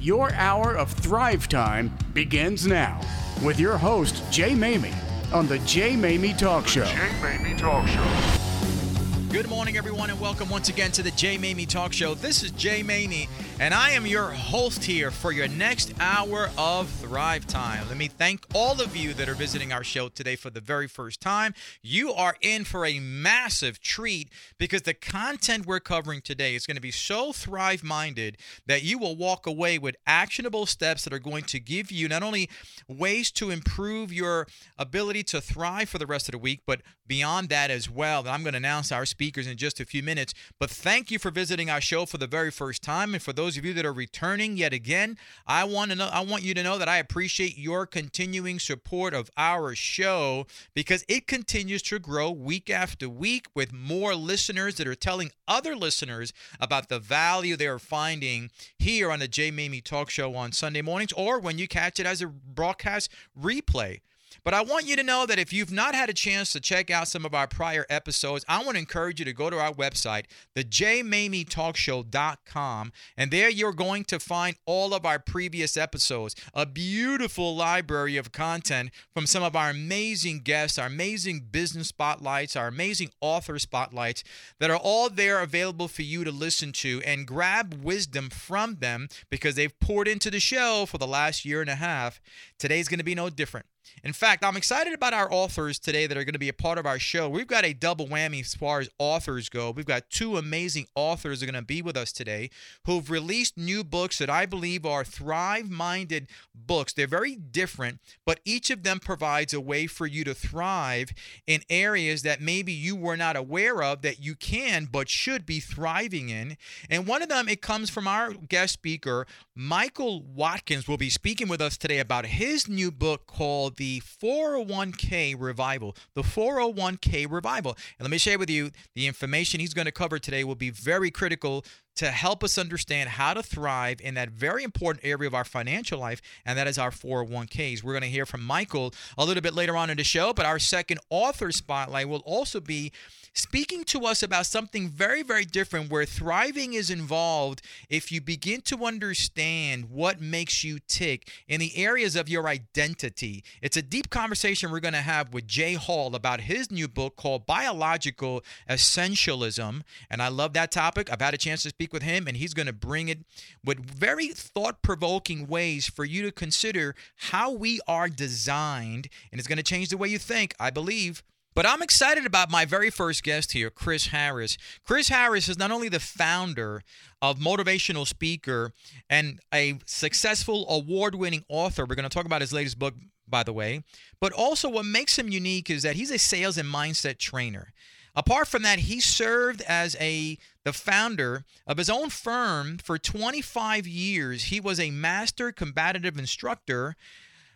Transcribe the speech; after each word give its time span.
Your 0.00 0.32
hour 0.34 0.76
of 0.76 0.92
Thrive 0.92 1.48
Time 1.48 1.92
begins 2.14 2.68
now 2.68 3.00
with 3.42 3.58
your 3.58 3.76
host, 3.76 4.22
Jay 4.30 4.52
Maymi, 4.52 4.94
on 5.32 5.48
the 5.48 5.58
Jay 5.60 5.94
Maymi 5.94 6.38
Talk 6.38 6.68
Show. 6.68 6.84
Jay 6.84 7.10
Maymi 7.20 7.58
Talk 7.58 7.84
Show. 7.88 9.32
Good 9.32 9.48
morning, 9.48 9.76
everyone, 9.76 10.08
and 10.10 10.20
welcome 10.20 10.48
once 10.48 10.68
again 10.68 10.92
to 10.92 11.02
the 11.02 11.10
Jay 11.10 11.36
Maymi 11.36 11.66
Talk 11.66 11.92
Show. 11.92 12.14
This 12.14 12.44
is 12.44 12.52
Jay 12.52 12.84
Maymi, 12.84 13.28
and 13.60 13.74
I 13.74 13.90
am 13.90 14.06
your 14.06 14.30
host 14.30 14.84
here 14.84 15.10
for 15.10 15.32
your 15.32 15.48
next 15.48 15.92
hour 15.98 16.48
of 16.56 16.88
Thrive 16.88 17.44
Time. 17.48 17.88
Let 17.88 17.96
me 17.96 18.06
thank 18.06 18.44
all 18.54 18.80
of 18.80 18.96
you 18.96 19.12
that 19.14 19.28
are 19.28 19.34
visiting 19.34 19.72
our 19.72 19.82
show 19.82 20.08
today 20.08 20.36
for 20.36 20.48
the 20.48 20.60
very 20.60 20.86
first 20.86 21.20
time. 21.20 21.54
You 21.82 22.12
are 22.12 22.36
in 22.40 22.62
for 22.62 22.86
a 22.86 23.00
massive 23.00 23.80
treat 23.80 24.30
because 24.58 24.82
the 24.82 24.94
content 24.94 25.66
we're 25.66 25.80
covering 25.80 26.20
today 26.20 26.54
is 26.54 26.66
going 26.66 26.76
to 26.76 26.80
be 26.80 26.92
so 26.92 27.32
thrive 27.32 27.82
minded 27.82 28.36
that 28.66 28.84
you 28.84 28.96
will 28.96 29.16
walk 29.16 29.44
away 29.48 29.76
with 29.76 29.96
actionable 30.06 30.66
steps 30.66 31.02
that 31.02 31.12
are 31.12 31.18
going 31.18 31.44
to 31.44 31.58
give 31.58 31.90
you 31.90 32.06
not 32.06 32.22
only 32.22 32.48
ways 32.86 33.32
to 33.32 33.50
improve 33.50 34.12
your 34.12 34.46
ability 34.78 35.24
to 35.24 35.40
thrive 35.40 35.88
for 35.88 35.98
the 35.98 36.06
rest 36.06 36.28
of 36.28 36.32
the 36.32 36.38
week, 36.38 36.60
but 36.64 36.80
beyond 37.08 37.48
that 37.48 37.70
as 37.70 37.90
well. 37.90 38.28
I'm 38.28 38.42
going 38.42 38.52
to 38.52 38.58
announce 38.58 38.92
our 38.92 39.06
speakers 39.06 39.46
in 39.46 39.56
just 39.56 39.80
a 39.80 39.84
few 39.84 40.02
minutes. 40.02 40.34
But 40.60 40.70
thank 40.70 41.10
you 41.10 41.18
for 41.18 41.30
visiting 41.30 41.70
our 41.70 41.80
show 41.80 42.06
for 42.06 42.18
the 42.18 42.26
very 42.26 42.50
first 42.50 42.82
time, 42.82 43.14
and 43.14 43.22
for 43.22 43.32
those 43.32 43.47
of 43.56 43.64
you 43.64 43.72
that 43.74 43.86
are 43.86 43.92
returning 43.92 44.56
yet 44.56 44.72
again, 44.72 45.16
I 45.46 45.64
want 45.64 45.90
to 45.90 45.96
know. 45.96 46.08
I 46.12 46.20
want 46.20 46.42
you 46.42 46.54
to 46.54 46.62
know 46.62 46.78
that 46.78 46.88
I 46.88 46.98
appreciate 46.98 47.56
your 47.56 47.86
continuing 47.86 48.58
support 48.58 49.14
of 49.14 49.30
our 49.36 49.74
show 49.74 50.46
because 50.74 51.04
it 51.08 51.26
continues 51.26 51.82
to 51.82 51.98
grow 51.98 52.30
week 52.30 52.68
after 52.70 53.08
week 53.08 53.46
with 53.54 53.72
more 53.72 54.14
listeners 54.14 54.74
that 54.76 54.86
are 54.86 54.94
telling 54.94 55.30
other 55.46 55.74
listeners 55.74 56.32
about 56.60 56.88
the 56.88 56.98
value 56.98 57.56
they 57.56 57.66
are 57.66 57.78
finding 57.78 58.50
here 58.78 59.10
on 59.10 59.20
the 59.20 59.28
Jay 59.28 59.50
Maymi 59.50 59.82
Talk 59.82 60.10
Show 60.10 60.34
on 60.34 60.52
Sunday 60.52 60.82
mornings, 60.82 61.12
or 61.12 61.38
when 61.38 61.58
you 61.58 61.68
catch 61.68 61.98
it 61.98 62.06
as 62.06 62.20
a 62.20 62.26
broadcast 62.26 63.10
replay. 63.40 64.00
But 64.44 64.54
I 64.54 64.60
want 64.62 64.86
you 64.86 64.94
to 64.96 65.02
know 65.02 65.26
that 65.26 65.38
if 65.38 65.52
you've 65.52 65.72
not 65.72 65.94
had 65.94 66.08
a 66.08 66.14
chance 66.14 66.52
to 66.52 66.60
check 66.60 66.90
out 66.90 67.08
some 67.08 67.24
of 67.24 67.34
our 67.34 67.46
prior 67.46 67.86
episodes, 67.88 68.44
I 68.48 68.62
want 68.64 68.76
to 68.76 68.80
encourage 68.80 69.18
you 69.18 69.24
to 69.24 69.32
go 69.32 69.50
to 69.50 69.58
our 69.58 69.72
website, 69.72 70.26
thejmamietalkshow.com, 70.56 72.92
and 73.16 73.30
there 73.30 73.48
you're 73.50 73.72
going 73.72 74.04
to 74.04 74.18
find 74.18 74.56
all 74.66 74.94
of 74.94 75.04
our 75.04 75.18
previous 75.18 75.76
episodes, 75.76 76.34
a 76.54 76.64
beautiful 76.66 77.56
library 77.56 78.16
of 78.16 78.32
content 78.32 78.90
from 79.12 79.26
some 79.26 79.42
of 79.42 79.56
our 79.56 79.70
amazing 79.70 80.40
guests, 80.40 80.78
our 80.78 80.86
amazing 80.86 81.48
business 81.50 81.88
spotlights, 81.88 82.56
our 82.56 82.68
amazing 82.68 83.10
author 83.20 83.58
spotlights 83.58 84.24
that 84.60 84.70
are 84.70 84.76
all 84.76 85.10
there 85.10 85.40
available 85.40 85.88
for 85.88 86.02
you 86.02 86.22
to 86.24 86.30
listen 86.30 86.72
to 86.72 87.02
and 87.04 87.26
grab 87.26 87.82
wisdom 87.82 88.30
from 88.30 88.76
them 88.76 89.08
because 89.30 89.54
they've 89.54 89.78
poured 89.80 90.08
into 90.08 90.30
the 90.30 90.40
show 90.40 90.86
for 90.86 90.98
the 90.98 91.06
last 91.06 91.44
year 91.44 91.60
and 91.60 91.70
a 91.70 91.76
half. 91.76 92.20
Today's 92.58 92.88
going 92.88 92.98
to 92.98 93.04
be 93.04 93.14
no 93.14 93.30
different. 93.30 93.66
In 94.04 94.12
fact, 94.12 94.44
I'm 94.44 94.56
excited 94.56 94.92
about 94.92 95.12
our 95.12 95.32
authors 95.32 95.78
today 95.78 96.06
that 96.06 96.16
are 96.16 96.24
going 96.24 96.32
to 96.34 96.38
be 96.38 96.48
a 96.48 96.54
part 96.54 96.78
of 96.78 96.86
our 96.86 96.98
show. 96.98 97.28
We've 97.28 97.46
got 97.46 97.64
a 97.64 97.72
double 97.72 98.06
whammy 98.06 98.40
as 98.40 98.54
far 98.54 98.80
as 98.80 98.88
authors 98.98 99.48
go. 99.48 99.70
We've 99.70 99.86
got 99.86 100.10
two 100.10 100.36
amazing 100.36 100.86
authors 100.94 101.40
that 101.40 101.48
are 101.48 101.52
going 101.52 101.62
to 101.62 101.66
be 101.66 101.82
with 101.82 101.96
us 101.96 102.12
today 102.12 102.50
who've 102.84 103.10
released 103.10 103.56
new 103.56 103.82
books 103.84 104.18
that 104.18 104.30
I 104.30 104.46
believe 104.46 104.86
are 104.86 105.04
thrive 105.04 105.70
minded 105.70 106.28
books. 106.54 106.92
They're 106.92 107.06
very 107.06 107.34
different, 107.34 108.00
but 108.24 108.40
each 108.44 108.70
of 108.70 108.82
them 108.82 109.00
provides 109.00 109.52
a 109.52 109.60
way 109.60 109.86
for 109.86 110.06
you 110.06 110.24
to 110.24 110.34
thrive 110.34 111.12
in 111.46 111.62
areas 111.70 112.22
that 112.22 112.40
maybe 112.40 112.72
you 112.72 112.94
were 112.94 113.16
not 113.16 113.36
aware 113.36 113.82
of 113.82 114.02
that 114.02 114.20
you 114.20 114.34
can 114.34 114.88
but 114.90 115.08
should 115.08 115.46
be 115.46 115.60
thriving 115.60 116.28
in. 116.28 116.56
And 116.88 117.06
one 117.06 117.22
of 117.22 117.28
them, 117.28 117.48
it 117.48 117.62
comes 117.62 117.90
from 117.90 118.06
our 118.06 118.32
guest 118.32 118.74
speaker, 118.74 119.26
Michael 119.54 120.22
Watkins, 120.22 120.86
will 120.86 120.96
be 120.96 121.10
speaking 121.10 121.48
with 121.48 121.60
us 121.60 121.76
today 121.76 121.98
about 121.98 122.26
his 122.26 122.68
new 122.68 122.90
book 122.90 123.26
called 123.26 123.76
The 123.78 124.02
401k 124.22 125.36
Revival. 125.38 125.96
The 126.14 126.22
401k 126.22 127.30
Revival. 127.30 127.76
And 127.98 128.04
let 128.04 128.10
me 128.10 128.18
share 128.18 128.38
with 128.38 128.50
you 128.50 128.70
the 128.94 129.06
information 129.06 129.60
he's 129.60 129.72
going 129.72 129.86
to 129.86 129.92
cover 129.92 130.18
today 130.18 130.44
will 130.44 130.56
be 130.56 130.70
very 130.70 131.10
critical 131.10 131.64
to 131.98 132.10
help 132.10 132.44
us 132.44 132.58
understand 132.58 133.08
how 133.08 133.34
to 133.34 133.42
thrive 133.42 134.00
in 134.00 134.14
that 134.14 134.30
very 134.30 134.62
important 134.62 135.04
area 135.04 135.26
of 135.26 135.34
our 135.34 135.44
financial 135.44 135.98
life, 135.98 136.22
and 136.44 136.56
that 136.56 136.68
is 136.68 136.78
our 136.78 136.90
401ks. 136.90 137.82
We're 137.82 137.92
going 137.92 138.02
to 138.02 138.08
hear 138.08 138.24
from 138.24 138.44
Michael 138.44 138.94
a 139.16 139.24
little 139.24 139.40
bit 139.40 139.52
later 139.52 139.76
on 139.76 139.90
in 139.90 139.96
the 139.96 140.04
show, 140.04 140.32
but 140.32 140.46
our 140.46 140.60
second 140.60 141.00
author 141.10 141.50
spotlight 141.50 142.08
will 142.08 142.22
also 142.24 142.60
be 142.60 142.92
speaking 143.38 143.84
to 143.84 144.04
us 144.04 144.22
about 144.22 144.46
something 144.46 144.88
very, 144.88 145.22
very 145.22 145.44
different 145.44 145.90
where 145.90 146.04
thriving 146.04 146.74
is 146.74 146.90
involved 146.90 147.62
if 147.88 148.10
you 148.10 148.20
begin 148.20 148.60
to 148.62 148.84
understand 148.84 149.90
what 149.90 150.20
makes 150.20 150.64
you 150.64 150.78
tick 150.88 151.30
in 151.46 151.60
the 151.60 151.76
areas 151.76 152.16
of 152.16 152.28
your 152.28 152.48
identity. 152.48 153.44
It's 153.62 153.76
a 153.76 153.82
deep 153.82 154.10
conversation 154.10 154.70
we're 154.70 154.80
going 154.80 154.94
to 154.94 155.00
have 155.00 155.32
with 155.32 155.46
Jay 155.46 155.74
Hall 155.74 156.14
about 156.14 156.42
his 156.42 156.70
new 156.70 156.88
book 156.88 157.16
called 157.16 157.46
Biological 157.46 158.42
Essentialism. 158.68 159.82
And 160.10 160.22
I 160.22 160.28
love 160.28 160.52
that 160.54 160.72
topic. 160.72 161.10
I've 161.10 161.20
had 161.20 161.34
a 161.34 161.38
chance 161.38 161.62
to 161.62 161.68
speak 161.68 161.92
with 161.92 162.02
him, 162.02 162.26
and 162.26 162.36
he's 162.36 162.54
going 162.54 162.66
to 162.66 162.72
bring 162.72 163.08
it 163.08 163.20
with 163.64 163.78
very 163.78 164.28
thought 164.28 164.82
provoking 164.82 165.46
ways 165.46 165.88
for 165.88 166.04
you 166.04 166.22
to 166.22 166.32
consider 166.32 166.94
how 167.16 167.50
we 167.52 167.80
are 167.86 168.08
designed. 168.08 169.08
And 169.30 169.38
it's 169.38 169.48
going 169.48 169.58
to 169.58 169.62
change 169.62 169.90
the 169.90 169.96
way 169.96 170.08
you 170.08 170.18
think, 170.18 170.54
I 170.58 170.70
believe. 170.70 171.22
But 171.58 171.66
I'm 171.66 171.82
excited 171.82 172.24
about 172.24 172.52
my 172.52 172.64
very 172.64 172.88
first 172.88 173.24
guest 173.24 173.50
here, 173.50 173.68
Chris 173.68 174.06
Harris. 174.06 174.56
Chris 174.84 175.08
Harris 175.08 175.48
is 175.48 175.58
not 175.58 175.72
only 175.72 175.88
the 175.88 175.98
founder 175.98 176.84
of 177.20 177.40
motivational 177.40 178.06
speaker 178.06 178.70
and 179.10 179.40
a 179.52 179.80
successful 179.84 180.66
award-winning 180.70 181.44
author. 181.48 181.84
We're 181.84 181.96
going 181.96 182.08
to 182.08 182.14
talk 182.14 182.26
about 182.26 182.42
his 182.42 182.52
latest 182.52 182.78
book, 182.78 182.94
by 183.26 183.42
the 183.42 183.52
way. 183.52 183.82
But 184.20 184.32
also 184.32 184.68
what 184.68 184.84
makes 184.84 185.18
him 185.18 185.30
unique 185.30 185.68
is 185.68 185.82
that 185.82 185.96
he's 185.96 186.12
a 186.12 186.18
sales 186.20 186.58
and 186.58 186.72
mindset 186.72 187.18
trainer. 187.18 187.72
Apart 188.14 188.46
from 188.46 188.62
that, 188.62 188.78
he 188.78 189.00
served 189.00 189.60
as 189.62 189.96
a 189.98 190.38
the 190.62 190.72
founder 190.72 191.44
of 191.66 191.78
his 191.78 191.90
own 191.90 192.10
firm 192.10 192.78
for 192.78 192.98
25 192.98 193.84
years. 193.84 194.44
He 194.44 194.60
was 194.60 194.78
a 194.78 194.92
master 194.92 195.50
combative 195.50 196.20
instructor 196.20 196.94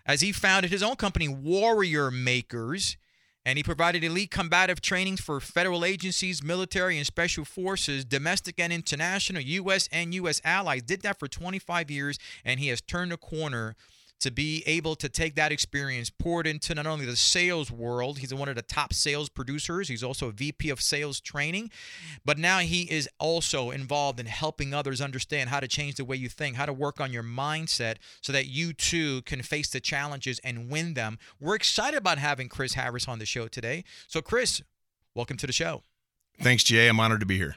as 0.04 0.22
he 0.22 0.32
founded 0.32 0.72
his 0.72 0.82
own 0.82 0.96
company, 0.96 1.28
Warrior 1.28 2.10
Makers 2.10 2.96
and 3.44 3.56
he 3.56 3.62
provided 3.62 4.04
elite 4.04 4.30
combative 4.30 4.80
trainings 4.80 5.20
for 5.20 5.40
federal 5.40 5.84
agencies, 5.84 6.42
military 6.42 6.96
and 6.96 7.06
special 7.06 7.44
forces, 7.44 8.04
domestic 8.04 8.60
and 8.60 8.72
international, 8.72 9.42
U.S. 9.42 9.88
and 9.90 10.14
U.S. 10.14 10.40
allies. 10.44 10.82
Did 10.82 11.02
that 11.02 11.18
for 11.18 11.28
25 11.28 11.90
years, 11.90 12.18
and 12.44 12.60
he 12.60 12.68
has 12.68 12.80
turned 12.80 13.12
a 13.12 13.16
corner 13.16 13.74
to 14.22 14.30
be 14.30 14.62
able 14.66 14.94
to 14.96 15.08
take 15.08 15.34
that 15.34 15.52
experience, 15.52 16.10
pour 16.10 16.40
it 16.40 16.46
into 16.46 16.74
not 16.74 16.86
only 16.86 17.04
the 17.04 17.16
sales 17.16 17.70
world, 17.70 18.18
he's 18.18 18.32
one 18.32 18.48
of 18.48 18.56
the 18.56 18.62
top 18.62 18.92
sales 18.92 19.28
producers, 19.28 19.88
he's 19.88 20.02
also 20.02 20.28
a 20.28 20.32
VP 20.32 20.70
of 20.70 20.80
sales 20.80 21.20
training, 21.20 21.70
but 22.24 22.38
now 22.38 22.58
he 22.58 22.82
is 22.82 23.08
also 23.18 23.70
involved 23.70 24.20
in 24.20 24.26
helping 24.26 24.72
others 24.72 25.00
understand 25.00 25.50
how 25.50 25.60
to 25.60 25.68
change 25.68 25.96
the 25.96 26.04
way 26.04 26.16
you 26.16 26.28
think, 26.28 26.56
how 26.56 26.66
to 26.66 26.72
work 26.72 27.00
on 27.00 27.12
your 27.12 27.22
mindset 27.22 27.96
so 28.20 28.32
that 28.32 28.46
you 28.46 28.72
too 28.72 29.22
can 29.22 29.42
face 29.42 29.70
the 29.70 29.80
challenges 29.80 30.38
and 30.44 30.70
win 30.70 30.94
them. 30.94 31.18
We're 31.40 31.56
excited 31.56 31.98
about 31.98 32.18
having 32.18 32.48
Chris 32.48 32.74
Harris 32.74 33.08
on 33.08 33.18
the 33.18 33.26
show 33.26 33.48
today. 33.48 33.84
So, 34.06 34.22
Chris, 34.22 34.62
welcome 35.14 35.36
to 35.38 35.46
the 35.46 35.52
show. 35.52 35.82
Thanks, 36.40 36.64
Jay. 36.64 36.88
I'm 36.88 37.00
honored 37.00 37.20
to 37.20 37.26
be 37.26 37.36
here. 37.36 37.56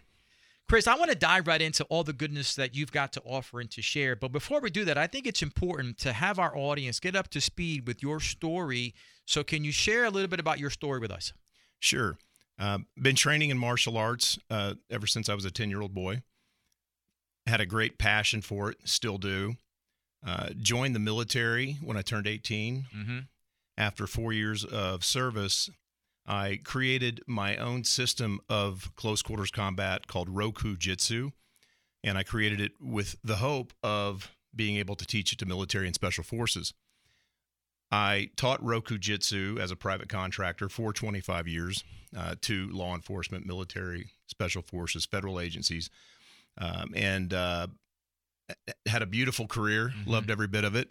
Chris, 0.68 0.88
I 0.88 0.96
want 0.96 1.12
to 1.12 1.18
dive 1.18 1.48
right 1.48 1.62
into 1.62 1.84
all 1.86 2.04
the 2.04 2.14
goodness 2.14 2.56
that 2.56 2.76
you've 2.76 2.92
got 2.92 3.14
to 3.14 3.22
offer 3.22 3.60
and 3.60 3.70
to 3.72 3.84
share. 3.84 4.16
But 4.16 4.32
before 4.32 4.60
we 4.60 4.72
do 4.72 4.84
that, 4.86 4.98
I 4.98 5.06
think 5.06 5.28
it's 5.28 5.44
important 5.44 6.00
to 6.00 6.12
have 6.12 6.40
our 6.40 6.58
audience 6.58 7.00
get 7.00 7.16
up 7.16 7.28
to 7.30 7.42
speed 7.42 7.86
with 7.86 8.02
your 8.02 8.20
story. 8.20 8.96
So, 9.26 9.44
can 9.44 9.64
you 9.64 9.72
share 9.72 10.06
a 10.06 10.10
little 10.10 10.28
bit 10.28 10.40
about 10.40 10.60
your 10.60 10.72
story 10.72 11.00
with 11.00 11.12
us? 11.12 11.34
Sure. 11.80 12.18
Uh, 12.58 12.80
been 13.00 13.16
training 13.16 13.52
in 13.52 13.58
martial 13.58 13.98
arts 13.98 14.40
uh, 14.50 14.74
ever 14.90 15.06
since 15.06 15.30
I 15.30 15.36
was 15.36 15.46
a 15.46 15.52
10 15.52 15.70
year 15.70 15.82
old 15.82 15.94
boy. 15.94 16.24
Had 17.46 17.62
a 17.62 17.66
great 17.66 18.00
passion 18.00 18.42
for 18.42 18.72
it, 18.72 18.78
still 18.86 19.20
do. 19.20 19.56
Uh, 20.26 20.50
joined 20.58 20.96
the 20.96 21.00
military 21.00 21.78
when 21.84 21.96
I 21.96 22.02
turned 22.02 22.26
18. 22.26 22.86
Mm-hmm. 22.96 23.18
After 23.78 24.08
four 24.08 24.34
years 24.34 24.64
of 24.64 25.04
service, 25.04 25.70
I 26.28 26.60
created 26.64 27.22
my 27.28 27.56
own 27.58 27.84
system 27.84 28.40
of 28.50 28.92
close 28.96 29.22
quarters 29.22 29.52
combat 29.52 30.08
called 30.08 30.30
Roku 30.30 30.76
Jitsu, 30.76 31.32
and 32.04 32.18
I 32.18 32.24
created 32.24 32.60
it 32.60 32.74
with 32.82 33.16
the 33.24 33.38
hope 33.38 33.74
of 33.84 34.32
being 34.56 34.78
able 34.78 34.96
to 34.96 35.06
teach 35.06 35.34
it 35.34 35.40
to 35.40 35.46
military 35.46 35.86
and 35.86 35.94
special 35.94 36.24
forces. 36.24 36.74
I 37.92 38.32
taught 38.36 38.64
Roku 38.64 38.98
Jitsu 38.98 39.58
as 39.62 39.70
a 39.70 39.76
private 39.76 40.10
contractor 40.10 40.70
for 40.70 40.92
25 40.92 41.48
years 41.48 41.84
uh, 42.18 42.36
to 42.42 42.70
law 42.70 42.96
enforcement, 42.96 43.46
military, 43.46 44.10
special 44.26 44.64
forces, 44.64 45.06
federal 45.06 45.40
agencies, 45.40 45.90
um, 46.58 46.92
and 46.96 47.34
uh, 47.34 47.68
had 48.88 49.04
a 49.04 49.06
beautiful 49.06 49.46
career. 49.46 49.90
Mm-hmm. 49.90 50.10
Loved 50.10 50.32
every 50.32 50.48
bit 50.48 50.64
of 50.64 50.76
it, 50.76 50.90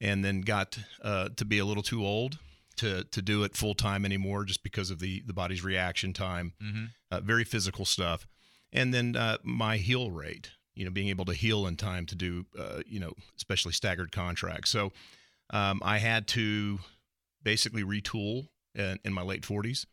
and 0.00 0.24
then 0.24 0.40
got 0.40 0.78
uh, 1.02 1.28
to 1.36 1.44
be 1.44 1.58
a 1.58 1.64
little 1.66 1.82
too 1.82 2.04
old 2.06 2.38
to 2.76 3.04
to 3.04 3.22
do 3.22 3.44
it 3.44 3.56
full 3.56 3.74
time 3.74 4.04
anymore, 4.04 4.44
just 4.44 4.62
because 4.62 4.90
of 4.90 4.98
the 4.98 5.22
the 5.26 5.32
body's 5.32 5.64
reaction 5.64 6.12
time. 6.12 6.52
Mm-hmm. 6.62 6.84
Uh, 7.10 7.20
very 7.20 7.44
physical 7.44 7.84
stuff, 7.84 8.26
and 8.72 8.92
then 8.92 9.16
uh, 9.16 9.38
my 9.42 9.76
heal 9.76 10.10
rate 10.10 10.50
you 10.74 10.84
know, 10.84 10.90
being 10.90 11.08
able 11.08 11.24
to 11.26 11.34
heal 11.34 11.66
in 11.66 11.76
time 11.76 12.06
to 12.06 12.14
do, 12.14 12.46
uh, 12.58 12.80
you 12.86 12.98
know, 12.98 13.12
especially 13.36 13.72
staggered 13.72 14.12
contracts. 14.12 14.70
So 14.70 14.92
um, 15.50 15.80
I 15.84 15.98
had 15.98 16.26
to 16.28 16.78
basically 17.42 17.82
retool 17.82 18.48
in, 18.74 18.98
in 19.04 19.12
my 19.12 19.22
late 19.22 19.42
40s 19.42 19.86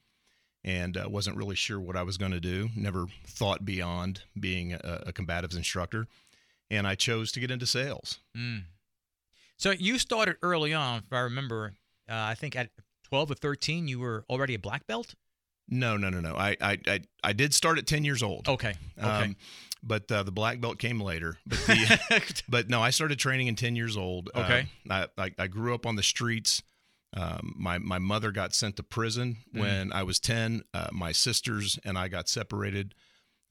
and 0.64 0.98
uh, 0.98 1.08
wasn't 1.10 1.38
really 1.38 1.56
sure 1.56 1.80
what 1.80 1.96
I 1.96 2.04
was 2.04 2.18
going 2.18 2.32
to 2.32 2.40
do. 2.40 2.70
Never 2.76 3.08
thought 3.26 3.66
beyond 3.66 4.24
being 4.40 4.74
a, 4.74 5.04
a 5.08 5.14
combatives 5.14 5.56
instructor. 5.56 6.08
And 6.72 6.88
I 6.88 6.96
chose 6.96 7.32
to 7.34 7.40
get 7.40 7.52
into 7.52 7.66
sales. 7.66 8.20
Mm. 8.38 8.64
So 9.58 9.72
you 9.72 9.98
started 9.98 10.38
early 10.42 10.74
on, 10.74 11.00
if 11.00 11.12
I 11.12 11.20
remember. 11.20 11.74
Uh, 12.10 12.16
I 12.16 12.36
think 12.36 12.56
at 12.56 12.70
12 13.04 13.32
or 13.32 13.36
13, 13.36 13.88
you 13.88 14.00
were 14.00 14.26
already 14.30 14.54
a 14.56 14.60
black 14.60 14.88
belt. 14.88 15.16
No, 15.68 15.98
no, 15.98 16.10
no, 16.10 16.20
no. 16.20 16.36
I, 16.36 16.58
I, 16.62 16.78
I, 16.88 17.00
I 17.24 17.34
did 17.34 17.54
start 17.54 17.78
at 17.78 17.86
10 17.86 18.04
years 18.04 18.24
old. 18.24 18.48
Okay. 18.48 18.74
Okay. 18.98 19.08
Um, 19.08 19.36
but 19.84 20.12
uh, 20.12 20.24
the 20.24 20.32
black 20.32 20.60
belt 20.60 20.80
came 20.80 21.00
later. 21.00 21.38
But 21.46 21.60
the, 21.60 22.44
but 22.50 22.70
no, 22.70 22.82
I 22.82 22.90
started 22.90 23.20
training 23.20 23.48
in 23.48 23.56
10 23.56 23.76
years 23.76 23.96
old. 23.96 24.30
Okay. 24.36 24.68
Uh, 24.90 25.06
I, 25.18 25.24
I, 25.26 25.32
I 25.38 25.48
grew 25.48 25.74
up 25.76 25.86
on 25.86 25.96
the 25.96 26.04
streets. 26.04 26.64
Um, 27.16 27.56
my 27.58 27.80
my 27.80 27.98
mother 27.98 28.32
got 28.32 28.54
sent 28.54 28.76
to 28.76 28.84
prison 28.84 29.38
Mm. 29.56 29.60
when 29.62 29.94
I 29.94 30.04
was 30.04 30.20
10. 30.20 30.64
Uh, 30.74 30.88
my 30.92 31.12
sisters 31.12 31.80
and 31.84 31.98
I 31.98 32.08
got 32.08 32.30
separated 32.30 32.94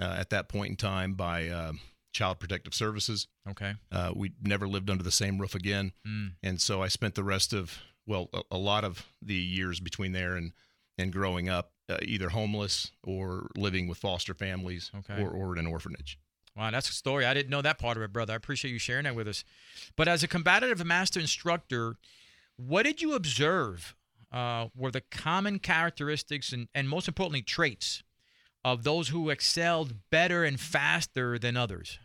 uh, 0.00 0.14
at 0.18 0.30
that 0.30 0.48
point 0.48 0.70
in 0.70 0.76
time 0.76 1.14
by 1.14 1.48
uh, 1.48 1.72
Child 2.12 2.38
Protective 2.40 2.72
Services. 2.74 3.26
okay. 3.50 3.74
Uh, 3.90 4.12
we 4.14 4.32
never 4.42 4.68
lived 4.68 4.90
under 4.90 5.02
the 5.02 5.10
same 5.10 5.38
roof 5.38 5.54
again, 5.56 5.92
Mm. 6.06 6.32
and 6.42 6.60
so 6.60 6.82
I 6.82 6.88
spent 6.88 7.14
the 7.16 7.24
rest 7.24 7.52
of 7.52 7.78
well 8.08 8.28
a, 8.32 8.40
a 8.50 8.58
lot 8.58 8.82
of 8.82 9.06
the 9.22 9.34
years 9.34 9.78
between 9.78 10.10
there 10.12 10.34
and 10.34 10.52
and 10.98 11.12
growing 11.12 11.48
up 11.48 11.70
uh, 11.88 11.98
either 12.02 12.30
homeless 12.30 12.90
or 13.04 13.48
living 13.56 13.86
with 13.86 13.98
foster 13.98 14.34
families 14.34 14.90
Okay. 14.98 15.22
or, 15.22 15.30
or 15.30 15.52
in 15.56 15.64
an 15.64 15.70
orphanage. 15.70 16.18
Wow, 16.56 16.72
that's 16.72 16.90
a 16.90 16.92
story. 16.92 17.24
I 17.24 17.34
didn't 17.34 17.50
know 17.50 17.62
that 17.62 17.78
part 17.78 17.96
of 17.96 18.02
it, 18.02 18.12
brother. 18.12 18.32
I 18.32 18.36
appreciate 18.36 18.72
you 18.72 18.80
sharing 18.80 19.04
that 19.04 19.14
with 19.14 19.28
us. 19.28 19.44
But 19.94 20.08
as 20.08 20.24
a 20.24 20.28
combative 20.28 20.84
master 20.84 21.20
instructor, 21.20 21.94
what 22.56 22.82
did 22.82 23.00
you 23.00 23.14
observe 23.14 23.94
uh, 24.32 24.66
were 24.76 24.90
the 24.90 25.02
common 25.02 25.60
characteristics 25.60 26.52
and, 26.52 26.66
and 26.74 26.88
most 26.88 27.06
importantly, 27.06 27.42
traits 27.42 28.02
of 28.64 28.82
those 28.82 29.08
who 29.10 29.30
excelled 29.30 29.94
better 30.10 30.42
and 30.42 30.58
faster 30.58 31.38
than 31.38 31.56
others? 31.56 31.98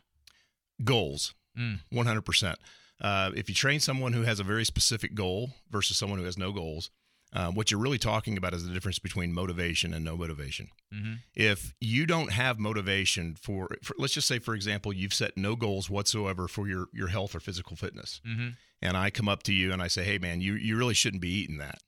Goals, 0.83 1.33
Mm. 1.57 1.79
100%. 1.91 2.55
Uh, 3.01 3.31
if 3.35 3.49
you 3.49 3.55
train 3.55 3.79
someone 3.79 4.13
who 4.13 4.21
has 4.23 4.39
a 4.39 4.43
very 4.43 4.65
specific 4.65 5.13
goal 5.15 5.51
versus 5.69 5.97
someone 5.97 6.19
who 6.19 6.25
has 6.25 6.37
no 6.37 6.51
goals, 6.51 6.89
uh, 7.33 7.49
what 7.49 7.71
you're 7.71 7.79
really 7.79 7.97
talking 7.97 8.37
about 8.37 8.53
is 8.53 8.65
the 8.65 8.73
difference 8.73 8.99
between 8.99 9.33
motivation 9.33 9.93
and 9.93 10.05
no 10.05 10.15
motivation. 10.15 10.67
Mm-hmm. 10.93 11.13
If 11.33 11.73
you 11.81 12.05
don't 12.05 12.31
have 12.31 12.59
motivation 12.59 13.35
for, 13.35 13.69
for, 13.81 13.95
let's 13.97 14.13
just 14.13 14.27
say, 14.27 14.37
for 14.39 14.53
example, 14.53 14.93
you've 14.93 15.13
set 15.15 15.35
no 15.35 15.55
goals 15.55 15.89
whatsoever 15.89 16.47
for 16.47 16.67
your, 16.67 16.87
your 16.93 17.07
health 17.07 17.33
or 17.35 17.39
physical 17.39 17.75
fitness, 17.75 18.21
Mm-hmm. 18.27 18.49
and 18.83 18.95
I 18.95 19.09
come 19.09 19.27
up 19.27 19.41
to 19.43 19.53
you 19.53 19.73
and 19.73 19.81
I 19.81 19.87
say, 19.87 20.03
hey, 20.03 20.19
man, 20.19 20.41
you, 20.41 20.53
you 20.53 20.77
really 20.77 20.93
shouldn't 20.93 21.21
be 21.23 21.33
eating 21.33 21.57
that. 21.57 21.79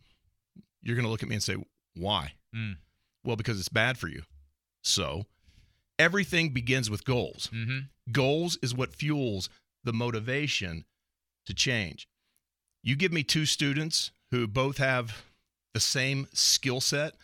You're 0.82 0.96
going 0.96 1.06
to 1.06 1.12
look 1.12 1.24
at 1.24 1.30
me 1.30 1.36
and 1.36 1.44
say, 1.44 1.58
why? 1.96 2.34
Mm. 2.56 2.78
Well, 3.24 3.36
because 3.36 3.60
it's 3.60 3.70
bad 3.70 3.98
for 4.00 4.08
you. 4.08 4.24
So 4.82 5.26
everything 6.00 6.50
begins 6.50 6.90
with 6.90 7.06
goals. 7.06 7.50
Mm-hmm. 7.54 8.12
Goals 8.12 8.58
is 8.64 8.74
what 8.76 8.96
fuels 8.96 9.50
the 9.84 9.94
motivation 9.94 10.86
to 11.46 11.54
change. 11.54 12.08
You 12.84 12.96
give 12.96 13.12
me 13.12 13.24
two 13.24 13.46
students 13.46 14.12
who 14.32 14.48
both 14.48 14.78
have 14.78 15.24
the 15.74 15.80
same 15.80 16.28
skill 16.34 16.82
set, 16.82 17.16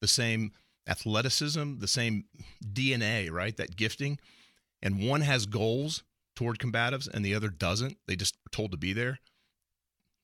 the 0.00 0.08
same 0.08 0.52
athleticism, 0.88 1.78
the 1.78 1.88
same 1.88 2.24
DNA, 2.64 3.30
right? 3.30 3.56
That 3.56 3.76
gifting. 3.76 4.18
And 4.82 5.06
one 5.06 5.20
has 5.20 5.46
goals 5.46 6.02
toward 6.34 6.58
combatives 6.58 7.08
and 7.08 7.24
the 7.24 7.34
other 7.34 7.48
doesn't. 7.48 7.98
They 8.06 8.16
just 8.16 8.34
are 8.36 8.50
told 8.50 8.72
to 8.72 8.76
be 8.76 8.92
there. 8.92 9.18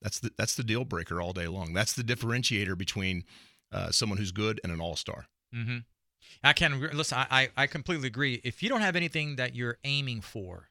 That's 0.01 0.19
the 0.19 0.31
that's 0.37 0.55
the 0.55 0.63
deal 0.63 0.85
breaker 0.85 1.21
all 1.21 1.33
day 1.33 1.47
long. 1.47 1.73
That's 1.73 1.93
the 1.93 2.03
differentiator 2.03 2.77
between 2.77 3.23
uh, 3.71 3.91
someone 3.91 4.17
who's 4.17 4.31
good 4.31 4.59
and 4.63 4.71
an 4.71 4.79
all 4.79 4.95
star. 4.95 5.27
Mm-hmm. 5.55 5.77
I 6.43 6.53
can 6.53 6.79
listen. 6.93 7.17
I 7.17 7.49
I 7.57 7.67
completely 7.67 8.07
agree. 8.07 8.41
If 8.43 8.61
you 8.61 8.69
don't 8.69 8.81
have 8.81 8.95
anything 8.95 9.37
that 9.37 9.55
you're 9.55 9.77
aiming 9.83 10.21
for, 10.21 10.69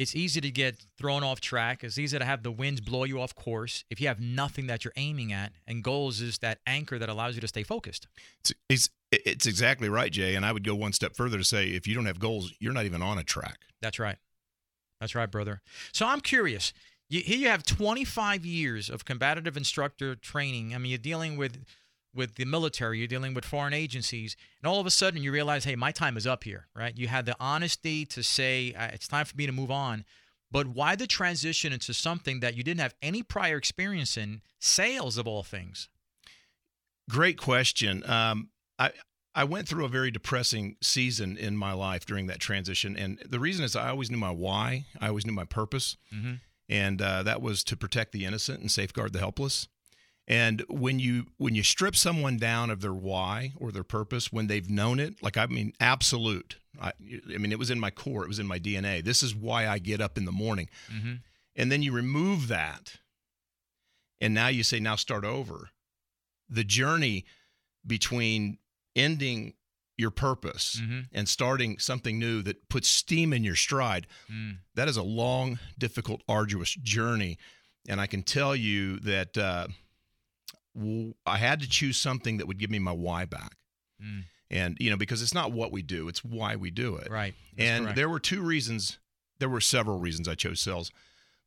it's 0.00 0.16
easy 0.16 0.40
to 0.40 0.50
get 0.50 0.78
thrown 0.96 1.22
off 1.22 1.42
track. 1.42 1.84
It's 1.84 1.98
easy 1.98 2.18
to 2.18 2.24
have 2.24 2.42
the 2.42 2.50
winds 2.50 2.80
blow 2.80 3.04
you 3.04 3.20
off 3.20 3.34
course. 3.34 3.84
If 3.90 4.00
you 4.00 4.08
have 4.08 4.18
nothing 4.18 4.66
that 4.68 4.82
you're 4.82 4.94
aiming 4.96 5.30
at, 5.30 5.52
and 5.66 5.84
goals 5.84 6.22
is 6.22 6.38
that 6.38 6.58
anchor 6.66 6.98
that 6.98 7.10
allows 7.10 7.34
you 7.34 7.42
to 7.42 7.48
stay 7.48 7.62
focused. 7.62 8.06
It's, 8.40 8.54
it's 8.70 8.88
it's 9.12 9.44
exactly 9.44 9.90
right, 9.90 10.10
Jay. 10.10 10.36
And 10.36 10.46
I 10.46 10.52
would 10.52 10.64
go 10.64 10.74
one 10.74 10.94
step 10.94 11.14
further 11.16 11.36
to 11.36 11.44
say, 11.44 11.66
if 11.66 11.86
you 11.86 11.94
don't 11.94 12.06
have 12.06 12.18
goals, 12.18 12.54
you're 12.60 12.72
not 12.72 12.86
even 12.86 13.02
on 13.02 13.18
a 13.18 13.24
track. 13.24 13.58
That's 13.82 13.98
right. 13.98 14.16
That's 15.00 15.14
right, 15.14 15.30
brother. 15.30 15.60
So 15.92 16.06
I'm 16.06 16.20
curious. 16.20 16.72
You, 17.10 17.20
here 17.20 17.38
you 17.38 17.48
have 17.48 17.64
25 17.64 18.46
years 18.46 18.88
of 18.88 19.04
combative 19.04 19.56
instructor 19.56 20.14
training. 20.14 20.74
I 20.74 20.78
mean, 20.78 20.90
you're 20.90 20.98
dealing 20.98 21.36
with 21.36 21.62
with 22.14 22.34
the 22.34 22.44
military, 22.44 22.98
you're 22.98 23.06
dealing 23.06 23.34
with 23.34 23.44
foreign 23.44 23.72
agencies, 23.74 24.36
and 24.62 24.68
all 24.70 24.80
of 24.80 24.86
a 24.86 24.90
sudden 24.90 25.22
you 25.22 25.30
realize, 25.32 25.64
hey, 25.64 25.76
my 25.76 25.92
time 25.92 26.16
is 26.16 26.26
up 26.26 26.44
here, 26.44 26.66
right? 26.74 26.96
You 26.96 27.08
had 27.08 27.24
the 27.26 27.36
honesty 27.38 28.04
to 28.06 28.22
say 28.22 28.72
uh, 28.74 28.86
it's 28.92 29.06
time 29.08 29.24
for 29.24 29.36
me 29.36 29.46
to 29.46 29.52
move 29.52 29.70
on. 29.70 30.04
But 30.52 30.66
why 30.66 30.96
the 30.96 31.06
transition 31.06 31.72
into 31.72 31.94
something 31.94 32.40
that 32.40 32.56
you 32.56 32.64
didn't 32.64 32.80
have 32.80 32.94
any 33.00 33.22
prior 33.22 33.56
experience 33.56 34.16
in, 34.16 34.40
sales 34.58 35.16
of 35.16 35.28
all 35.28 35.44
things? 35.44 35.88
Great 37.08 37.38
question. 37.38 38.08
Um, 38.08 38.50
I 38.78 38.90
I 39.34 39.44
went 39.44 39.68
through 39.68 39.84
a 39.84 39.88
very 39.88 40.10
depressing 40.10 40.76
season 40.82 41.36
in 41.36 41.56
my 41.56 41.72
life 41.72 42.04
during 42.04 42.26
that 42.26 42.40
transition, 42.40 42.96
and 42.96 43.18
the 43.28 43.38
reason 43.38 43.64
is 43.64 43.76
I 43.76 43.90
always 43.90 44.10
knew 44.10 44.16
my 44.16 44.30
why. 44.32 44.86
I 45.00 45.08
always 45.08 45.24
knew 45.24 45.32
my 45.32 45.44
purpose, 45.44 45.96
Mm-hmm. 46.12 46.34
and 46.68 47.00
uh, 47.00 47.22
that 47.22 47.40
was 47.40 47.62
to 47.64 47.76
protect 47.76 48.10
the 48.12 48.24
innocent 48.24 48.60
and 48.60 48.70
safeguard 48.70 49.12
the 49.12 49.20
helpless. 49.20 49.68
And 50.30 50.62
when 50.68 51.00
you 51.00 51.26
when 51.38 51.54
you 51.56 51.62
strip 51.64 51.96
someone 51.96 52.36
down 52.36 52.70
of 52.70 52.80
their 52.80 52.94
why 52.94 53.52
or 53.56 53.72
their 53.72 53.82
purpose 53.84 54.32
when 54.32 54.46
they've 54.46 54.70
known 54.70 55.00
it, 55.00 55.20
like 55.22 55.36
I 55.36 55.46
mean, 55.46 55.72
absolute. 55.80 56.56
I, 56.80 56.92
I 57.34 57.38
mean, 57.38 57.50
it 57.50 57.58
was 57.58 57.70
in 57.70 57.80
my 57.80 57.90
core. 57.90 58.22
It 58.22 58.28
was 58.28 58.38
in 58.38 58.46
my 58.46 58.60
DNA. 58.60 59.02
This 59.02 59.22
is 59.24 59.34
why 59.34 59.66
I 59.66 59.78
get 59.80 60.00
up 60.00 60.16
in 60.16 60.24
the 60.26 60.32
morning. 60.32 60.68
Mm-hmm. 60.92 61.14
and 61.56 61.72
then 61.72 61.82
you 61.82 61.90
remove 61.92 62.46
that 62.48 62.98
and 64.20 64.32
now 64.34 64.46
you 64.48 64.62
say 64.62 64.78
now 64.80 64.96
start 64.96 65.24
over 65.24 65.70
the 66.48 66.64
journey 66.64 67.24
between 67.86 68.58
ending 68.94 69.54
your 69.96 70.10
purpose 70.10 70.80
Mm-hmm. 70.80 71.00
and 71.12 71.28
starting 71.28 71.78
something 71.78 72.18
new 72.18 72.40
that 72.42 72.68
puts 72.68 72.88
steam 72.88 73.32
in 73.32 73.44
your 73.44 73.56
stride 73.56 74.06
Mm. 74.32 74.58
that 74.74 74.88
is 74.88 74.96
a 74.96 75.02
long 75.02 75.58
difficult 75.78 76.22
arduous 76.28 76.72
journey 76.74 77.36
and 77.88 78.00
i 78.00 78.06
can 78.06 78.22
tell 78.22 78.54
you 78.56 78.98
that 79.00 79.36
uh, 79.36 79.66
i 81.26 81.36
had 81.38 81.60
to 81.60 81.68
choose 81.68 81.96
something 81.96 82.38
that 82.38 82.46
would 82.46 82.58
give 82.58 82.70
me 82.70 82.78
my 82.78 82.92
why 82.92 83.24
back 83.24 83.56
Mm. 84.02 84.24
and 84.50 84.76
you 84.80 84.88
know 84.88 84.96
because 84.96 85.20
it's 85.20 85.34
not 85.34 85.52
what 85.52 85.72
we 85.72 85.82
do 85.82 86.08
it's 86.08 86.24
why 86.24 86.56
we 86.56 86.70
do 86.70 86.96
it 86.96 87.10
Right. 87.10 87.34
That's 87.56 87.68
and 87.68 87.84
correct. 87.84 87.96
there 87.96 88.08
were 88.08 88.18
two 88.20 88.40
reasons. 88.42 88.98
There 89.40 89.48
were 89.50 89.60
several 89.60 89.98
reasons 89.98 90.26
I 90.26 90.34
chose 90.36 90.60
sales, 90.60 90.90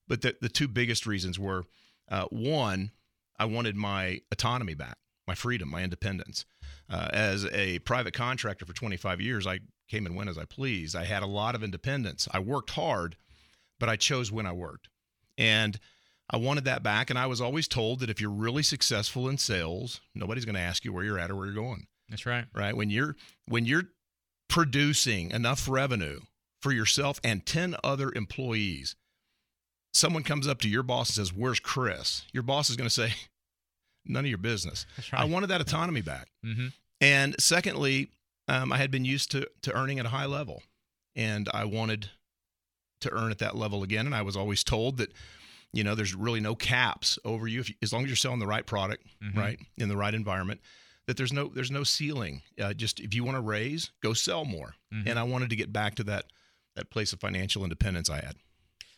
but 0.08 0.22
the, 0.22 0.36
the 0.42 0.50
two 0.50 0.68
biggest 0.68 1.06
reasons 1.08 1.40
were 1.40 1.64
uh, 2.10 2.26
one, 2.26 2.92
I 3.40 3.46
wanted 3.46 3.76
my 3.76 4.22
autonomy 4.32 4.74
back, 4.76 4.98
my 5.28 5.34
freedom, 5.36 5.70
my 5.70 5.82
independence. 5.84 6.46
Uh, 6.90 7.08
as 7.12 7.46
a 7.52 7.80
private 7.80 8.14
contractor 8.14 8.66
for 8.66 8.74
25 8.74 9.20
years, 9.22 9.48
I 9.48 9.60
came 9.90 10.06
and 10.06 10.16
went 10.16 10.30
as 10.30 10.38
I 10.38 10.46
pleased. 10.46 10.96
I 10.96 11.06
had 11.06 11.24
a 11.24 11.28
lot 11.28 11.56
of 11.56 11.64
independence. 11.64 12.28
I 12.32 12.38
worked 12.40 12.72
hard, 12.72 13.16
but 13.80 13.90
I 13.90 13.96
chose 13.96 14.32
when 14.32 14.46
I 14.46 14.52
worked. 14.52 14.90
And 15.38 15.80
I 16.34 16.38
wanted 16.38 16.66
that 16.66 16.82
back. 16.82 17.12
And 17.12 17.20
I 17.20 17.28
was 17.28 17.40
always 17.40 17.68
told 17.68 18.00
that 18.00 18.10
if 18.10 18.20
you're 18.20 18.32
really 18.32 18.64
successful 18.64 19.30
in 19.30 19.38
sales, 19.38 20.02
nobody's 20.16 20.46
going 20.46 20.56
to 20.56 20.62
ask 20.62 20.84
you 20.84 20.92
where 20.92 21.04
you're 21.04 21.20
at 21.20 21.30
or 21.30 21.36
where 21.36 21.46
you're 21.46 21.54
going 21.54 21.86
That's 22.10 22.26
right. 22.26 22.46
right 22.54 22.76
when 22.76 22.90
you're 22.90 23.16
when 23.48 23.66
you're 23.66 23.84
producing 24.50 25.32
enough 25.32 25.70
revenue 25.70 26.20
for 26.62 26.72
yourself 26.72 27.20
and 27.24 27.46
10 27.46 27.76
other 27.84 28.12
employees 28.14 28.96
someone 29.94 30.24
comes 30.24 30.48
up 30.48 30.60
to 30.62 30.70
your 30.70 30.84
boss 30.84 31.10
and 31.10 31.16
says 31.16 31.34
where's 31.34 31.60
chris 31.60 32.24
your 32.34 32.44
boss 32.44 32.70
is 32.70 32.76
going 32.76 32.88
to 32.88 32.94
say 32.94 33.14
none 34.06 34.26
of 34.26 34.30
your 34.30 34.38
business 34.38 34.86
That's 34.96 35.10
i 35.14 35.26
wanted 35.26 35.48
that 35.48 35.62
autonomy 35.62 36.02
back 36.02 36.28
mm-hmm. 36.46 36.68
and 37.02 37.36
secondly 37.40 38.10
um, 38.48 38.72
i 38.72 38.78
had 38.78 38.92
been 38.92 39.06
used 39.06 39.32
to 39.32 39.48
to 39.64 39.74
earning 39.74 39.98
at 39.98 40.06
a 40.06 40.10
high 40.10 40.26
level 40.26 40.62
and 41.16 41.50
i 41.54 41.66
wanted 41.66 42.10
to 43.02 43.12
earn 43.12 43.32
at 43.32 43.40
that 43.40 43.56
level 43.56 43.82
again 43.82 44.06
and 44.06 44.14
i 44.14 44.22
was 44.22 44.38
always 44.38 44.64
told 44.64 44.98
that 44.98 45.12
you 45.74 45.84
know 45.84 45.96
there's 45.96 46.14
really 46.16 46.40
no 46.40 46.56
caps 46.56 47.18
over 47.26 47.48
you 47.48 47.60
if 47.60 47.70
you, 47.70 47.76
as 47.82 47.92
long 47.92 48.04
as 48.04 48.10
you're 48.10 48.16
selling 48.16 48.40
the 48.40 48.48
right 48.48 48.66
product 48.66 49.04
Mhm. 49.22 49.36
right 49.38 49.60
in 49.78 49.90
the 49.90 49.98
right 49.98 50.14
environment 50.14 50.62
that 51.08 51.18
there's 51.18 51.34
no 51.34 51.48
there's 51.50 51.72
no 51.72 51.84
ceiling 51.84 52.42
uh, 52.62 52.74
just 52.74 53.00
if 53.00 53.14
you 53.14 53.24
want 53.24 53.36
to 53.36 53.42
raise 53.42 53.92
go 54.02 54.14
sell 54.14 54.46
more 54.46 54.76
Mhm. 54.94 55.08
and 55.08 55.20
i 55.20 55.24
wanted 55.24 55.50
to 55.50 55.56
get 55.56 55.74
back 55.74 55.96
to 55.96 56.04
that 56.04 56.26
that 56.76 56.90
place 56.90 57.12
of 57.14 57.20
financial 57.20 57.64
independence 57.64 58.10
i 58.10 58.16
had 58.22 58.36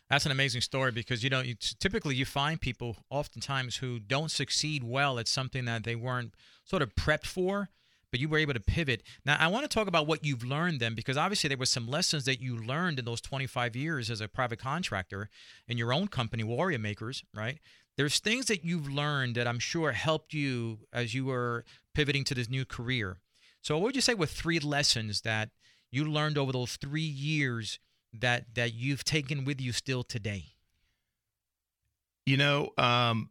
That's 0.09 0.25
an 0.27 0.31
amazing 0.31 0.61
story 0.61 0.91
because 0.91 1.23
you 1.23 1.29
know 1.31 1.41
you, 1.41 1.55
typically 1.79 2.15
you 2.15 2.25
find 2.25 2.61
people 2.61 2.97
oftentimes 3.09 3.77
who 3.77 3.97
don't 3.99 4.29
succeed 4.29 4.83
well 4.83 5.17
at 5.17 5.27
something 5.27 5.65
that 5.65 5.83
they 5.83 5.95
weren't 5.95 6.35
sort 6.63 6.81
of 6.83 6.93
prepped 6.95 7.25
for 7.25 7.69
but 8.15 8.21
you 8.21 8.29
were 8.29 8.37
able 8.37 8.53
to 8.53 8.61
pivot. 8.61 9.03
Now, 9.25 9.35
I 9.37 9.49
want 9.49 9.65
to 9.65 9.67
talk 9.67 9.89
about 9.89 10.07
what 10.07 10.23
you've 10.23 10.45
learned 10.45 10.79
then, 10.79 10.95
because 10.95 11.17
obviously 11.17 11.49
there 11.49 11.57
were 11.57 11.65
some 11.65 11.85
lessons 11.85 12.23
that 12.23 12.39
you 12.39 12.55
learned 12.55 12.97
in 12.97 13.03
those 13.03 13.19
25 13.19 13.75
years 13.75 14.09
as 14.09 14.21
a 14.21 14.29
private 14.29 14.57
contractor 14.57 15.29
in 15.67 15.77
your 15.77 15.91
own 15.91 16.07
company, 16.07 16.41
Warrior 16.41 16.79
Makers, 16.79 17.25
right? 17.33 17.59
There's 17.97 18.19
things 18.19 18.45
that 18.45 18.63
you've 18.63 18.87
learned 18.89 19.35
that 19.35 19.47
I'm 19.47 19.59
sure 19.59 19.91
helped 19.91 20.33
you 20.33 20.79
as 20.93 21.13
you 21.13 21.25
were 21.25 21.65
pivoting 21.93 22.23
to 22.23 22.33
this 22.33 22.49
new 22.49 22.63
career. 22.63 23.17
So, 23.61 23.75
what 23.75 23.83
would 23.83 23.95
you 23.95 24.01
say 24.01 24.13
were 24.13 24.27
three 24.27 24.59
lessons 24.59 25.19
that 25.23 25.49
you 25.91 26.05
learned 26.05 26.37
over 26.37 26.53
those 26.53 26.77
three 26.77 27.01
years 27.01 27.79
that 28.13 28.55
that 28.55 28.73
you've 28.73 29.03
taken 29.03 29.43
with 29.43 29.59
you 29.59 29.73
still 29.73 30.03
today? 30.03 30.53
You 32.25 32.37
know, 32.37 32.69
um, 32.77 33.29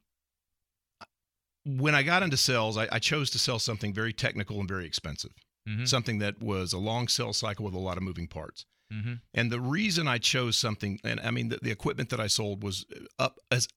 when 1.65 1.95
I 1.95 2.03
got 2.03 2.23
into 2.23 2.37
sales, 2.37 2.77
I, 2.77 2.89
I, 2.93 2.99
chose 2.99 3.31
to 3.31 3.39
sell 3.39 3.59
something 3.59 3.93
very 3.93 4.13
technical 4.13 4.61
and 4.61 4.69
very 4.69 4.87
expensive, 4.87 5.33
mm-hmm. 5.69 5.85
something 5.85 6.19
that 6.19 6.43
was 6.43 6.73
a 6.73 6.79
long 6.79 7.09
sales 7.09 7.39
cycle 7.39 7.65
with 7.65 7.75
a 7.75 7.79
lot 7.79 7.97
of 7.97 8.03
moving 8.03 8.27
parts. 8.27 8.67
Mm-hmm. 8.93 9.15
And 9.33 9.51
the 9.51 9.61
reason 9.61 10.07
I 10.07 10.19
chose 10.19 10.59
something, 10.59 11.01
and 11.05 11.21
I 11.21 11.31
mean, 11.31 11.49
the, 11.49 11.59
the 11.63 11.71
equipment 11.71 12.11
that 12.11 12.21
I 12.21 12.27
sold 12.27 12.63
was 12.63 12.85
up 13.19 13.39
as 13.51 13.69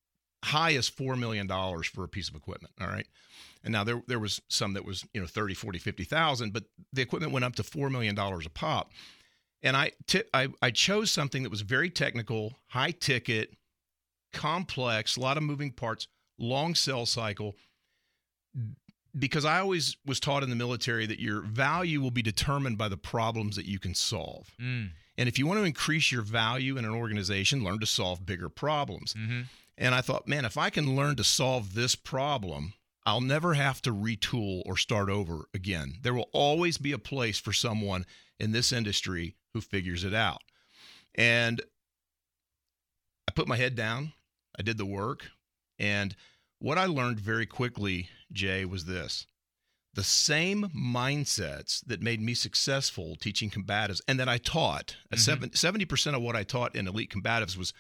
high 0.44 0.74
as 0.74 0.90
$4 0.90 1.18
million 1.18 1.48
for 1.48 2.04
a 2.04 2.08
piece 2.08 2.30
of 2.30 2.36
equipment. 2.36 2.74
All 2.80 2.88
right. 2.88 3.08
And 3.64 3.72
now 3.72 3.84
there, 3.84 4.02
there 4.08 4.20
was 4.20 4.42
some 4.50 4.74
that 4.74 4.86
was, 4.86 5.06
you 5.14 5.22
know, 5.22 5.28
30, 5.28 5.54
40, 5.54 5.80
50,000, 5.80 6.54
but 6.54 6.64
the 6.94 7.02
equipment 7.02 7.32
went 7.32 7.46
up 7.46 7.56
to 7.56 7.64
$4 7.64 7.90
million 7.90 8.18
a 8.18 8.50
pop. 8.50 8.92
And 9.64 9.76
I, 9.76 9.92
t- 10.06 10.24
I, 10.34 10.50
I 10.62 10.72
chose 10.72 11.10
something 11.10 11.44
that 11.44 11.50
was 11.50 11.62
very 11.62 11.90
technical, 11.90 12.54
high 12.68 12.92
ticket, 12.92 13.56
complex, 14.32 15.18
a 15.18 15.20
lot 15.20 15.38
of 15.38 15.44
moving 15.44 15.72
parts, 15.72 16.08
long 16.38 16.76
sales 16.76 17.10
cycle 17.10 17.56
because 19.18 19.46
I 19.46 19.60
always 19.60 19.98
was 20.06 20.20
taught 20.20 20.44
in 20.44 20.50
the 20.50 20.56
military 20.56 21.06
that 21.06 21.20
your 21.20 21.42
value 21.42 22.02
will 22.02 22.12
be 22.12 22.22
determined 22.22 22.78
by 22.78 22.88
the 22.88 22.98
problems 22.98 23.56
that 23.56 23.66
you 23.66 23.80
can 23.80 23.96
solve. 23.96 24.52
Mm. 24.62 24.92
And 25.18 25.28
if 25.28 25.40
you 25.40 25.48
want 25.48 25.60
to 25.60 25.66
increase 25.66 26.12
your 26.12 26.22
value 26.22 26.78
in 26.78 26.86
an 26.86 26.94
organization, 26.94 27.64
learn 27.64 27.80
to 27.80 27.86
solve 27.86 28.26
bigger 28.26 28.50
problems. 28.50 29.14
Mm-hmm. 29.14 29.42
And 29.78 29.96
I 29.96 30.02
thought, 30.02 30.28
man, 30.28 30.46
if 30.46 30.58
I 30.58 30.70
can 30.70 30.96
learn 30.96 31.16
to 31.16 31.24
solve 31.24 31.74
this 31.74 31.96
problem, 31.96 32.74
I'll 33.06 33.22
never 33.22 33.54
have 33.54 33.82
to 33.84 33.94
retool 33.94 34.64
or 34.66 34.78
start 34.78 35.10
over 35.10 35.46
again. 35.54 35.96
There 36.02 36.14
will 36.14 36.30
always 36.34 36.78
be 36.78 36.92
a 36.92 37.00
place 37.00 37.40
for 37.40 37.54
someone 37.54 38.06
in 38.40 38.52
this 38.52 38.72
industry 38.72 39.36
who 39.54 39.62
figures 39.62 40.04
it 40.04 40.14
out. 40.14 40.42
And 41.16 41.62
I 43.28 43.32
put 43.32 43.48
my 43.48 43.58
head 43.58 43.76
down, 43.76 44.14
I 44.58 44.62
did 44.62 44.78
the 44.78 44.86
work, 44.86 45.26
and 45.80 46.16
what 46.60 46.78
I 46.78 46.86
learned 46.86 47.20
very 47.20 47.46
quickly, 47.46 48.10
Jay, 48.32 48.66
was 48.66 48.86
this 48.86 49.28
the 49.94 50.04
same 50.04 50.70
mindsets 50.78 51.84
that 51.88 52.04
made 52.04 52.22
me 52.22 52.36
successful 52.36 53.16
teaching 53.16 53.50
combatives 53.50 54.00
and 54.08 54.20
that 54.20 54.30
I 54.30 54.38
taught, 54.38 54.96
mm-hmm. 55.12 55.46
70% 55.46 56.16
of 56.16 56.22
what 56.22 56.36
I 56.36 56.44
taught 56.44 56.76
in 56.76 56.88
elite 56.88 57.12
combatives 57.12 57.58
was 57.58 57.74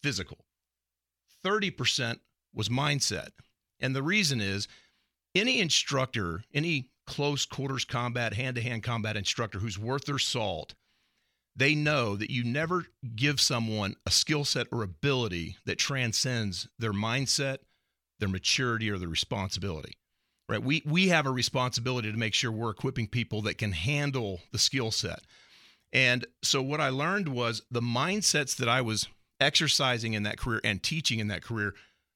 physical, 0.00 0.44
30% 1.44 2.20
was 2.54 2.68
mindset. 2.68 3.30
And 3.80 3.96
the 3.96 4.02
reason 4.02 4.40
is 4.40 4.68
any 5.34 5.60
instructor, 5.60 6.44
any 6.54 6.90
close 7.06 7.44
quarters 7.44 7.84
combat, 7.84 8.34
hand 8.34 8.54
to 8.56 8.62
hand 8.62 8.84
combat 8.84 9.16
instructor 9.16 9.58
who's 9.58 9.78
worth 9.78 10.04
their 10.04 10.18
salt, 10.18 10.74
they 11.56 11.74
know 11.74 12.16
that 12.16 12.30
you 12.30 12.44
never 12.44 12.86
give 13.16 13.40
someone 13.40 13.96
a 14.06 14.10
skill 14.10 14.44
set 14.44 14.66
or 14.70 14.82
ability 14.82 15.56
that 15.64 15.78
transcends 15.78 16.68
their 16.78 16.92
mindset 16.92 17.58
their 18.18 18.28
maturity 18.28 18.90
or 18.90 18.98
their 18.98 19.08
responsibility 19.08 19.96
right? 20.48 20.62
We 20.62 20.82
we 20.86 21.08
have 21.08 21.26
a 21.26 21.30
responsibility 21.30 22.10
to 22.10 22.18
make 22.18 22.34
sure 22.34 22.52
we're 22.52 22.70
equipping 22.70 23.08
people 23.08 23.42
that 23.42 23.58
can 23.58 23.72
handle 23.72 24.40
the 24.52 24.58
skill 24.58 24.90
set. 24.90 25.22
And 25.92 26.26
so 26.42 26.62
what 26.62 26.80
i 26.80 26.88
learned 26.88 27.28
was 27.28 27.62
the 27.70 27.80
mindsets 27.80 28.56
that 28.56 28.68
i 28.68 28.80
was 28.80 29.06
exercising 29.40 30.14
in 30.14 30.24
that 30.24 30.38
career 30.38 30.60
and 30.64 30.82
teaching 30.82 31.18
in 31.18 31.28
that 31.28 31.42
career 31.42 31.74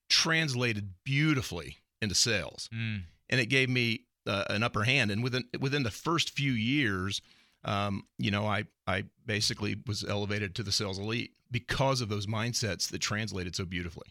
translated 0.08 0.94
beautifully 1.04 1.76
into 2.02 2.14
sales. 2.14 2.68
Mm. 2.74 3.02
and 3.28 3.40
it 3.40 3.46
gave 3.46 3.68
me 3.68 4.06
uh, 4.26 4.44
an 4.50 4.62
upper 4.62 4.84
hand. 4.84 5.10
And 5.10 5.22
within 5.22 5.44
within 5.58 5.82
the 5.82 5.90
first 5.90 6.30
few 6.30 6.52
years 6.52 7.20
um, 7.64 8.04
you 8.18 8.30
know 8.30 8.46
i 8.46 8.64
i 8.86 9.04
basically 9.24 9.76
was 9.86 10.04
elevated 10.04 10.54
to 10.56 10.62
the 10.62 10.72
sales 10.72 10.98
elite 10.98 11.32
because 11.50 12.00
of 12.00 12.08
those 12.08 12.26
mindsets 12.26 12.90
that 12.90 13.00
translated 13.00 13.54
so 13.54 13.64
beautifully 13.64 14.06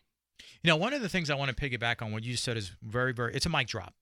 you 0.64 0.68
know, 0.68 0.76
one 0.76 0.94
of 0.94 1.02
the 1.02 1.10
things 1.10 1.30
I 1.30 1.36
want 1.36 1.56
to 1.56 1.70
piggyback 1.70 2.02
on 2.02 2.12
what 2.12 2.24
you 2.24 2.36
said 2.36 2.58
is 2.58 2.72
very, 2.82 3.14
very, 3.14 3.34
it's 3.34 3.46
a 3.46 3.50
mic 3.50 3.68
drop. 3.68 3.94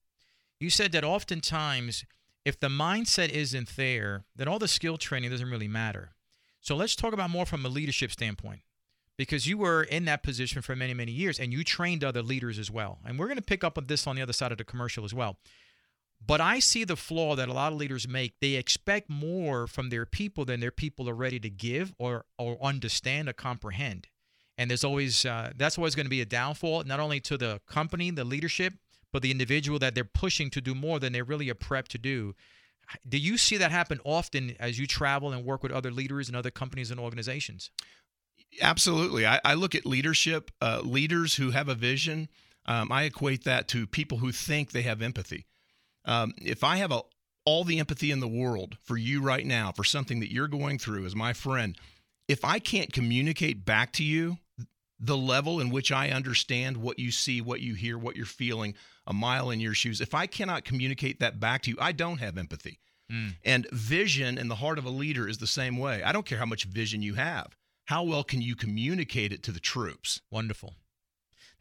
You 0.60 0.70
said 0.70 0.92
that 0.94 1.04
oftentimes, 1.04 2.04
if 2.44 2.60
the 2.60 2.68
mindset 2.68 3.30
isn't 3.30 3.76
there, 3.76 4.26
then 4.36 4.48
all 4.48 4.58
the 4.58 4.68
skill 4.68 4.98
training 4.98 5.30
doesn't 5.30 5.50
really 5.50 5.68
matter. 5.68 6.12
So 6.62 6.76
let's 6.76 6.96
talk 6.96 7.14
about 7.14 7.30
more 7.30 7.46
from 7.46 7.64
a 7.64 7.70
leadership 7.70 8.12
standpoint 8.12 8.62
because 9.18 9.46
you 9.46 9.58
were 9.58 9.84
in 9.84 10.06
that 10.06 10.24
position 10.24 10.62
for 10.62 10.76
many, 10.76 10.94
many 10.94 11.12
years 11.12 11.40
and 11.40 11.54
you 11.54 11.64
trained 11.64 12.04
other 12.04 12.24
leaders 12.24 12.58
as 12.58 12.72
well. 12.72 13.00
And 13.06 13.20
we're 13.20 13.28
going 13.28 13.38
to 13.38 13.44
pick 13.44 13.64
up 13.64 13.78
on 13.78 13.86
this 13.86 14.08
on 14.08 14.16
the 14.16 14.22
other 14.24 14.34
side 14.34 14.52
of 14.52 14.58
the 14.58 14.64
commercial 14.64 15.06
as 15.06 15.14
well. 15.14 15.38
But 16.26 16.42
I 16.42 16.58
see 16.58 16.84
the 16.84 16.96
flaw 16.96 17.36
that 17.36 17.48
a 17.48 17.54
lot 17.54 17.72
of 17.72 17.78
leaders 17.78 18.08
make. 18.08 18.40
They 18.40 18.54
expect 18.54 19.10
more 19.10 19.68
from 19.68 19.90
their 19.90 20.08
people 20.08 20.46
than 20.46 20.60
their 20.60 20.72
people 20.72 21.08
are 21.08 21.14
ready 21.14 21.40
to 21.40 21.50
give 21.50 21.94
or, 22.00 22.26
or 22.40 22.58
understand 22.64 23.30
or 23.30 23.34
comprehend 23.34 24.08
and 24.58 24.70
there's 24.70 24.84
always 24.84 25.26
uh, 25.26 25.52
that's 25.56 25.78
always 25.78 25.96
going 25.96 26.06
to 26.06 26.10
be 26.10 26.22
a 26.22 26.26
downfall 26.26 26.84
not 26.84 27.00
only 27.00 27.20
to 27.20 27.38
the 27.38 27.62
company 27.68 28.12
the 28.12 28.24
leadership 28.24 28.74
but 29.12 29.22
the 29.22 29.32
individual 29.32 29.80
that 29.80 29.96
they're 29.96 30.04
pushing 30.04 30.50
to 30.52 30.62
do 30.62 30.76
more 30.76 31.00
than 31.00 31.14
they 31.14 31.22
really 31.22 31.50
are 31.50 31.56
prepped 31.56 31.88
to 31.90 31.98
do. 31.98 32.36
Do 33.08 33.18
you 33.18 33.38
see 33.38 33.58
that 33.58 33.72
happen 33.72 34.00
often 34.04 34.56
as 34.60 34.80
you 34.80 34.88
travel 34.88 35.32
and 35.32 35.46
work 35.46 35.64
with 35.64 35.72
other 35.72 35.92
leaders 35.92 36.28
and 36.28 36.38
other 36.38 36.52
companies 36.52 36.92
and 36.92 37.00
organizations? 37.00 37.72
Absolutely. 38.62 39.26
I, 39.26 39.42
I 39.44 39.56
look 39.56 39.76
at 39.76 39.86
leadership 39.86 40.52
uh, 40.62 40.82
leaders 40.84 41.36
who 41.36 41.52
have 41.52 41.68
a 41.68 41.76
vision 41.76 42.30
um, 42.66 42.92
i 42.92 43.04
equate 43.04 43.46
that 43.46 43.68
to 43.70 43.88
people 43.88 44.18
who 44.18 44.32
think 44.32 44.72
they 44.72 44.82
have 44.82 45.02
empathy. 45.02 45.46
Um, 46.06 46.34
if 46.42 46.64
i 46.64 46.78
have 46.78 46.92
a, 46.92 47.02
all 47.46 47.64
the 47.64 47.80
empathy 47.80 48.12
in 48.12 48.20
the 48.20 48.28
world 48.28 48.78
for 48.82 48.98
you 48.98 49.22
right 49.22 49.46
now 49.46 49.72
for 49.72 49.84
something 49.84 50.20
that 50.20 50.32
you're 50.32 50.48
going 50.48 50.78
through 50.78 51.06
as 51.06 51.16
my 51.16 51.34
friend 51.34 51.78
if 52.28 52.46
i 52.46 52.60
can't 52.60 52.94
communicate 52.94 53.66
back 53.66 53.92
to 53.94 54.04
you 54.04 54.38
the 55.00 55.18
level 55.18 55.60
in 55.60 55.70
which 55.70 55.92
I 55.92 56.10
understand 56.10 56.78
what 56.78 57.00
you 57.00 57.12
see, 57.12 57.42
what 57.42 57.62
you 57.62 57.76
hear, 57.76 57.98
what 57.98 58.16
you're 58.16 58.26
feeling 58.26 58.74
a 59.06 59.14
mile 59.14 59.50
in 59.50 59.60
your 59.60 59.74
shoes, 59.74 60.02
if 60.02 60.14
I 60.14 60.28
cannot 60.28 60.66
communicate 60.66 61.20
that 61.20 61.40
back 61.40 61.62
to 61.64 61.72
you, 61.72 61.78
I 61.80 61.92
don't 61.92 62.20
have 62.20 62.38
empathy. 62.38 62.80
Mm. 63.12 63.36
And 63.46 63.68
vision 63.72 64.38
in 64.38 64.48
the 64.48 64.56
heart 64.56 64.78
of 64.78 64.86
a 64.86 64.90
leader 64.90 65.28
is 65.28 65.38
the 65.38 65.48
same 65.48 65.78
way. 65.78 66.04
I 66.04 66.12
don't 66.12 66.26
care 66.26 66.40
how 66.40 66.46
much 66.46 66.66
vision 66.66 67.02
you 67.02 67.14
have. 67.14 67.56
How 67.86 68.04
well 68.04 68.24
can 68.24 68.42
you 68.42 68.56
communicate 68.56 69.32
it 69.32 69.44
to 69.44 69.52
the 69.52 69.62
troops? 69.62 70.22
Wonderful. 70.30 70.74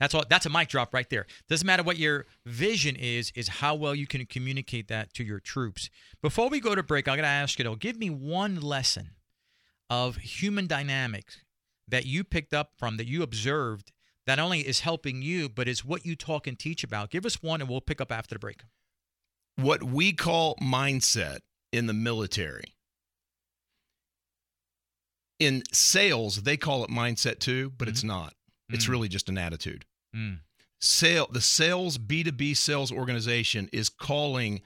That's 0.00 0.14
all 0.14 0.24
that's 0.28 0.44
a 0.44 0.50
mic 0.50 0.68
drop 0.68 0.92
right 0.92 1.08
there. 1.08 1.26
Doesn't 1.48 1.66
matter 1.66 1.82
what 1.82 1.98
your 1.98 2.26
vision 2.44 2.96
is, 2.96 3.32
is 3.34 3.48
how 3.48 3.74
well 3.74 3.94
you 3.94 4.06
can 4.06 4.26
communicate 4.26 4.88
that 4.88 5.14
to 5.14 5.24
your 5.24 5.40
troops. 5.40 5.88
Before 6.20 6.48
we 6.48 6.60
go 6.60 6.74
to 6.74 6.82
break, 6.82 7.08
I'm 7.08 7.16
gonna 7.16 7.28
ask 7.28 7.58
you 7.58 7.64
though, 7.64 7.76
give 7.76 7.96
me 7.96 8.10
one 8.10 8.60
lesson 8.60 9.10
of 9.88 10.16
human 10.16 10.66
dynamics 10.66 11.38
that 11.88 12.06
you 12.06 12.24
picked 12.24 12.54
up 12.54 12.72
from, 12.76 12.96
that 12.96 13.06
you 13.06 13.22
observed, 13.22 13.92
that 14.26 14.38
only 14.38 14.60
is 14.60 14.80
helping 14.80 15.22
you, 15.22 15.48
but 15.48 15.68
is 15.68 15.84
what 15.84 16.04
you 16.04 16.16
talk 16.16 16.46
and 16.46 16.58
teach 16.58 16.82
about? 16.82 17.10
Give 17.10 17.24
us 17.24 17.42
one 17.42 17.60
and 17.60 17.70
we'll 17.70 17.80
pick 17.80 18.00
up 18.00 18.10
after 18.10 18.34
the 18.34 18.38
break. 18.38 18.62
What 19.56 19.82
we 19.82 20.12
call 20.12 20.56
mindset 20.56 21.38
in 21.72 21.86
the 21.86 21.94
military. 21.94 22.74
In 25.38 25.62
sales, 25.72 26.42
they 26.42 26.56
call 26.56 26.84
it 26.84 26.90
mindset 26.90 27.38
too, 27.38 27.72
but 27.76 27.84
mm-hmm. 27.84 27.92
it's 27.92 28.04
not. 28.04 28.34
It's 28.70 28.84
mm-hmm. 28.84 28.92
really 28.92 29.08
just 29.08 29.28
an 29.28 29.38
attitude. 29.38 29.84
Mm. 30.14 30.40
Sale, 30.80 31.28
the 31.30 31.40
sales 31.40 31.98
B2B 31.98 32.56
sales 32.56 32.90
organization 32.90 33.68
is 33.72 33.88
calling 33.88 34.60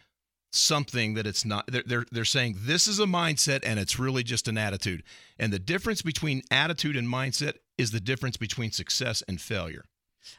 something 0.50 1.14
that 1.14 1.26
it's 1.26 1.44
not 1.44 1.66
they're, 1.68 1.84
they're 1.86 2.06
they're 2.10 2.24
saying 2.24 2.56
this 2.60 2.88
is 2.88 2.98
a 2.98 3.04
mindset 3.04 3.60
and 3.64 3.78
it's 3.78 3.98
really 3.98 4.22
just 4.22 4.48
an 4.48 4.58
attitude. 4.58 5.02
And 5.38 5.52
the 5.52 5.58
difference 5.58 6.02
between 6.02 6.42
attitude 6.50 6.96
and 6.96 7.08
mindset 7.08 7.54
is 7.78 7.90
the 7.92 8.00
difference 8.00 8.36
between 8.36 8.72
success 8.72 9.22
and 9.28 9.40
failure. 9.40 9.84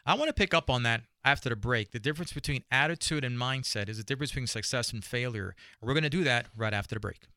I 0.05 0.13
want 0.15 0.27
to 0.27 0.33
pick 0.33 0.53
up 0.53 0.69
on 0.69 0.83
that 0.83 1.01
after 1.25 1.49
the 1.49 1.55
break. 1.55 1.91
The 1.91 1.99
difference 1.99 2.33
between 2.33 2.63
attitude 2.71 3.23
and 3.23 3.37
mindset 3.37 3.89
is 3.89 3.97
the 3.97 4.03
difference 4.03 4.31
between 4.31 4.47
success 4.47 4.93
and 4.93 5.03
failure. 5.03 5.55
We're 5.81 5.93
going 5.93 6.03
to 6.03 6.09
do 6.09 6.23
that 6.23 6.47
right 6.55 6.73
after 6.73 6.95
the 6.95 6.99
break 6.99 7.27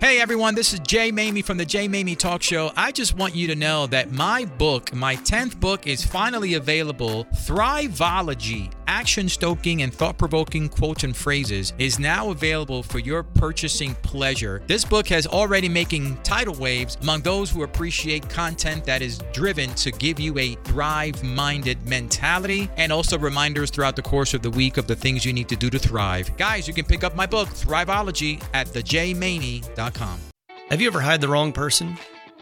Hey 0.00 0.20
everyone, 0.20 0.54
this 0.54 0.72
is 0.72 0.78
Jay 0.78 1.10
Maymi 1.10 1.44
from 1.44 1.58
the 1.58 1.64
Jay 1.64 1.88
Maymi 1.88 2.16
Talk 2.16 2.40
Show. 2.40 2.70
I 2.76 2.92
just 2.92 3.16
want 3.16 3.34
you 3.34 3.48
to 3.48 3.56
know 3.56 3.88
that 3.88 4.12
my 4.12 4.44
book, 4.44 4.94
my 4.94 5.16
10th 5.16 5.58
book, 5.58 5.88
is 5.88 6.04
finally 6.04 6.54
available 6.54 7.24
Thriveology 7.34 8.70
action 8.88 9.28
stoking 9.28 9.82
and 9.82 9.94
thought 9.94 10.18
provoking 10.18 10.68
quotes 10.68 11.04
and 11.04 11.16
phrases, 11.16 11.72
is 11.78 11.98
now 11.98 12.30
available 12.30 12.82
for 12.82 12.98
your 12.98 13.22
purchasing 13.22 13.94
pleasure. 13.96 14.62
This 14.66 14.84
book 14.84 15.06
has 15.08 15.26
already 15.26 15.68
making 15.68 16.16
tidal 16.22 16.54
waves 16.54 16.96
among 17.02 17.20
those 17.20 17.50
who 17.50 17.62
appreciate 17.62 18.28
content 18.28 18.84
that 18.86 19.02
is 19.02 19.18
driven 19.32 19.70
to 19.74 19.92
give 19.92 20.18
you 20.18 20.36
a 20.38 20.54
thrive 20.64 21.22
minded 21.22 21.86
mentality 21.86 22.68
and 22.76 22.90
also 22.90 23.18
reminders 23.18 23.70
throughout 23.70 23.94
the 23.94 24.02
course 24.02 24.34
of 24.34 24.42
the 24.42 24.50
week 24.50 24.78
of 24.78 24.86
the 24.86 24.96
things 24.96 25.24
you 25.24 25.32
need 25.32 25.48
to 25.48 25.56
do 25.56 25.68
to 25.70 25.78
thrive. 25.78 26.34
Guys, 26.36 26.66
you 26.66 26.74
can 26.74 26.86
pick 26.86 27.04
up 27.04 27.14
my 27.14 27.26
book, 27.26 27.48
Thriveology, 27.48 28.42
at 28.54 28.72
thejmaney.com. 29.90 30.20
Have 30.70 30.80
you 30.80 30.88
ever 30.88 31.00
hired 31.00 31.20
the 31.20 31.28
wrong 31.28 31.52
person? 31.52 31.96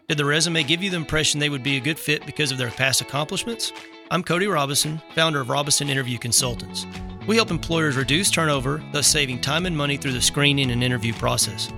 Did 0.09 0.19
the 0.19 0.25
resume 0.25 0.63
give 0.63 0.83
you 0.83 0.91
the 0.91 0.97
impression 0.97 1.41
they 1.41 1.49
would 1.49 1.63
be 1.63 1.77
a 1.77 1.81
good 1.81 1.99
fit 1.99 2.27
because 2.27 2.53
of 2.53 2.59
their 2.59 2.71
past 2.71 3.01
accomplishments? 3.01 3.73
I'm 4.11 4.23
Cody 4.23 4.47
Robinson, 4.47 5.01
founder 5.15 5.41
of 5.41 5.49
Robinson 5.49 5.89
Interview 5.89 6.19
Consultants. 6.19 6.87
We 7.27 7.37
help 7.37 7.51
employers 7.51 7.97
reduce 7.97 8.31
turnover, 8.31 8.83
thus 8.93 9.09
saving 9.09 9.41
time 9.41 9.67
and 9.67 9.77
money 9.77 9.97
through 9.97 10.13
the 10.13 10.23
screening 10.23 10.71
and 10.71 10.83
interview 10.83 11.13
process. 11.15 11.73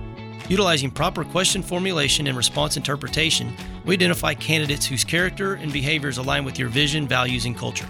Utilizing 0.47 0.91
proper 0.91 1.23
question 1.23 1.63
formulation 1.63 2.27
and 2.27 2.37
response 2.37 2.77
interpretation, 2.77 3.51
we 3.83 3.95
identify 3.95 4.35
candidates 4.35 4.85
whose 4.85 5.03
character 5.03 5.55
and 5.55 5.73
behaviors 5.73 6.19
align 6.19 6.45
with 6.45 6.59
your 6.59 6.69
vision, 6.69 7.07
values, 7.07 7.45
and 7.45 7.57
culture. 7.57 7.87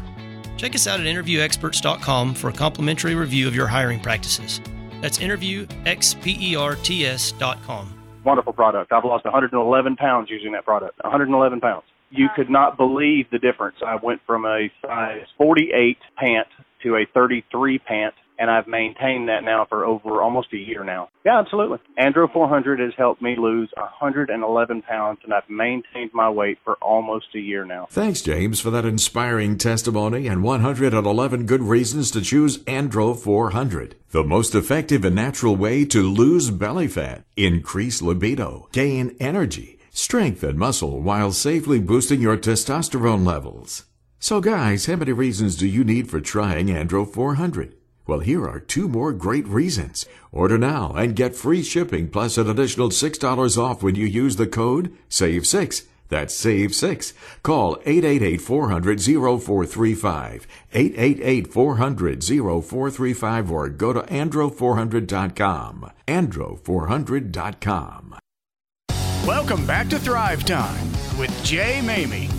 Check 0.55 0.75
us 0.75 0.87
out 0.87 0.99
at 0.99 1.05
interviewexperts.com 1.05 2.33
for 2.33 2.49
a 2.49 2.53
complimentary 2.53 3.15
review 3.15 3.47
of 3.47 3.55
your 3.55 3.67
hiring 3.67 3.99
practices. 3.99 4.61
That's 5.01 5.19
interviewexperts.com 5.19 7.99
wonderful 8.23 8.53
product. 8.53 8.91
I've 8.91 9.05
lost 9.05 9.25
111 9.25 9.95
pounds 9.95 10.29
using 10.29 10.51
that 10.53 10.65
product. 10.65 11.03
111 11.03 11.61
pounds. 11.61 11.83
You 12.11 12.27
could 12.35 12.49
not 12.49 12.77
believe 12.77 13.29
the 13.31 13.39
difference. 13.39 13.77
I 13.85 13.95
went 13.95 14.21
from 14.25 14.45
a 14.45 14.71
size 14.81 15.25
48 15.37 15.97
pant 16.15 16.47
to 16.83 16.95
a 16.95 17.05
33 17.13 17.79
pant 17.79 18.15
and 18.39 18.49
I've 18.49 18.67
maintained 18.67 19.27
that 19.27 19.43
now 19.43 19.65
for 19.67 19.85
over 19.85 20.21
almost 20.21 20.53
a 20.53 20.57
year 20.57 20.85
now. 20.85 21.09
Yeah, 21.25 21.39
absolutely. 21.39 21.79
Andro 21.99 22.31
400 22.31 22.79
has 22.79 22.93
helped 22.97 23.21
me 23.21 23.35
lose 23.37 23.69
111 23.75 24.81
pounds, 24.83 25.19
and 25.25 25.33
I've 25.33 25.49
maintained 25.49 26.11
my 26.13 26.29
weight 26.29 26.57
for 26.63 26.75
almost 26.81 27.27
a 27.35 27.39
year 27.39 27.65
now. 27.65 27.87
Thanks, 27.89 28.21
James, 28.21 28.61
for 28.61 28.71
that 28.71 28.85
inspiring 28.85 29.57
testimony 29.57 30.27
and 30.27 30.41
111 30.41 31.45
good 31.45 31.61
reasons 31.61 32.11
to 32.11 32.21
choose 32.21 32.59
Andro 32.59 33.15
400. 33.15 33.95
The 34.11 34.23
most 34.23 34.55
effective 34.55 35.03
and 35.03 35.15
natural 35.15 35.57
way 35.57 35.83
to 35.85 36.01
lose 36.01 36.49
belly 36.49 36.87
fat, 36.87 37.25
increase 37.35 38.01
libido, 38.01 38.69
gain 38.71 39.17
energy, 39.19 39.79
strength, 39.91 40.43
and 40.43 40.57
muscle 40.57 41.01
while 41.01 41.33
safely 41.33 41.79
boosting 41.79 42.21
your 42.21 42.37
testosterone 42.37 43.27
levels. 43.27 43.83
So, 44.21 44.39
guys, 44.39 44.85
how 44.85 44.95
many 44.95 45.11
reasons 45.11 45.57
do 45.57 45.67
you 45.67 45.83
need 45.83 46.09
for 46.09 46.21
trying 46.21 46.67
Andro 46.67 47.07
400? 47.07 47.75
Well, 48.09 48.19
here 48.21 48.47
are 48.49 48.59
two 48.59 48.87
more 48.87 49.13
great 49.13 49.47
reasons. 49.47 50.07
Order 50.31 50.57
now 50.57 50.93
and 50.93 51.15
get 51.15 51.35
free 51.35 51.61
shipping 51.61 52.07
plus 52.07 52.39
an 52.39 52.49
additional 52.49 52.89
$6 52.89 53.55
off 53.55 53.83
when 53.83 53.93
you 53.93 54.07
use 54.07 54.37
the 54.37 54.47
code 54.47 54.91
SAVE6. 55.11 55.83
That's 56.07 56.35
SAVE6. 56.43 57.13
Call 57.43 57.75
888-400-0435, 57.75 60.47
888-400-0435 60.73 63.51
or 63.51 63.69
go 63.69 63.93
to 63.93 64.01
andro400.com, 64.01 65.91
andro400.com. 66.07 68.15
Welcome 69.27 69.67
back 69.67 69.87
to 69.89 69.99
Thrive 69.99 70.43
Time 70.45 70.91
with 71.19 71.43
Jay 71.43 71.81
Maymi. 71.83 72.38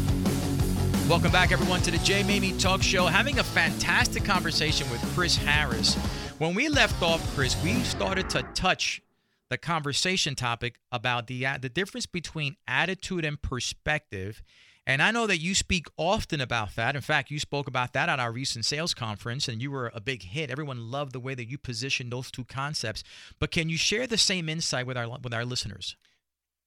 Welcome 1.11 1.33
back, 1.33 1.51
everyone, 1.51 1.83
to 1.83 1.91
the 1.91 1.99
Jay 1.99 2.23
Maymi 2.23 2.57
Talk 2.61 2.85
Show. 2.85 3.07
Having 3.07 3.41
a 3.41 3.43
fantastic 3.43 4.25
conversation 4.25 4.89
with 4.93 5.03
Chris 5.13 5.37
Harris. 5.37 5.97
When 6.39 6.55
we 6.55 6.69
left 6.69 7.03
off, 7.03 7.21
Chris, 7.35 7.61
we 7.65 7.75
started 7.83 8.31
to 8.31 8.45
touch 8.55 9.03
the 9.49 9.59
conversation 9.59 10.37
topic 10.37 10.79
about 10.93 11.27
the 11.27 11.45
uh, 11.45 11.59
the 11.59 11.69
difference 11.69 12.07
between 12.07 12.55
attitude 12.69 13.25
and 13.25 13.43
perspective. 13.43 14.41
And 14.87 15.03
I 15.03 15.11
know 15.11 15.27
that 15.27 15.39
you 15.39 15.57
speak 15.57 15.89
often 15.97 16.41
about 16.41 16.77
that. 16.77 16.95
In 16.95 17.03
fact, 17.03 17.33
you 17.33 17.41
spoke 17.41 17.67
about 17.67 17.93
that 17.95 18.09
at 18.09 18.21
our 18.21 18.31
recent 18.31 18.65
sales 18.65 18.95
conference, 18.95 19.49
and 19.49 19.61
you 19.61 19.73
were 19.73 19.91
a 19.93 20.01
big 20.01 20.23
hit. 20.23 20.49
Everyone 20.49 20.93
loved 20.93 21.13
the 21.13 21.19
way 21.19 21.35
that 21.35 21.51
you 21.51 21.59
positioned 21.59 22.13
those 22.13 22.31
two 22.31 22.45
concepts. 22.45 23.03
But 23.41 23.51
can 23.51 23.69
you 23.69 23.77
share 23.77 24.07
the 24.07 24.17
same 24.17 24.49
insight 24.49 24.87
with 24.87 24.97
our 24.97 25.09
with 25.19 25.35
our 25.35 25.45
listeners? 25.45 25.97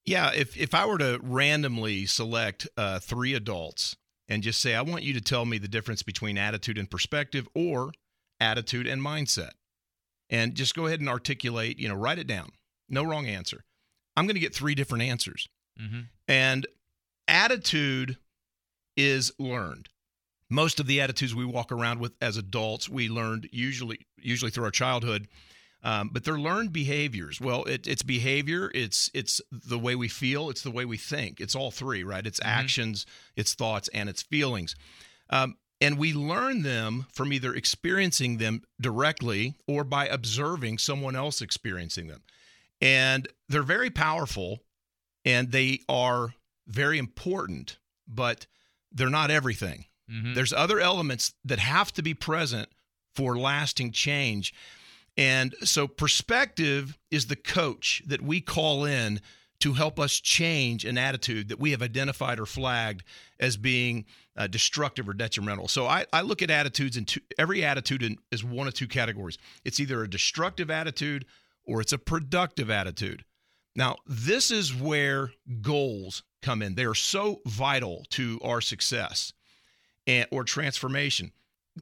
Yeah, 0.04 0.32
if 0.36 0.58
if 0.58 0.76
I 0.76 0.86
were 0.86 0.98
to 0.98 1.18
randomly 1.24 2.06
select 2.08 2.68
uh, 2.76 3.00
three 3.00 3.34
adults 3.34 3.96
and 4.34 4.42
just 4.42 4.60
say, 4.60 4.74
I 4.74 4.82
want 4.82 5.04
you 5.04 5.14
to 5.14 5.22
tell 5.22 5.46
me 5.46 5.60
the 5.60 5.68
difference 5.68 6.02
between 6.02 6.40
attitude 6.40 6.80
and 6.80 6.90
perspective 6.90 7.48
or 7.54 7.92
attitude 8.40 8.88
and 8.88 9.00
mindset. 9.00 9.52
And 10.30 10.56
just 10.56 10.76
go 10.76 10.88
ahead 10.88 11.00
and 11.00 11.08
articulate, 11.08 11.78
you 11.78 11.88
know, 11.88 11.96
write 11.96 12.18
it 12.18 12.26
down. 12.26 12.50
No 12.90 13.04
wrong 13.04 13.28
answer. 13.28 13.64
I'm 14.18 14.26
going 14.26 14.36
to 14.36 14.42
get 14.42 14.56
three 14.56 14.74
different 14.74 15.04
answers. 15.04 15.48
Mm-hmm. 15.80 16.02
And 16.28 16.68
attitude 17.28 18.18
is 18.98 19.32
learned. 19.38 19.90
Most 20.50 20.80
of 20.80 20.88
the 20.88 21.00
attitudes 21.00 21.36
we 21.36 21.46
walk 21.46 21.72
around 21.72 22.00
with 22.00 22.14
as 22.20 22.38
adults, 22.38 22.90
we 22.90 23.10
learned 23.10 23.50
usually 23.52 24.00
usually 24.18 24.52
through 24.52 24.66
our 24.66 24.72
childhood 24.72 25.28
um, 25.84 26.10
but 26.12 26.24
they're 26.24 26.40
learned 26.40 26.72
behaviors. 26.74 27.42
Well, 27.42 27.64
it, 27.66 27.88
it's 27.88 28.04
behavior, 28.04 28.72
it's 28.74 29.12
it's 29.14 29.42
the 29.52 29.80
way 29.80 29.96
we 29.96 30.08
feel, 30.08 30.50
it's 30.50 30.62
the 30.62 30.72
way 30.72 30.86
we 30.86 30.98
think. 30.98 31.40
It's 31.40 31.56
all 31.56 31.72
three, 31.72 32.04
right? 32.04 32.26
It's 32.26 32.40
mm-hmm. 32.40 32.60
actions, 32.60 33.06
it's 33.36 33.54
thoughts, 33.54 33.90
and 33.94 34.10
it's 34.10 34.22
feelings. 34.22 34.76
Um, 35.30 35.58
and 35.82 35.98
we 35.98 36.14
learn 36.14 36.62
them 36.62 37.08
from 37.12 37.34
either 37.34 37.54
experiencing 37.54 38.38
them 38.38 38.62
directly 38.80 39.56
or 39.68 39.84
by 39.84 40.08
observing 40.08 40.78
someone 40.78 41.16
else 41.16 41.42
experiencing 41.42 42.08
them. 42.08 42.24
And 42.80 43.28
they're 43.50 43.64
very 43.64 43.90
powerful 43.90 44.62
and 45.26 45.52
they 45.52 45.80
are 45.90 46.36
very 46.68 46.98
important, 46.98 47.80
but 48.08 48.46
they're 48.94 49.10
not 49.10 49.32
everything. 49.32 49.86
Mm-hmm. 50.10 50.34
There's 50.34 50.54
other 50.54 50.80
elements 50.80 51.34
that 51.44 51.60
have 51.60 51.92
to 51.94 52.02
be 52.02 52.14
present 52.14 52.70
for 53.16 53.38
lasting 53.38 53.92
change. 53.92 54.54
And 55.18 55.56
so 55.64 55.88
perspective 55.88 56.98
is 57.12 57.28
the 57.28 57.36
coach 57.36 58.02
that 58.08 58.22
we 58.22 58.42
call 58.42 58.86
in 58.86 59.22
to 59.60 59.74
help 59.74 60.00
us 60.00 60.20
change 60.20 60.84
an 60.84 60.98
attitude 60.98 61.48
that 61.50 61.60
we 61.60 61.72
have 61.72 61.82
identified 61.82 62.40
or 62.40 62.46
flagged 62.46 63.04
as 63.40 63.56
being 63.56 64.06
uh, 64.36 64.48
destructive 64.48 65.08
or 65.08 65.14
detrimental. 65.14 65.68
So 65.68 65.88
I, 65.88 66.06
I 66.12 66.22
look 66.22 66.42
at 66.42 66.50
attitudes 66.50 67.00
two, 67.06 67.22
every 67.38 67.64
attitude 67.64 68.04
in, 68.04 68.18
is 68.32 68.44
one 68.44 68.68
of 68.68 68.74
two 68.74 68.88
categories. 68.88 69.38
It's 69.64 69.80
either 69.80 70.04
a 70.04 70.10
destructive 70.10 70.70
attitude 70.70 71.26
or 71.66 71.80
it's 71.80 71.94
a 71.94 71.98
productive 71.98 72.70
attitude. 72.70 73.24
Now, 73.76 73.98
this 74.06 74.52
is 74.52 74.76
where 74.76 75.32
goals 75.62 76.24
come 76.42 76.62
in. 76.62 76.76
They 76.76 76.86
are 76.86 76.94
so 76.94 77.42
vital 77.46 78.06
to 78.10 78.40
our 78.44 78.60
success 78.60 79.34
and, 80.06 80.28
or 80.32 80.44
transformation. 80.44 81.32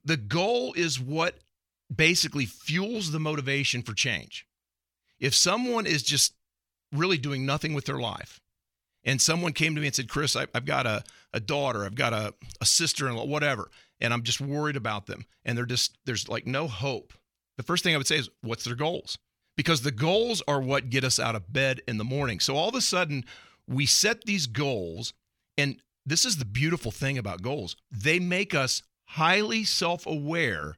The 0.05 0.17
goal 0.17 0.73
is 0.73 0.99
what 0.99 1.39
basically 1.93 2.45
fuels 2.45 3.11
the 3.11 3.19
motivation 3.19 3.81
for 3.81 3.93
change. 3.93 4.47
If 5.19 5.35
someone 5.35 5.85
is 5.85 6.03
just 6.03 6.33
really 6.91 7.17
doing 7.17 7.45
nothing 7.45 7.73
with 7.73 7.85
their 7.85 7.99
life, 7.99 8.39
and 9.03 9.21
someone 9.21 9.53
came 9.53 9.75
to 9.75 9.81
me 9.81 9.87
and 9.87 9.95
said, 9.95 10.09
Chris, 10.09 10.35
I, 10.35 10.45
have 10.53 10.65
got 10.65 10.85
a, 10.85 11.03
a 11.33 11.39
daughter, 11.39 11.85
I've 11.85 11.95
got 11.95 12.13
a, 12.13 12.33
a 12.59 12.65
sister 12.65 13.07
in 13.07 13.15
law, 13.15 13.25
whatever, 13.25 13.69
and 13.99 14.13
I'm 14.13 14.23
just 14.23 14.41
worried 14.41 14.75
about 14.75 15.07
them, 15.07 15.25
and 15.43 15.57
they're 15.57 15.65
just, 15.65 15.97
there's 16.05 16.29
like 16.29 16.45
no 16.45 16.67
hope. 16.67 17.13
The 17.57 17.63
first 17.63 17.83
thing 17.83 17.93
I 17.93 17.97
would 17.97 18.07
say 18.07 18.17
is, 18.17 18.29
what's 18.41 18.63
their 18.63 18.75
goals? 18.75 19.17
Because 19.57 19.81
the 19.81 19.91
goals 19.91 20.41
are 20.47 20.61
what 20.61 20.89
get 20.89 21.03
us 21.03 21.19
out 21.19 21.35
of 21.35 21.51
bed 21.51 21.81
in 21.87 21.97
the 21.97 22.03
morning. 22.03 22.39
So 22.39 22.55
all 22.55 22.69
of 22.69 22.75
a 22.75 22.81
sudden, 22.81 23.25
we 23.67 23.85
set 23.85 24.23
these 24.23 24.47
goals, 24.47 25.13
and 25.57 25.81
this 26.05 26.25
is 26.25 26.37
the 26.37 26.45
beautiful 26.45 26.91
thing 26.91 27.17
about 27.17 27.41
goals 27.41 27.75
they 27.91 28.19
make 28.19 28.55
us 28.55 28.83
highly 29.05 29.63
self 29.63 30.05
aware 30.05 30.77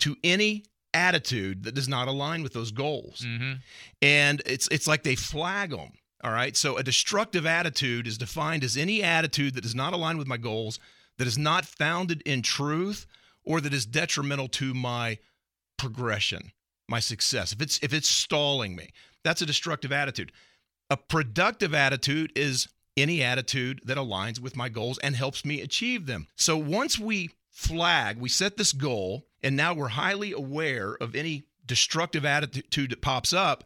to 0.00 0.16
any 0.22 0.64
attitude 0.94 1.64
that 1.64 1.74
does 1.74 1.88
not 1.88 2.08
align 2.08 2.42
with 2.42 2.52
those 2.52 2.70
goals. 2.72 3.22
Mm-hmm. 3.26 3.54
And 4.02 4.42
it's 4.46 4.68
it's 4.68 4.86
like 4.86 5.02
they 5.02 5.14
flag 5.14 5.70
them. 5.70 5.92
All 6.24 6.32
right. 6.32 6.56
So 6.56 6.76
a 6.76 6.82
destructive 6.82 7.46
attitude 7.46 8.06
is 8.06 8.18
defined 8.18 8.64
as 8.64 8.76
any 8.76 9.02
attitude 9.02 9.54
that 9.54 9.60
does 9.60 9.74
not 9.74 9.92
align 9.92 10.16
with 10.18 10.26
my 10.26 10.38
goals, 10.38 10.80
that 11.18 11.26
is 11.26 11.38
not 11.38 11.66
founded 11.66 12.22
in 12.22 12.42
truth, 12.42 13.06
or 13.44 13.60
that 13.60 13.74
is 13.74 13.86
detrimental 13.86 14.48
to 14.48 14.74
my 14.74 15.18
progression, 15.76 16.52
my 16.88 17.00
success. 17.00 17.52
If 17.52 17.60
it's 17.60 17.78
if 17.82 17.92
it's 17.92 18.08
stalling 18.08 18.74
me, 18.74 18.90
that's 19.22 19.42
a 19.42 19.46
destructive 19.46 19.92
attitude. 19.92 20.32
A 20.88 20.96
productive 20.96 21.74
attitude 21.74 22.32
is 22.36 22.68
any 22.96 23.22
attitude 23.22 23.80
that 23.84 23.98
aligns 23.98 24.40
with 24.40 24.56
my 24.56 24.68
goals 24.68 24.98
and 24.98 25.14
helps 25.14 25.44
me 25.44 25.60
achieve 25.60 26.06
them. 26.06 26.26
So 26.36 26.56
once 26.56 26.98
we 26.98 27.30
flag, 27.50 28.18
we 28.18 28.28
set 28.28 28.56
this 28.56 28.72
goal, 28.72 29.26
and 29.46 29.56
now 29.56 29.72
we're 29.72 29.86
highly 29.86 30.32
aware 30.32 30.96
of 31.00 31.14
any 31.14 31.44
destructive 31.64 32.24
attitude 32.24 32.90
that 32.90 33.00
pops 33.00 33.32
up. 33.32 33.62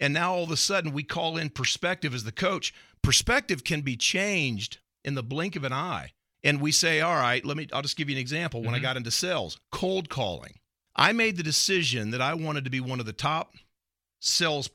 And 0.00 0.12
now 0.12 0.34
all 0.34 0.42
of 0.42 0.50
a 0.50 0.56
sudden 0.56 0.92
we 0.92 1.04
call 1.04 1.36
in 1.36 1.50
perspective 1.50 2.12
as 2.14 2.24
the 2.24 2.32
coach. 2.32 2.74
Perspective 3.00 3.62
can 3.62 3.82
be 3.82 3.96
changed 3.96 4.78
in 5.04 5.14
the 5.14 5.22
blink 5.22 5.54
of 5.54 5.62
an 5.62 5.72
eye. 5.72 6.14
And 6.42 6.60
we 6.60 6.72
say, 6.72 7.00
all 7.00 7.14
right, 7.14 7.44
let 7.44 7.56
me, 7.56 7.68
I'll 7.72 7.80
just 7.80 7.96
give 7.96 8.10
you 8.10 8.16
an 8.16 8.20
example. 8.20 8.60
When 8.60 8.74
I 8.74 8.80
Mhm. 8.80 8.82
got 8.82 8.96
into 8.96 9.12
sales, 9.12 9.60
cold 9.70 10.08
calling, 10.08 10.58
I 10.96 11.12
made 11.12 11.36
the 11.36 11.44
decision 11.44 12.10
that 12.10 12.20
I 12.20 12.34
wanted 12.34 12.64
to 12.64 12.70
be 12.70 12.80
one 12.80 12.98
of 12.98 13.06
the 13.06 13.12
top 13.12 13.54
sales 14.18 14.68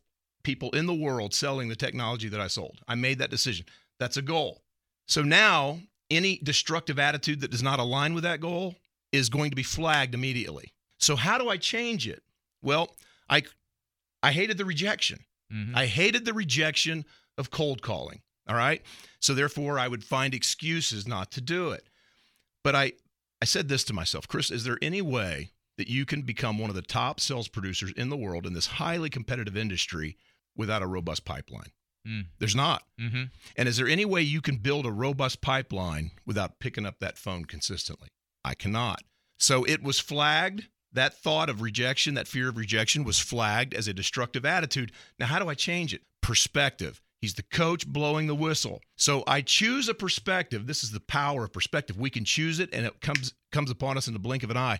people 0.44 0.70
in 0.72 0.86
the 0.86 0.94
world 0.94 1.34
selling 1.34 1.68
the 1.68 1.76
technology 1.76 2.30
that 2.30 2.40
I 2.40 2.48
sold. 2.48 2.80
I 2.88 2.96
made 2.96 3.20
that 3.20 3.30
decision. 3.30 3.66
That's 4.00 4.16
a 4.16 4.22
goal. 4.22 4.64
So 5.06 5.22
now, 5.22 5.82
any 6.10 6.38
destructive 6.38 6.98
attitude 6.98 7.42
that 7.42 7.52
does 7.52 7.62
not 7.64 7.80
align 7.80 8.14
with 8.14 8.24
that 8.24 8.40
goal 8.40 8.78
is 9.16 9.30
going 9.30 9.50
to 9.50 9.56
be 9.56 9.64
flagged 9.64 10.14
immediately. 10.14 10.74
So 11.00 11.16
how 11.16 11.38
do 11.38 11.50
I 11.50 11.58
change 11.58 12.08
it? 12.08 12.24
Well, 12.62 12.96
I 13.30 13.44
I 14.24 14.32
hated 14.32 14.58
the 14.58 14.66
rejection. 14.66 15.26
Mhm. 15.52 15.76
I 15.76 15.86
hated 15.86 16.26
the 16.26 16.34
rejection 16.34 17.06
of 17.38 17.52
cold 17.52 17.82
calling. 17.82 18.22
All 18.48 18.56
right. 18.56 18.82
So 19.20 19.34
therefore, 19.34 19.80
I 19.80 19.88
would 19.88 20.04
find 20.04 20.34
excuses 20.34 21.08
not 21.08 21.32
to 21.32 21.42
do 21.42 21.72
it. 21.72 21.88
But 22.64 22.76
I, 22.76 22.94
I 23.42 23.46
said 23.46 23.68
this 23.68 23.84
to 23.86 23.94
myself, 23.94 24.28
Chris, 24.28 24.50
is 24.52 24.64
there 24.64 24.78
any 24.82 25.02
way 25.02 25.52
that 25.78 25.88
you 25.88 26.06
can 26.06 26.22
become 26.22 26.58
one 26.58 26.70
of 26.70 26.76
the 26.76 26.82
top 26.82 27.20
sales 27.20 27.48
producers 27.48 27.92
in 27.98 28.10
the 28.10 28.18
world 28.18 28.46
in 28.48 28.54
this 28.54 28.68
highly 28.68 29.10
competitive 29.10 29.58
industry 29.58 30.18
without 30.56 30.82
a 30.82 30.88
robust 30.88 31.26
pipeline? 31.26 31.72
Mm. 32.08 32.28
There's 32.40 32.56
not. 32.56 32.88
Mhm. 33.00 33.32
And 33.58 33.68
is 33.68 33.78
there 33.78 33.88
any 33.88 34.06
way 34.06 34.22
you 34.22 34.42
can 34.42 34.58
build 34.58 34.86
a 34.86 34.92
robust 34.92 35.42
pipeline 35.42 36.12
without 36.26 36.60
picking 36.60 36.86
up 36.86 37.00
that 37.00 37.18
phone 37.18 37.46
consistently? 37.46 38.10
I 38.46 38.54
cannot. 38.54 39.02
So 39.40 39.64
it 39.64 39.84
was 39.84 40.00
flagged. 40.00 40.68
That 40.94 41.18
thought 41.18 41.50
of 41.50 41.62
rejection, 41.62 42.14
that 42.14 42.28
fear 42.28 42.48
of 42.48 42.58
rejection 42.58 43.04
was 43.04 43.20
flagged 43.20 43.74
as 43.74 43.88
a 43.88 43.94
destructive 43.94 44.46
attitude. 44.46 44.94
Now, 45.20 45.26
how 45.26 45.40
do 45.40 45.50
I 45.50 45.54
change 45.54 45.94
it? 45.94 46.02
Perspective. 46.22 47.02
He's 47.20 47.34
the 47.34 47.44
coach 47.44 47.88
blowing 47.88 48.28
the 48.28 48.36
whistle. 48.36 48.82
So 48.96 49.24
I 49.26 49.42
choose 49.42 49.90
a 49.90 49.94
perspective. 49.94 50.68
This 50.68 50.84
is 50.84 50.92
the 50.92 51.00
power 51.00 51.46
of 51.46 51.54
perspective. 51.54 52.00
We 52.00 52.10
can 52.10 52.24
choose 52.24 52.60
it 52.60 52.70
and 52.72 52.86
it 52.86 53.02
comes 53.02 53.34
comes 53.52 53.72
upon 53.72 53.98
us 53.98 54.08
in 54.08 54.14
the 54.14 54.20
blink 54.20 54.44
of 54.44 54.52
an 54.52 54.58
eye. 54.58 54.80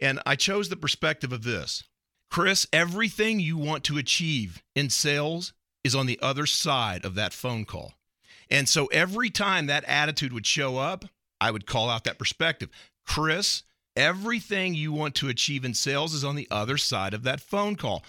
And 0.00 0.20
I 0.24 0.36
chose 0.36 0.68
the 0.68 0.76
perspective 0.76 1.32
of 1.32 1.42
this. 1.42 1.84
Chris, 2.30 2.66
everything 2.72 3.40
you 3.40 3.58
want 3.58 3.84
to 3.84 3.98
achieve 3.98 4.62
in 4.74 4.88
sales 4.88 5.52
is 5.82 5.94
on 5.94 6.06
the 6.06 6.18
other 6.22 6.46
side 6.46 7.04
of 7.04 7.14
that 7.16 7.32
phone 7.32 7.64
call. 7.64 7.94
And 8.50 8.68
so 8.68 8.86
every 8.86 9.30
time 9.30 9.66
that 9.66 9.84
attitude 9.84 10.32
would 10.32 10.46
show 10.46 10.78
up, 10.78 11.06
I 11.44 11.50
would 11.50 11.66
call 11.66 11.90
out 11.90 12.04
that 12.04 12.18
perspective. 12.18 12.70
Chris, 13.06 13.64
everything 13.94 14.74
you 14.74 14.92
want 14.92 15.14
to 15.16 15.28
achieve 15.28 15.62
in 15.62 15.74
sales 15.74 16.14
is 16.14 16.24
on 16.24 16.36
the 16.36 16.48
other 16.50 16.78
side 16.78 17.12
of 17.12 17.22
that 17.24 17.38
phone 17.38 17.76
call. 17.76 18.02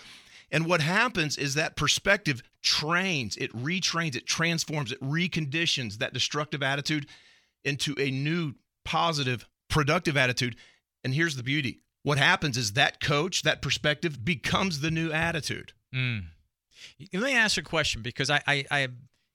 And 0.49 0.65
what 0.67 0.79
happens 0.79 1.37
is 1.37 1.55
that 1.55 1.75
perspective 1.75 2.41
trains, 2.61 3.35
it 3.35 3.51
retrains, 3.51 4.15
it 4.15 4.25
transforms, 4.25 4.93
it 4.93 5.01
reconditions 5.01 5.97
that 5.97 6.13
destructive 6.13 6.63
attitude 6.63 7.07
into 7.65 7.93
a 7.99 8.09
new, 8.09 8.53
positive, 8.85 9.45
productive 9.67 10.15
attitude. 10.15 10.55
And 11.03 11.13
here's 11.13 11.35
the 11.35 11.43
beauty 11.43 11.81
what 12.03 12.17
happens 12.17 12.55
is 12.55 12.73
that 12.73 13.01
coach, 13.01 13.41
that 13.41 13.61
perspective 13.61 14.23
becomes 14.23 14.79
the 14.79 14.91
new 14.91 15.11
attitude. 15.11 15.73
Mm. 15.93 16.27
Let 17.11 17.21
me 17.21 17.35
ask 17.35 17.57
you 17.57 17.61
a 17.61 17.65
question 17.65 18.01
because 18.01 18.29
I, 18.29 18.41
I, 18.47 18.63
I, 18.71 18.87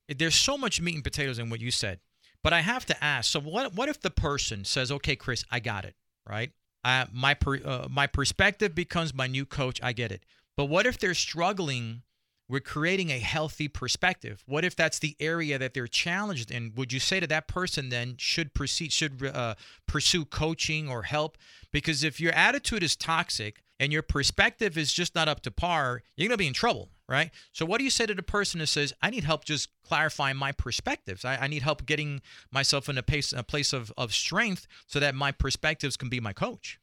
there's 0.08 0.36
so 0.36 0.56
much 0.56 0.80
meat 0.80 0.94
and 0.94 1.04
potatoes 1.04 1.38
in 1.38 1.50
what 1.50 1.60
you 1.60 1.70
said, 1.70 2.00
but 2.42 2.52
I 2.52 2.60
have 2.60 2.86
to 2.86 3.04
ask. 3.04 3.30
So 3.30 3.40
what, 3.40 3.74
what 3.74 3.88
if 3.88 4.00
the 4.00 4.10
person 4.10 4.64
says, 4.64 4.90
"Okay, 4.90 5.16
Chris, 5.16 5.44
I 5.50 5.60
got 5.60 5.84
it, 5.84 5.94
right? 6.28 6.52
Uh, 6.82 7.06
my, 7.12 7.34
per, 7.34 7.56
uh, 7.56 7.88
my 7.90 8.06
perspective 8.06 8.74
becomes 8.74 9.12
my 9.14 9.26
new 9.26 9.44
coach. 9.44 9.80
I 9.82 9.92
get 9.92 10.12
it." 10.12 10.24
But 10.56 10.66
what 10.66 10.86
if 10.86 10.98
they're 10.98 11.14
struggling 11.14 12.02
with 12.50 12.64
creating 12.64 13.10
a 13.10 13.18
healthy 13.18 13.68
perspective? 13.68 14.42
What 14.44 14.64
if 14.64 14.74
that's 14.74 14.98
the 14.98 15.16
area 15.20 15.56
that 15.58 15.72
they're 15.72 15.86
challenged 15.86 16.50
in? 16.50 16.72
Would 16.76 16.92
you 16.92 16.98
say 16.98 17.20
to 17.20 17.26
that 17.28 17.46
person 17.46 17.88
then 17.88 18.16
should 18.18 18.52
proceed, 18.54 18.92
should 18.92 19.24
uh, 19.24 19.54
pursue 19.86 20.24
coaching 20.24 20.88
or 20.88 21.04
help? 21.04 21.38
Because 21.72 22.02
if 22.02 22.20
your 22.20 22.32
attitude 22.32 22.82
is 22.82 22.96
toxic 22.96 23.62
and 23.78 23.92
your 23.92 24.02
perspective 24.02 24.76
is 24.76 24.92
just 24.92 25.14
not 25.14 25.28
up 25.28 25.40
to 25.42 25.50
par, 25.52 26.02
you're 26.16 26.28
to 26.28 26.36
be 26.36 26.48
in 26.48 26.52
trouble, 26.52 26.90
right? 27.10 27.30
So, 27.52 27.66
what 27.66 27.78
do 27.78 27.84
you 27.84 27.90
say 27.90 28.06
to 28.06 28.14
the 28.14 28.22
person 28.22 28.60
that 28.60 28.68
says, 28.68 28.94
I 29.02 29.10
need 29.10 29.24
help 29.24 29.44
just 29.44 29.68
clarifying 29.82 30.36
my 30.36 30.52
perspectives? 30.52 31.24
I, 31.24 31.36
I 31.36 31.46
need 31.48 31.62
help 31.62 31.84
getting 31.84 32.22
myself 32.50 32.88
in 32.88 32.96
a, 32.96 33.02
pace, 33.02 33.32
a 33.32 33.42
place 33.42 33.72
of, 33.72 33.92
of 33.98 34.14
strength 34.14 34.66
so 34.86 35.00
that 35.00 35.14
my 35.14 35.32
perspectives 35.32 35.96
can 35.96 36.08
be 36.08 36.20
my 36.20 36.32
coach? 36.32 36.78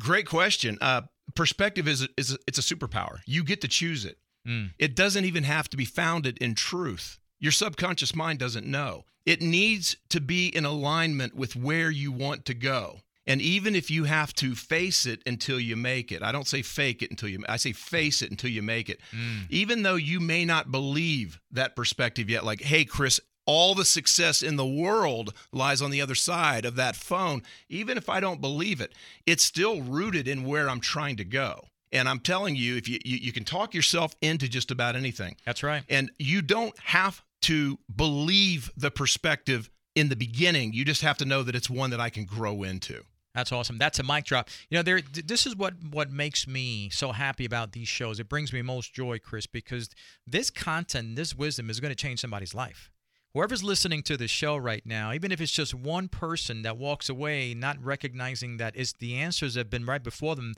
Great 0.00 0.26
question. 0.26 0.78
Uh, 0.80 1.02
perspective 1.34 1.86
is 1.88 2.08
is 2.16 2.38
it's 2.46 2.58
a 2.58 2.74
superpower. 2.74 3.18
You 3.26 3.44
get 3.44 3.60
to 3.62 3.68
choose 3.68 4.04
it. 4.04 4.18
Mm. 4.46 4.70
It 4.78 4.96
doesn't 4.96 5.24
even 5.24 5.44
have 5.44 5.68
to 5.70 5.76
be 5.76 5.84
founded 5.84 6.38
in 6.38 6.54
truth. 6.54 7.18
Your 7.38 7.52
subconscious 7.52 8.14
mind 8.14 8.38
doesn't 8.38 8.66
know. 8.66 9.04
It 9.26 9.42
needs 9.42 9.96
to 10.08 10.20
be 10.20 10.48
in 10.48 10.64
alignment 10.64 11.34
with 11.34 11.54
where 11.54 11.90
you 11.90 12.10
want 12.10 12.44
to 12.46 12.54
go. 12.54 13.00
And 13.26 13.40
even 13.40 13.76
if 13.76 13.90
you 13.90 14.04
have 14.04 14.34
to 14.34 14.54
face 14.54 15.06
it 15.06 15.22
until 15.26 15.60
you 15.60 15.76
make 15.76 16.10
it, 16.10 16.22
I 16.22 16.32
don't 16.32 16.46
say 16.46 16.62
fake 16.62 17.02
it 17.02 17.10
until 17.10 17.28
you, 17.28 17.44
I 17.48 17.56
say 17.56 17.72
face 17.72 18.20
it 18.20 18.30
until 18.30 18.50
you 18.50 18.62
make 18.62 18.88
it. 18.88 19.00
Mm. 19.12 19.46
Even 19.48 19.82
though 19.82 19.94
you 19.94 20.18
may 20.18 20.44
not 20.44 20.72
believe 20.72 21.40
that 21.52 21.76
perspective 21.76 22.28
yet, 22.28 22.44
like, 22.44 22.62
hey, 22.62 22.84
Chris, 22.84 23.20
all 23.46 23.74
the 23.74 23.84
success 23.84 24.42
in 24.42 24.56
the 24.56 24.66
world 24.66 25.34
lies 25.52 25.82
on 25.82 25.90
the 25.90 26.00
other 26.00 26.14
side 26.14 26.64
of 26.64 26.76
that 26.76 26.96
phone. 26.96 27.42
Even 27.68 27.96
if 27.96 28.08
I 28.08 28.20
don't 28.20 28.40
believe 28.40 28.80
it, 28.80 28.92
it's 29.26 29.44
still 29.44 29.82
rooted 29.82 30.26
in 30.28 30.44
where 30.44 30.68
I'm 30.68 30.80
trying 30.80 31.16
to 31.16 31.24
go. 31.24 31.66
And 31.92 32.08
I'm 32.08 32.20
telling 32.20 32.56
you, 32.56 32.76
if 32.76 32.88
you, 32.88 32.98
you, 33.04 33.18
you 33.18 33.32
can 33.32 33.44
talk 33.44 33.74
yourself 33.74 34.14
into 34.22 34.48
just 34.48 34.70
about 34.70 34.96
anything. 34.96 35.36
That's 35.44 35.62
right. 35.62 35.82
And 35.88 36.10
you 36.18 36.40
don't 36.40 36.76
have 36.80 37.22
to 37.42 37.78
believe 37.94 38.70
the 38.76 38.90
perspective 38.90 39.68
in 39.94 40.08
the 40.08 40.16
beginning. 40.16 40.72
You 40.72 40.84
just 40.84 41.02
have 41.02 41.18
to 41.18 41.24
know 41.24 41.42
that 41.42 41.54
it's 41.54 41.68
one 41.68 41.90
that 41.90 42.00
I 42.00 42.08
can 42.08 42.24
grow 42.24 42.62
into. 42.62 43.02
That's 43.34 43.50
awesome. 43.50 43.78
That's 43.78 43.98
a 43.98 44.02
mic 44.02 44.24
drop. 44.24 44.50
You 44.68 44.78
know, 44.78 44.82
there. 44.82 45.00
This 45.00 45.46
is 45.46 45.56
what 45.56 45.74
what 45.90 46.10
makes 46.10 46.46
me 46.46 46.90
so 46.90 47.12
happy 47.12 47.44
about 47.44 47.72
these 47.72 47.88
shows. 47.88 48.20
It 48.20 48.28
brings 48.28 48.52
me 48.52 48.60
most 48.62 48.92
joy, 48.92 49.18
Chris, 49.18 49.46
because 49.46 49.88
this 50.26 50.50
content, 50.50 51.16
this 51.16 51.34
wisdom, 51.34 51.70
is 51.70 51.80
going 51.80 51.90
to 51.90 51.96
change 51.96 52.20
somebody's 52.20 52.54
life. 52.54 52.90
Whoever's 53.34 53.62
listening 53.62 54.02
to 54.02 54.18
the 54.18 54.28
show 54.28 54.58
right 54.58 54.84
now, 54.84 55.14
even 55.14 55.32
if 55.32 55.40
it's 55.40 55.52
just 55.52 55.74
one 55.74 56.08
person 56.08 56.60
that 56.62 56.76
walks 56.76 57.08
away 57.08 57.54
not 57.54 57.82
recognizing 57.82 58.58
that 58.58 58.74
it's 58.76 58.92
the 58.92 59.16
answers 59.16 59.54
have 59.54 59.70
been 59.70 59.86
right 59.86 60.02
before 60.02 60.36
them 60.36 60.52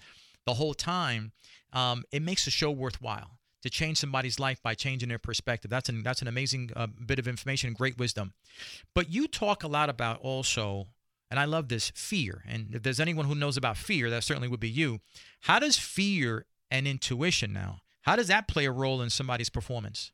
the 0.44 0.54
whole 0.54 0.74
time, 0.74 1.30
um, 1.72 2.02
it 2.10 2.22
makes 2.22 2.44
the 2.44 2.50
show 2.50 2.72
worthwhile 2.72 3.38
to 3.62 3.70
change 3.70 3.98
somebody's 3.98 4.40
life 4.40 4.60
by 4.60 4.74
changing 4.74 5.08
their 5.08 5.18
perspective. 5.20 5.70
That's 5.70 5.88
an 5.88 6.02
that's 6.02 6.20
an 6.20 6.28
amazing 6.28 6.70
uh, 6.74 6.88
bit 7.06 7.20
of 7.20 7.28
information 7.28 7.68
and 7.68 7.76
great 7.76 7.96
wisdom. 7.96 8.34
But 8.92 9.08
you 9.08 9.28
talk 9.28 9.62
a 9.62 9.68
lot 9.68 9.88
about 9.88 10.18
also 10.20 10.88
and 11.34 11.40
I 11.40 11.46
love 11.46 11.66
this 11.66 11.90
fear. 11.96 12.44
And 12.46 12.76
if 12.76 12.84
there's 12.84 13.00
anyone 13.00 13.26
who 13.26 13.34
knows 13.34 13.56
about 13.56 13.76
fear, 13.76 14.08
that 14.08 14.22
certainly 14.22 14.46
would 14.46 14.60
be 14.60 14.70
you. 14.70 15.00
How 15.40 15.58
does 15.58 15.76
fear 15.76 16.46
and 16.70 16.86
intuition 16.86 17.52
now, 17.52 17.80
how 18.02 18.14
does 18.14 18.28
that 18.28 18.46
play 18.46 18.66
a 18.66 18.70
role 18.70 19.02
in 19.02 19.10
somebody's 19.10 19.50
performance? 19.50 20.12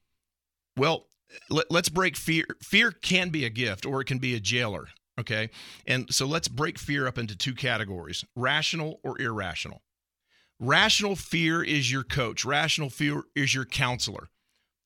Well, 0.78 1.08
let, 1.50 1.70
let's 1.70 1.90
break 1.90 2.16
fear. 2.16 2.46
Fear 2.62 2.92
can 2.92 3.28
be 3.28 3.44
a 3.44 3.50
gift 3.50 3.84
or 3.84 4.00
it 4.00 4.06
can 4.06 4.16
be 4.16 4.34
a 4.34 4.40
jailer. 4.40 4.88
Okay. 5.18 5.50
And 5.86 6.10
so 6.10 6.24
let's 6.24 6.48
break 6.48 6.78
fear 6.78 7.06
up 7.06 7.18
into 7.18 7.36
two 7.36 7.54
categories 7.54 8.24
rational 8.34 8.98
or 9.04 9.20
irrational. 9.20 9.82
Rational 10.58 11.16
fear 11.16 11.62
is 11.62 11.92
your 11.92 12.02
coach, 12.02 12.46
rational 12.46 12.88
fear 12.88 13.24
is 13.36 13.54
your 13.54 13.66
counselor. 13.66 14.30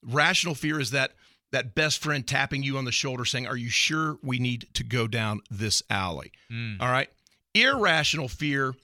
Rational 0.02 0.56
fear 0.56 0.80
is 0.80 0.90
that 0.90 1.12
that 1.54 1.74
best 1.74 2.02
friend 2.02 2.26
tapping 2.26 2.64
you 2.64 2.76
on 2.78 2.84
the 2.84 2.92
shoulder 2.92 3.24
saying, 3.24 3.46
Are 3.46 3.56
you 3.56 3.70
sure 3.70 4.18
we 4.22 4.38
need 4.40 4.66
to 4.74 4.82
go 4.82 5.06
down 5.06 5.40
this 5.50 5.82
alley? 5.88 6.32
Mm. 6.50 6.80
All 6.80 6.90
right. 6.90 7.08
Irrational 7.54 8.28
fear 8.28 8.74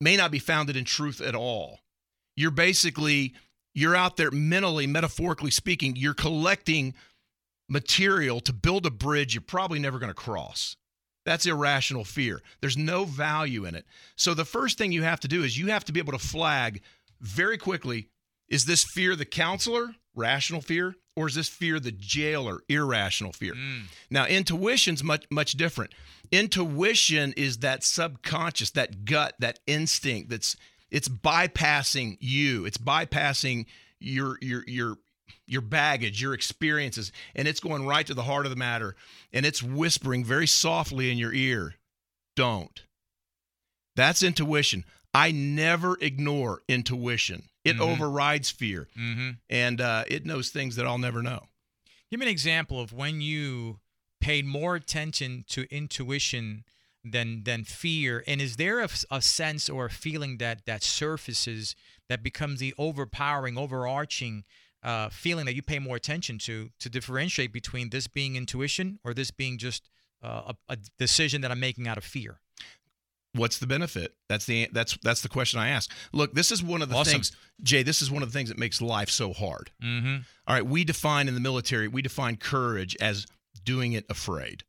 may 0.00 0.16
not 0.16 0.30
be 0.30 0.38
founded 0.38 0.76
in 0.76 0.84
truth 0.84 1.20
at 1.20 1.34
all. 1.34 1.80
You're 2.34 2.50
basically 2.50 3.34
you're 3.74 3.94
out 3.94 4.16
there 4.16 4.30
mentally, 4.30 4.86
metaphorically 4.86 5.50
speaking, 5.50 5.94
you're 5.96 6.14
collecting 6.14 6.94
material 7.68 8.40
to 8.40 8.52
build 8.52 8.86
a 8.86 8.90
bridge 8.90 9.34
you're 9.34 9.42
probably 9.42 9.78
never 9.78 9.98
going 9.98 10.10
to 10.10 10.14
cross. 10.14 10.76
That's 11.26 11.44
irrational 11.44 12.04
fear. 12.04 12.40
There's 12.62 12.78
no 12.78 13.04
value 13.04 13.66
in 13.66 13.74
it. 13.74 13.84
So 14.16 14.32
the 14.32 14.46
first 14.46 14.78
thing 14.78 14.90
you 14.90 15.02
have 15.02 15.20
to 15.20 15.28
do 15.28 15.44
is 15.44 15.58
you 15.58 15.66
have 15.68 15.84
to 15.84 15.92
be 15.92 16.00
able 16.00 16.12
to 16.12 16.18
flag 16.18 16.80
very 17.20 17.58
quickly 17.58 18.08
is 18.48 18.64
this 18.64 18.82
fear 18.94 19.14
the 19.14 19.26
counselor, 19.26 19.94
rational 20.20 20.60
fear, 20.60 20.94
or 21.16 21.26
is 21.28 21.34
this 21.34 21.48
fear 21.48 21.80
the 21.80 21.92
jailer, 21.92 22.60
irrational 22.68 23.32
fear? 23.32 23.54
Mm. 23.54 23.82
Now, 24.10 24.26
intuition's 24.26 25.02
much 25.02 25.26
much 25.30 25.52
different. 25.52 25.92
Intuition 26.30 27.32
is 27.36 27.58
that 27.58 27.82
subconscious, 27.82 28.70
that 28.70 29.04
gut, 29.04 29.34
that 29.38 29.58
instinct 29.66 30.30
that's 30.30 30.56
it's 30.90 31.08
bypassing 31.08 32.16
you. 32.20 32.64
It's 32.64 32.78
bypassing 32.78 33.66
your 33.98 34.38
your 34.40 34.64
your 34.66 34.96
your 35.46 35.62
baggage, 35.62 36.22
your 36.22 36.34
experiences, 36.34 37.12
and 37.34 37.48
it's 37.48 37.60
going 37.60 37.86
right 37.86 38.06
to 38.06 38.14
the 38.14 38.22
heart 38.22 38.46
of 38.46 38.50
the 38.50 38.56
matter 38.56 38.94
and 39.32 39.44
it's 39.44 39.62
whispering 39.62 40.24
very 40.24 40.46
softly 40.46 41.10
in 41.10 41.18
your 41.18 41.32
ear, 41.32 41.74
"Don't." 42.36 42.82
That's 43.96 44.22
intuition. 44.22 44.84
I 45.12 45.32
never 45.32 45.98
ignore 46.00 46.62
intuition. 46.68 47.49
It 47.64 47.76
Mhm. 47.76 47.80
overrides 47.80 48.50
fear, 48.50 48.88
Mm-hmm. 48.96 49.30
and 49.50 49.80
uh, 49.80 50.04
it 50.08 50.24
knows 50.24 50.48
things 50.50 50.76
that 50.76 50.86
I'll 50.86 50.98
never 50.98 51.22
know. 51.22 51.48
Give 52.10 52.18
me 52.20 52.26
an 52.26 52.32
example 52.32 52.80
of 52.80 52.92
when 52.92 53.20
you 53.20 53.80
paid 54.20 54.44
more 54.46 54.74
attention 54.76 55.44
to 55.48 55.62
intuition 55.70 56.64
than 57.02 57.44
than 57.44 57.64
fear 57.64 58.22
and 58.26 58.42
is 58.42 58.56
there 58.56 58.80
a, 58.80 58.88
a 59.10 59.22
sense 59.22 59.70
or 59.70 59.86
a 59.86 59.90
feeling 59.90 60.36
that 60.36 60.66
that 60.66 60.82
surfaces 60.82 61.74
that 62.10 62.22
becomes 62.22 62.60
the 62.60 62.74
overpowering 62.76 63.56
overarching 63.56 64.44
uh, 64.82 65.08
feeling 65.08 65.46
that 65.46 65.54
you 65.54 65.62
pay 65.62 65.78
more 65.78 65.96
attention 65.96 66.36
to 66.36 66.68
to 66.78 66.90
differentiate 66.90 67.54
between 67.54 67.88
this 67.88 68.06
being 68.06 68.36
intuition 68.36 68.98
or 69.02 69.14
this 69.14 69.30
being 69.30 69.56
just 69.56 69.88
uh, 70.22 70.52
a, 70.68 70.72
a 70.74 70.76
decision 70.98 71.40
that 71.40 71.50
i'm 71.50 71.58
making 71.60 71.88
out 71.88 71.96
of 71.96 72.04
fear 72.04 72.38
what's 73.34 73.58
the 73.58 73.66
benefit? 73.66 74.14
That's 74.28 74.46
the 74.46 74.68
that's 74.72 74.96
that's 75.02 75.22
the 75.22 75.28
question 75.28 75.60
i 75.60 75.68
ask. 75.68 75.90
Look 76.12 76.34
this 76.34 76.50
is 76.50 76.62
one 76.62 76.82
of 76.82 76.88
the 76.88 76.96
Awesome. 76.96 77.12
things 77.12 77.32
jay 77.62 77.82
this 77.82 78.02
is 78.02 78.10
one 78.10 78.22
of 78.22 78.30
the 78.32 78.36
things 78.38 78.48
that 78.48 78.58
makes 78.58 78.80
life 78.82 79.10
so 79.10 79.32
hard. 79.32 79.70
Mm-hmm. 79.82 80.16
all 80.46 80.54
right 80.54 80.66
we 80.66 80.84
define 80.84 81.28
in 81.28 81.34
the 81.34 81.40
military 81.40 81.88
we 81.88 82.02
define 82.02 82.36
courage 82.36 82.96
as 83.00 83.26
doing 83.64 83.92
it 83.92 84.04
afraid. 84.08 84.64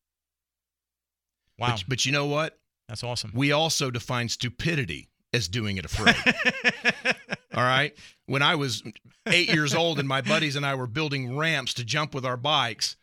Wow. 1.57 1.67
But, 1.71 1.83
but 1.87 2.05
you 2.05 2.11
know 2.11 2.25
what? 2.25 2.57
That's 2.87 3.03
awesome. 3.03 3.31
We 3.33 3.51
also 3.51 3.91
define 3.91 4.27
stupidity 4.29 5.09
as 5.33 5.47
doing 5.47 5.77
it 5.77 5.85
afraid. 5.85 6.15
All 7.53 7.63
right? 7.63 7.95
When 8.25 8.41
i 8.41 8.55
was 8.55 8.83
eight 9.27 9.53
years 9.53 9.73
old 9.75 9.99
and 9.99 10.07
my 10.07 10.21
buddies 10.21 10.55
and 10.55 10.65
i 10.65 10.73
were 10.75 10.87
building 10.87 11.37
ramps 11.37 11.73
to 11.75 11.83
jump 11.85 12.15
with 12.15 12.25
our 12.25 12.37
bikes 12.37 12.95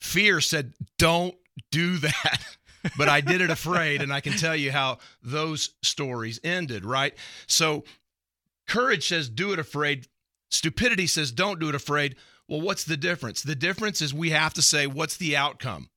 fear 0.00 0.40
said 0.40 0.72
don't 0.98 1.34
do 1.72 1.96
that 1.96 2.38
but 2.96 3.08
I 3.08 3.20
did 3.20 3.40
it 3.40 3.50
afraid, 3.50 4.02
and 4.02 4.12
I 4.12 4.20
can 4.20 4.32
tell 4.32 4.56
you 4.56 4.72
how 4.72 4.98
those 5.22 5.70
stories 5.82 6.40
ended, 6.44 6.84
right? 6.84 7.14
So 7.46 7.84
courage 8.66 9.08
says 9.08 9.28
do 9.28 9.52
it 9.52 9.58
afraid, 9.58 10.06
stupidity 10.50 11.06
says 11.06 11.32
don't 11.32 11.60
do 11.60 11.68
it 11.68 11.74
afraid. 11.74 12.16
Well, 12.48 12.60
what's 12.60 12.84
the 12.84 12.96
difference? 12.96 13.42
The 13.42 13.56
difference 13.56 14.00
is 14.00 14.14
we 14.14 14.30
have 14.30 14.54
to 14.54 14.62
say, 14.62 14.86
what's 14.86 15.16
the 15.16 15.36
outcome? 15.36 15.90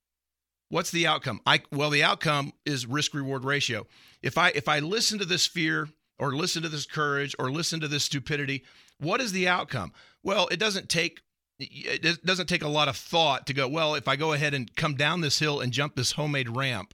What's 0.69 0.91
the 0.91 1.08
outcome? 1.08 1.41
I 1.45 1.62
well, 1.71 1.89
the 1.89 2.04
outcome 2.04 2.54
is 2.65 2.86
risk 2.86 3.13
reward 3.13 3.43
ratio. 3.43 3.88
If 4.21 4.38
I 4.38 4.49
if 4.49 4.67
I 4.67 4.80
listen 4.80 5.17
to 5.19 5.25
this 5.25 5.47
fear 5.47 5.89
or 6.19 6.36
listen 6.36 6.62
to 6.62 6.69
this 6.69 6.86
courage 6.86 7.36
or 7.39 7.52
listen 7.52 7.80
to 7.80 7.88
this 7.88 8.04
stupidity, 8.04 8.63
what 8.99 9.19
is 9.19 9.32
the 9.32 9.47
outcome? 9.47 9.93
Well, 10.23 10.47
it 10.52 10.60
doesn't 10.60 10.89
take 10.89 11.21
it 11.59 12.25
doesn't 12.25 12.47
take 12.47 12.63
a 12.63 12.67
lot 12.67 12.87
of 12.87 12.95
thought 12.95 13.47
to 13.47 13.53
go, 13.53 13.67
well, 13.67 13.95
if 13.95 14.07
I 14.07 14.15
go 14.15 14.33
ahead 14.33 14.53
and 14.53 14.73
come 14.75 14.95
down 14.95 15.21
this 15.21 15.39
hill 15.39 15.59
and 15.59 15.71
jump 15.73 15.95
this 15.95 16.13
homemade 16.13 16.49
ramp, 16.49 16.93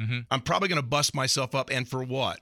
mm-hmm. 0.00 0.20
I'm 0.30 0.40
probably 0.40 0.68
going 0.68 0.80
to 0.80 0.86
bust 0.86 1.14
myself 1.14 1.54
up. 1.54 1.70
And 1.70 1.88
for 1.88 2.02
what? 2.02 2.40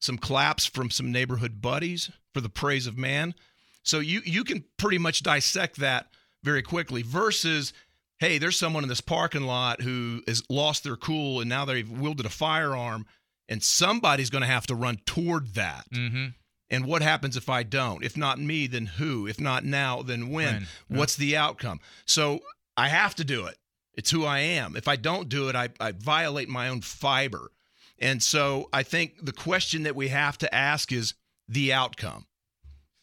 Some 0.00 0.18
claps 0.18 0.66
from 0.66 0.90
some 0.90 1.12
neighborhood 1.12 1.60
buddies 1.60 2.10
for 2.32 2.40
the 2.40 2.48
praise 2.48 2.86
of 2.86 2.96
man. 2.96 3.34
So 3.84 4.00
you 4.00 4.22
you 4.24 4.44
can 4.44 4.64
pretty 4.76 4.98
much 4.98 5.22
dissect 5.22 5.76
that 5.76 6.08
very 6.42 6.62
quickly 6.62 7.02
versus 7.02 7.72
hey, 8.18 8.38
there's 8.38 8.58
someone 8.58 8.84
in 8.84 8.88
this 8.88 9.00
parking 9.00 9.42
lot 9.42 9.80
who 9.80 10.22
has 10.28 10.44
lost 10.48 10.84
their 10.84 10.96
cool 10.96 11.40
and 11.40 11.48
now 11.48 11.64
they've 11.64 11.90
wielded 11.90 12.24
a 12.24 12.30
firearm 12.30 13.04
and 13.48 13.62
somebody's 13.62 14.30
going 14.30 14.42
to 14.42 14.48
have 14.48 14.66
to 14.68 14.76
run 14.76 14.98
toward 15.06 15.54
that. 15.54 15.84
Mm-hmm. 15.92 16.26
And 16.72 16.86
what 16.86 17.02
happens 17.02 17.36
if 17.36 17.48
I 17.48 17.62
don't? 17.62 18.02
If 18.02 18.16
not 18.16 18.40
me, 18.40 18.66
then 18.66 18.86
who? 18.86 19.26
If 19.26 19.38
not 19.38 19.64
now, 19.64 20.02
then 20.02 20.30
when? 20.30 20.62
Yeah. 20.88 20.98
What's 20.98 21.14
the 21.14 21.36
outcome? 21.36 21.80
So 22.06 22.40
I 22.76 22.88
have 22.88 23.14
to 23.16 23.24
do 23.24 23.46
it. 23.46 23.58
It's 23.94 24.10
who 24.10 24.24
I 24.24 24.38
am. 24.38 24.74
If 24.74 24.88
I 24.88 24.96
don't 24.96 25.28
do 25.28 25.50
it, 25.50 25.54
I, 25.54 25.68
I 25.78 25.92
violate 25.92 26.48
my 26.48 26.68
own 26.68 26.80
fiber. 26.80 27.52
And 27.98 28.22
so 28.22 28.70
I 28.72 28.82
think 28.82 29.24
the 29.24 29.32
question 29.32 29.82
that 29.82 29.94
we 29.94 30.08
have 30.08 30.38
to 30.38 30.52
ask 30.52 30.90
is 30.90 31.14
the 31.46 31.72
outcome. 31.74 32.26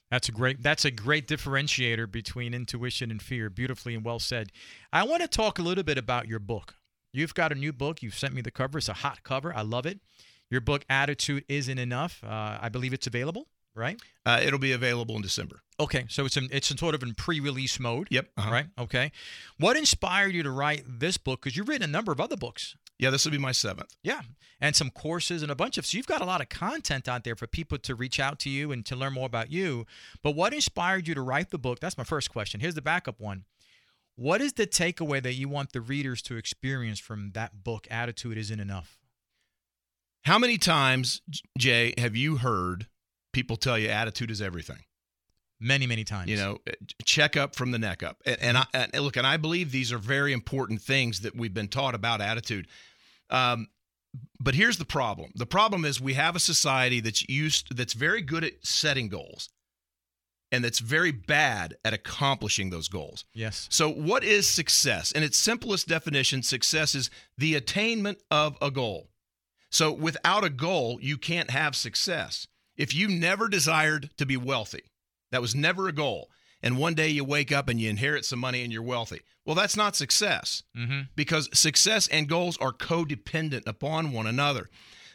That's 0.09 0.27
a 0.27 0.31
great 0.31 0.63
that's 0.63 0.85
a 0.85 0.91
great 0.91 1.27
differentiator 1.27 2.11
between 2.11 2.55
intuition 2.55 3.11
and 3.11 3.21
fear. 3.21 3.51
Beautifully 3.51 3.93
and 3.93 4.03
well 4.03 4.17
said. 4.17 4.51
I 4.91 5.03
want 5.03 5.21
to 5.21 5.27
talk 5.27 5.59
a 5.59 5.61
little 5.61 5.83
bit 5.83 5.99
about 5.99 6.27
your 6.27 6.39
book. 6.39 6.75
You've 7.13 7.35
got 7.35 7.51
a 7.51 7.55
new 7.55 7.71
book. 7.71 8.01
You've 8.01 8.17
sent 8.17 8.33
me 8.33 8.41
the 8.41 8.49
cover. 8.49 8.79
It's 8.79 8.89
a 8.89 8.93
hot 8.93 9.21
cover. 9.23 9.55
I 9.55 9.61
love 9.61 9.85
it. 9.85 9.99
Your 10.49 10.61
book 10.61 10.83
Attitude 10.89 11.45
Isn't 11.47 11.77
Enough. 11.77 12.23
Uh, 12.23 12.57
I 12.59 12.69
believe 12.69 12.91
it's 12.91 13.05
available, 13.05 13.47
right? 13.75 13.99
Uh, 14.25 14.39
it'll 14.43 14.59
be 14.59 14.71
available 14.71 15.15
in 15.15 15.21
December. 15.21 15.61
Okay, 15.79 16.05
so 16.09 16.25
it's 16.25 16.35
in, 16.35 16.49
it's 16.51 16.69
in 16.71 16.77
sort 16.77 16.93
of 16.93 17.03
in 17.03 17.13
pre-release 17.13 17.79
mode. 17.79 18.07
Yep. 18.11 18.27
uh-huh. 18.37 18.51
Right. 18.51 18.65
Okay. 18.77 19.11
What 19.57 19.77
inspired 19.77 20.33
you 20.33 20.43
to 20.43 20.51
write 20.51 20.83
this 20.87 21.17
book? 21.17 21.41
Because 21.41 21.55
you've 21.55 21.69
written 21.69 21.89
a 21.89 21.91
number 21.91 22.11
of 22.11 22.19
other 22.19 22.35
books. 22.35 22.75
Yeah, 22.97 23.11
this 23.11 23.23
will 23.23 23.31
be 23.31 23.37
my 23.37 23.53
seventh. 23.53 23.95
Yeah, 24.03 24.21
and 24.59 24.75
some 24.75 24.89
courses 24.89 25.41
and 25.41 25.49
a 25.49 25.55
bunch 25.55 25.77
of. 25.77 25.85
So 25.85 25.95
you've 25.95 26.05
got 26.05 26.21
a 26.21 26.25
lot 26.25 26.41
of 26.41 26.49
content 26.49 27.07
out 27.07 27.23
there 27.23 27.35
for 27.35 27.47
people 27.47 27.77
to 27.77 27.95
reach 27.95 28.19
out 28.19 28.39
to 28.39 28.49
you 28.49 28.73
and 28.73 28.85
to 28.87 28.95
learn 28.95 29.13
more 29.13 29.25
about 29.25 29.51
you. 29.51 29.85
But 30.21 30.35
what 30.35 30.53
inspired 30.53 31.07
you 31.07 31.15
to 31.15 31.21
write 31.21 31.49
the 31.49 31.57
book? 31.57 31.79
That's 31.79 31.97
my 31.97 32.03
first 32.03 32.29
question. 32.29 32.59
Here's 32.59 32.75
the 32.75 32.81
backup 32.81 33.21
one. 33.21 33.45
What 34.17 34.41
is 34.41 34.51
the 34.51 34.67
takeaway 34.67 35.23
that 35.23 35.35
you 35.35 35.47
want 35.47 35.71
the 35.71 35.79
readers 35.79 36.21
to 36.23 36.35
experience 36.35 36.99
from 36.99 37.31
that 37.35 37.63
book? 37.63 37.87
Attitude 37.89 38.37
isn't 38.37 38.59
enough. 38.59 38.99
How 40.25 40.37
many 40.37 40.57
times, 40.57 41.21
Jay, 41.57 41.93
have 41.97 42.17
you 42.17 42.37
heard 42.37 42.87
people 43.33 43.57
tell 43.57 43.77
you 43.77 43.89
attitude 43.89 44.31
is 44.31 44.41
everything? 44.41 44.83
Many, 45.59 45.87
many 45.87 46.05
times. 46.05 46.29
You 46.29 46.37
know, 46.37 46.59
uh, 46.67 46.71
check 47.03 47.35
up 47.35 47.53
from 47.53 47.71
the 47.71 47.79
neck 47.79 48.01
up. 48.01 48.21
And, 48.25 48.37
and 48.41 48.57
I 48.57 48.65
and 48.73 48.93
look, 49.03 49.17
and 49.17 49.27
I 49.27 49.37
believe 49.37 49.71
these 49.71 49.91
are 49.91 49.97
very 49.97 50.31
important 50.31 50.81
things 50.81 51.21
that 51.21 51.35
we've 51.35 51.53
been 51.53 51.67
taught 51.67 51.95
about 51.95 52.21
attitude. 52.21 52.67
Um, 53.29 53.67
but 54.39 54.55
here's 54.55 54.77
the 54.77 54.85
problem. 54.85 55.31
The 55.35 55.45
problem 55.45 55.85
is 55.85 55.99
we 55.99 56.13
have 56.13 56.35
a 56.35 56.39
society 56.39 57.01
that's 57.01 57.27
used 57.27 57.75
that's 57.75 57.93
very 57.93 58.21
good 58.21 58.43
at 58.43 58.65
setting 58.65 59.09
goals 59.09 59.49
and 60.51 60.63
that's 60.63 60.79
very 60.79 61.11
bad 61.11 61.75
at 61.85 61.93
accomplishing 61.93 62.69
those 62.69 62.87
goals. 62.87 63.25
Yes. 63.33 63.67
So, 63.69 63.89
what 63.89 64.23
is 64.23 64.47
success? 64.47 65.11
In 65.11 65.23
its 65.23 65.37
simplest 65.37 65.87
definition, 65.87 66.41
success 66.41 66.95
is 66.95 67.09
the 67.37 67.55
attainment 67.55 68.19
of 68.31 68.57
a 68.61 68.71
goal. 68.71 69.09
So, 69.69 69.91
without 69.91 70.43
a 70.43 70.49
goal, 70.49 70.99
you 71.01 71.17
can't 71.17 71.51
have 71.51 71.75
success. 71.75 72.47
If 72.79 72.95
you 72.95 73.07
never 73.09 73.47
desired 73.47 74.09
to 74.17 74.25
be 74.25 74.37
wealthy, 74.37 74.81
that 75.31 75.41
was 75.41 75.53
never 75.53 75.87
a 75.87 75.91
goal, 75.93 76.29
and 76.63 76.77
one 76.77 76.95
day 76.95 77.09
you 77.09 77.23
wake 77.23 77.51
up 77.51 77.67
and 77.69 77.79
you 77.79 77.89
inherit 77.89 78.25
some 78.25 78.39
money 78.39 78.63
and 78.63 78.73
you're 78.73 78.81
wealthy, 78.81 79.21
well, 79.45 79.55
that's 79.55 79.77
not 79.77 79.95
success 79.95 80.63
Mm-hmm. 80.75 81.01
because 81.15 81.49
success 81.57 82.07
and 82.07 82.27
goals 82.27 82.57
are 82.57 82.71
codependent 82.71 83.67
upon 83.67 84.11
one 84.11 84.25
another. 84.25 84.69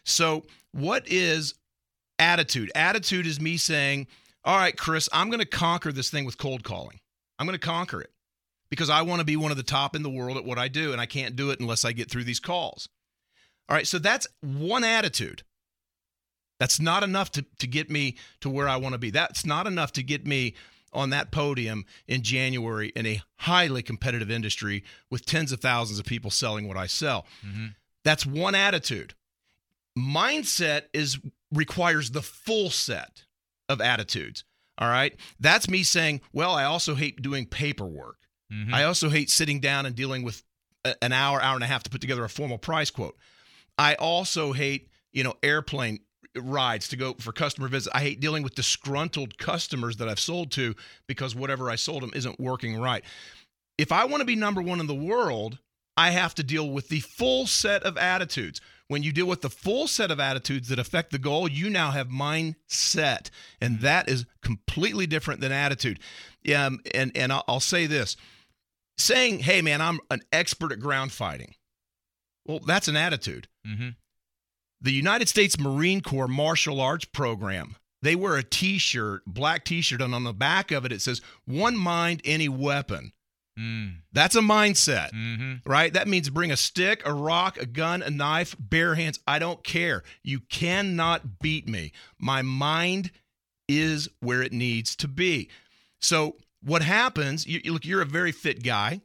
So, 0.05 0.45
what 0.73 1.09
is 1.09 1.55
attitude? 2.19 2.71
Attitude 2.75 3.27
is 3.27 3.41
me 3.41 3.57
saying, 3.57 4.07
All 4.45 4.57
right, 4.59 4.77
Chris, 4.77 5.09
I'm 5.13 5.29
going 5.31 5.41
to 5.41 5.47
conquer 5.47 5.91
this 5.91 6.11
thing 6.11 6.25
with 6.25 6.39
cold 6.39 6.63
calling. 6.65 7.01
I'm 7.39 7.47
going 7.47 7.59
to 7.59 7.67
conquer 7.67 8.01
it 8.01 8.11
because 8.71 8.91
I 8.91 9.03
want 9.03 9.21
to 9.21 9.25
be 9.25 9.37
one 9.37 9.51
of 9.51 9.57
the 9.57 9.63
top 9.63 9.97
in 9.97 10.03
the 10.03 10.11
world 10.11 10.37
at 10.37 10.45
what 10.45 10.59
I 10.59 10.69
do, 10.69 10.93
and 10.93 11.01
I 11.01 11.07
can't 11.07 11.35
do 11.37 11.51
it 11.51 11.61
unless 11.61 11.85
I 11.85 11.93
get 11.93 12.11
through 12.11 12.25
these 12.25 12.41
calls. 12.41 12.89
All 13.69 13.77
right, 13.77 13.87
so 13.87 13.99
that's 13.99 14.27
one 14.43 14.85
attitude. 14.85 15.43
That's 16.59 16.81
not 16.81 17.03
enough 17.03 17.31
to, 17.33 17.45
to 17.59 17.67
get 17.67 17.91
me 17.91 18.17
to 18.41 18.49
where 18.49 18.69
I 18.69 18.77
want 18.77 18.93
to 18.95 18.99
be. 18.99 19.11
That's 19.11 19.45
not 19.45 19.67
enough 19.67 19.93
to 19.93 20.03
get 20.03 20.27
me 20.27 20.55
on 20.93 21.11
that 21.11 21.33
podium 21.33 21.85
in 22.07 22.23
January 22.23 22.93
in 22.95 23.05
a 23.07 23.21
highly 23.39 23.83
competitive 23.83 24.31
industry 24.31 24.85
with 25.11 25.27
tens 25.27 25.51
of 25.53 25.61
thousands 25.61 25.99
of 25.99 26.07
people 26.07 26.31
selling 26.31 26.69
what 26.69 26.77
I 26.77 26.87
sell. 26.87 27.27
Mm-hmm. 27.45 27.67
That's 28.05 28.25
one 28.25 28.55
attitude. 28.55 29.15
Mindset 29.99 30.83
is 30.93 31.19
requires 31.53 32.11
the 32.11 32.23
full 32.23 32.71
set 32.71 33.25
of 33.69 33.81
attitudes. 33.81 34.45
All 34.79 34.89
right? 34.89 35.15
That's 35.39 35.69
me 35.69 35.83
saying, 35.83 36.21
well, 36.33 36.53
I 36.53 36.65
also 36.65 36.95
hate 36.95 37.23
doing 37.23 37.47
paperwork. 37.47 38.19
Mm-hmm. 38.53 38.75
I 38.75 38.85
also 38.85 39.09
hate 39.09 39.31
sitting 39.31 39.61
down 39.61 39.87
and 39.87 39.95
dealing 39.95 40.23
with 40.23 40.43
a- 40.85 41.03
an 41.03 41.13
hour, 41.13 41.41
hour 41.41 41.55
and 41.55 41.65
a 41.65 41.69
half 41.69 41.85
to 41.85 41.91
put 41.91 42.01
together 42.01 42.25
a 42.25 42.29
formal 42.29 42.59
price 42.59 42.91
quote. 42.91 43.17
I 43.79 43.95
also 43.95 44.53
hate, 44.53 44.89
you 45.13 45.25
know, 45.25 45.35
airplane 45.43 46.01
rides 46.37 46.89
to 46.89 46.97
go 46.97 47.15
for 47.15 47.33
customer 47.33 47.69
visits. 47.69 47.95
I 47.95 48.01
hate 48.01 48.21
dealing 48.21 48.43
with 48.43 48.55
disgruntled 48.55 49.39
customers 49.39 49.97
that 49.97 50.09
I've 50.09 50.21
sold 50.21 50.51
to 50.53 50.75
because 51.07 51.35
whatever 51.35 51.71
I 51.71 51.77
sold 51.77 52.03
them 52.03 52.13
isn't 52.15 52.41
working 52.41 52.81
right. 52.81 53.05
If 53.79 53.93
I 53.93 54.05
want 54.05 54.21
to 54.21 54.27
be 54.27 54.37
number 54.37 54.63
one 54.63 54.81
in 54.81 54.87
the 54.87 54.95
world, 54.95 55.59
I 55.97 56.11
have 56.11 56.35
to 56.37 56.43
deal 56.43 56.71
with 56.71 56.89
the 56.89 57.01
full 57.01 57.47
set 57.47 57.83
of 57.83 57.97
attitudes. 57.97 58.61
When 58.89 59.03
you 59.03 59.13
deal 59.13 59.27
with 59.27 59.41
the 59.41 59.51
full 59.51 59.87
set 59.87 60.11
of 60.11 60.21
attitudes 60.21 60.69
that 60.69 60.79
affect 60.79 61.11
the 61.11 61.19
goal, 61.19 61.49
you 61.49 61.71
now 61.71 61.91
have 61.91 62.09
mindset, 62.09 63.31
and 63.61 63.81
that 63.81 64.09
is 64.09 64.27
completely 64.43 65.07
different 65.07 65.41
than 65.41 65.53
attitude. 65.53 66.01
Um, 66.55 66.81
and 66.95 67.11
and 67.17 67.33
I'll, 67.33 67.45
I'll 67.49 67.61
say 67.61 67.87
this: 67.87 68.17
saying, 68.99 69.39
"Hey, 69.41 69.63
man, 69.63 69.81
I'm 69.81 70.01
an 70.11 70.23
expert 70.33 70.71
at 70.71 70.81
ground 70.81 71.13
fighting." 71.13 71.55
Well, 72.47 72.59
that's 72.59 72.89
an 72.89 72.97
attitude. 72.97 73.49
Mm-hmm. 73.67 73.91
The 74.85 74.93
United 74.93 75.29
States 75.29 75.59
Marine 75.59 76.01
Corps 76.01 76.29
martial 76.29 76.81
arts 76.81 77.05
program. 77.07 77.77
They 78.03 78.15
wear 78.15 78.37
a 78.37 78.43
T-shirt, 78.43 79.23
black 79.27 79.65
T-shirt, 79.65 80.03
and 80.03 80.15
on 80.15 80.25
the 80.25 80.33
back 80.35 80.71
of 80.71 80.85
it 80.85 80.93
it 80.93 81.01
says 81.03 81.21
"One 81.47 81.77
mind, 81.77 82.21
any 82.25 82.49
weapon." 82.49 83.13
Mm. 83.59 83.99
That's 84.13 84.35
a 84.35 84.41
mindset 84.41 85.13
Mm-hmm. 85.13 85.69
right? 85.69 85.93
That 85.93 86.09
means 86.09 86.29
bring 86.29 86.51
a 86.51 86.57
stick, 86.57 87.03
a 87.07 87.15
rock, 87.15 87.57
a 87.57 87.67
gun, 87.67 88.03
a 88.03 88.11
knife, 88.11 88.57
bare 88.59 88.97
hands. 88.97 89.21
I 89.29 89.39
don't 89.39 89.63
care. 89.63 90.03
You 90.23 90.41
cannot 90.41 91.39
beat 91.39 91.69
me. 91.69 91.93
My 92.19 92.43
mind 92.43 93.11
is 93.69 94.09
where 94.21 94.43
it 94.43 94.53
needs 94.53 94.97
to 94.97 95.09
be. 95.09 95.49
So 96.01 96.37
what 96.63 96.83
happens? 96.83 97.47
You, 97.47 97.61
you 97.63 97.73
look, 97.73 97.85
you're 97.85 98.03
a 98.03 98.07
very 98.07 98.33
fit 98.33 98.63
guy. 98.65 99.01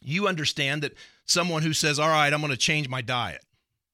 You 0.00 0.28
understand 0.28 0.82
that 0.82 0.94
someone 1.26 1.62
who 1.62 1.72
says, 1.72 1.98
All 1.98 2.08
right, 2.08 2.32
I'm 2.32 2.40
going 2.40 2.52
to 2.52 2.56
change 2.56 2.88
my 2.88 3.02
diet 3.02 3.44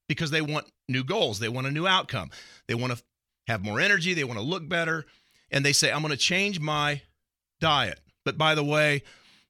because 0.09 0.31
they 0.31 0.43
want 0.43 0.67
new 0.89 1.05
goals, 1.05 1.39
they 1.39 1.49
want 1.49 1.67
a 1.67 1.71
new 1.71 1.87
outcome, 1.87 2.31
they 2.67 2.75
want 2.75 2.97
to 2.97 3.03
have 3.47 3.63
more 3.63 3.81
energy, 3.81 4.15
they 4.15 4.25
want 4.25 4.39
to 4.39 4.45
look 4.45 4.69
better, 4.69 5.07
and 5.51 5.65
they 5.65 5.73
say, 5.73 5.93
I'm 5.93 6.01
going 6.01 6.11
to 6.11 6.17
change 6.17 6.61
my 6.61 7.03
diet. 7.61 8.01
But 8.25 8.39
by 8.39 8.55
the 8.55 8.65
way, 8.65 9.03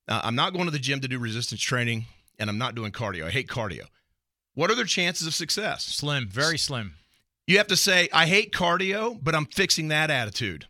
uh, 0.09 0.21
I'm 0.25 0.35
not 0.35 0.53
going 0.53 0.67
to 0.67 0.71
the 0.71 0.79
gym 0.79 1.01
to 1.01 1.09
do 1.09 1.19
resistance 1.19 1.61
training 1.61 2.07
and 2.39 2.51
I'm 2.51 2.59
not 2.59 2.75
doing 2.75 2.93
cardio. 2.93 3.25
I 3.25 3.31
hate 3.31 3.49
cardio. 3.49 3.85
What 4.55 4.71
are 4.71 4.75
their 4.75 4.85
chances 4.85 5.27
of 5.27 5.35
success? 5.35 5.85
Slim, 5.85 6.29
very 6.29 6.59
slim. 6.59 6.95
You 7.47 7.59
have 7.59 7.67
to 7.69 7.77
say, 7.77 8.09
I 8.13 8.27
hate 8.27 8.53
cardio, 8.53 9.19
but 9.23 9.35
I'm 9.35 9.47
fixing 9.47 9.89
that 9.89 10.11
attitude. 10.11 10.67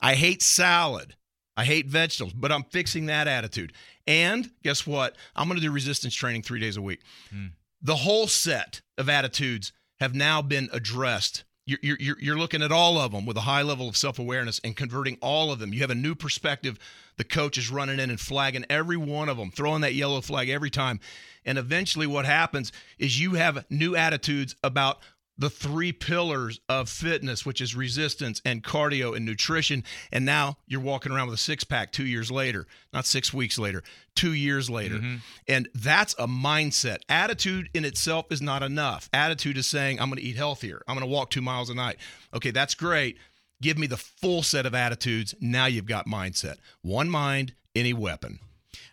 I 0.00 0.14
hate 0.14 0.42
salad. 0.42 1.14
I 1.56 1.64
hate 1.64 1.86
vegetables, 1.86 2.34
but 2.34 2.52
I'm 2.52 2.64
fixing 2.64 3.06
that 3.06 3.28
attitude. 3.28 3.72
And 4.06 4.50
guess 4.62 4.86
what? 4.86 5.16
I'm 5.34 5.48
going 5.48 5.58
to 5.58 5.66
do 5.66 5.72
resistance 5.72 6.14
training 6.14 6.42
three 6.42 6.60
days 6.60 6.76
a 6.76 6.82
week. 6.82 7.00
Mm. 7.34 7.52
The 7.82 7.96
whole 7.96 8.26
set 8.26 8.82
of 8.98 9.08
attitudes 9.08 9.72
have 10.00 10.14
now 10.14 10.42
been 10.42 10.68
addressed. 10.72 11.44
You're, 11.66 11.78
you're, 11.82 12.18
you're 12.20 12.38
looking 12.38 12.62
at 12.62 12.70
all 12.70 12.96
of 12.98 13.10
them 13.10 13.26
with 13.26 13.36
a 13.36 13.40
high 13.40 13.62
level 13.62 13.88
of 13.88 13.96
self 13.96 14.18
awareness 14.20 14.60
and 14.62 14.76
converting 14.76 15.18
all 15.20 15.50
of 15.50 15.58
them. 15.58 15.72
You 15.74 15.80
have 15.80 15.90
a 15.90 15.96
new 15.96 16.14
perspective. 16.14 16.78
The 17.16 17.24
coach 17.24 17.58
is 17.58 17.70
running 17.70 17.98
in 17.98 18.10
and 18.10 18.20
flagging 18.20 18.64
every 18.70 18.96
one 18.96 19.28
of 19.28 19.36
them, 19.36 19.50
throwing 19.50 19.80
that 19.80 19.94
yellow 19.94 20.20
flag 20.20 20.48
every 20.48 20.70
time. 20.70 21.00
And 21.44 21.58
eventually, 21.58 22.06
what 22.06 22.24
happens 22.24 22.70
is 22.98 23.20
you 23.20 23.34
have 23.34 23.64
new 23.68 23.96
attitudes 23.96 24.54
about 24.62 24.98
the 25.38 25.50
three 25.50 25.92
pillars 25.92 26.60
of 26.68 26.88
fitness, 26.88 27.44
which 27.44 27.60
is 27.60 27.74
resistance 27.74 28.40
and 28.44 28.62
cardio 28.64 29.14
and 29.14 29.24
nutrition. 29.24 29.84
And 30.10 30.24
now 30.24 30.56
you're 30.66 30.80
walking 30.80 31.12
around 31.12 31.26
with 31.26 31.34
a 31.34 31.42
six 31.42 31.64
pack 31.64 31.92
two 31.92 32.06
years 32.06 32.30
later, 32.30 32.66
not 32.92 33.06
six 33.06 33.34
weeks 33.34 33.58
later, 33.58 33.82
two 34.14 34.32
years 34.32 34.70
later. 34.70 34.96
Mm-hmm. 34.96 35.16
And 35.48 35.68
that's 35.74 36.14
a 36.18 36.26
mindset. 36.26 36.98
Attitude 37.08 37.68
in 37.74 37.84
itself 37.84 38.26
is 38.30 38.40
not 38.40 38.62
enough. 38.62 39.10
Attitude 39.12 39.58
is 39.58 39.66
saying, 39.66 40.00
I'm 40.00 40.08
going 40.08 40.20
to 40.20 40.26
eat 40.26 40.36
healthier, 40.36 40.82
I'm 40.88 40.96
going 40.96 41.06
to 41.06 41.12
walk 41.12 41.30
two 41.30 41.42
miles 41.42 41.70
a 41.70 41.74
night. 41.74 41.98
Okay, 42.34 42.50
that's 42.50 42.74
great. 42.74 43.18
Give 43.62 43.78
me 43.78 43.86
the 43.86 43.96
full 43.96 44.42
set 44.42 44.66
of 44.66 44.74
attitudes. 44.74 45.34
Now 45.40 45.66
you've 45.66 45.86
got 45.86 46.06
mindset. 46.06 46.56
One 46.82 47.08
mind, 47.08 47.54
any 47.74 47.94
weapon. 47.94 48.38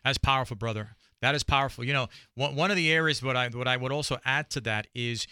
That's 0.06 0.18
powerful, 0.18 0.56
brother. 0.56 0.96
That 1.22 1.36
is 1.36 1.44
powerful. 1.44 1.86
You 1.86 1.94
know, 1.94 2.10
one, 2.36 2.56
one 2.56 2.70
of 2.70 2.76
the 2.76 2.92
areas 2.92 3.24
what 3.24 3.38
I 3.38 3.48
what 3.48 3.68
I 3.68 3.78
would 3.78 3.94
also 3.94 4.18
add 4.26 4.50
to 4.52 4.62
that 4.62 4.88
is 4.94 5.26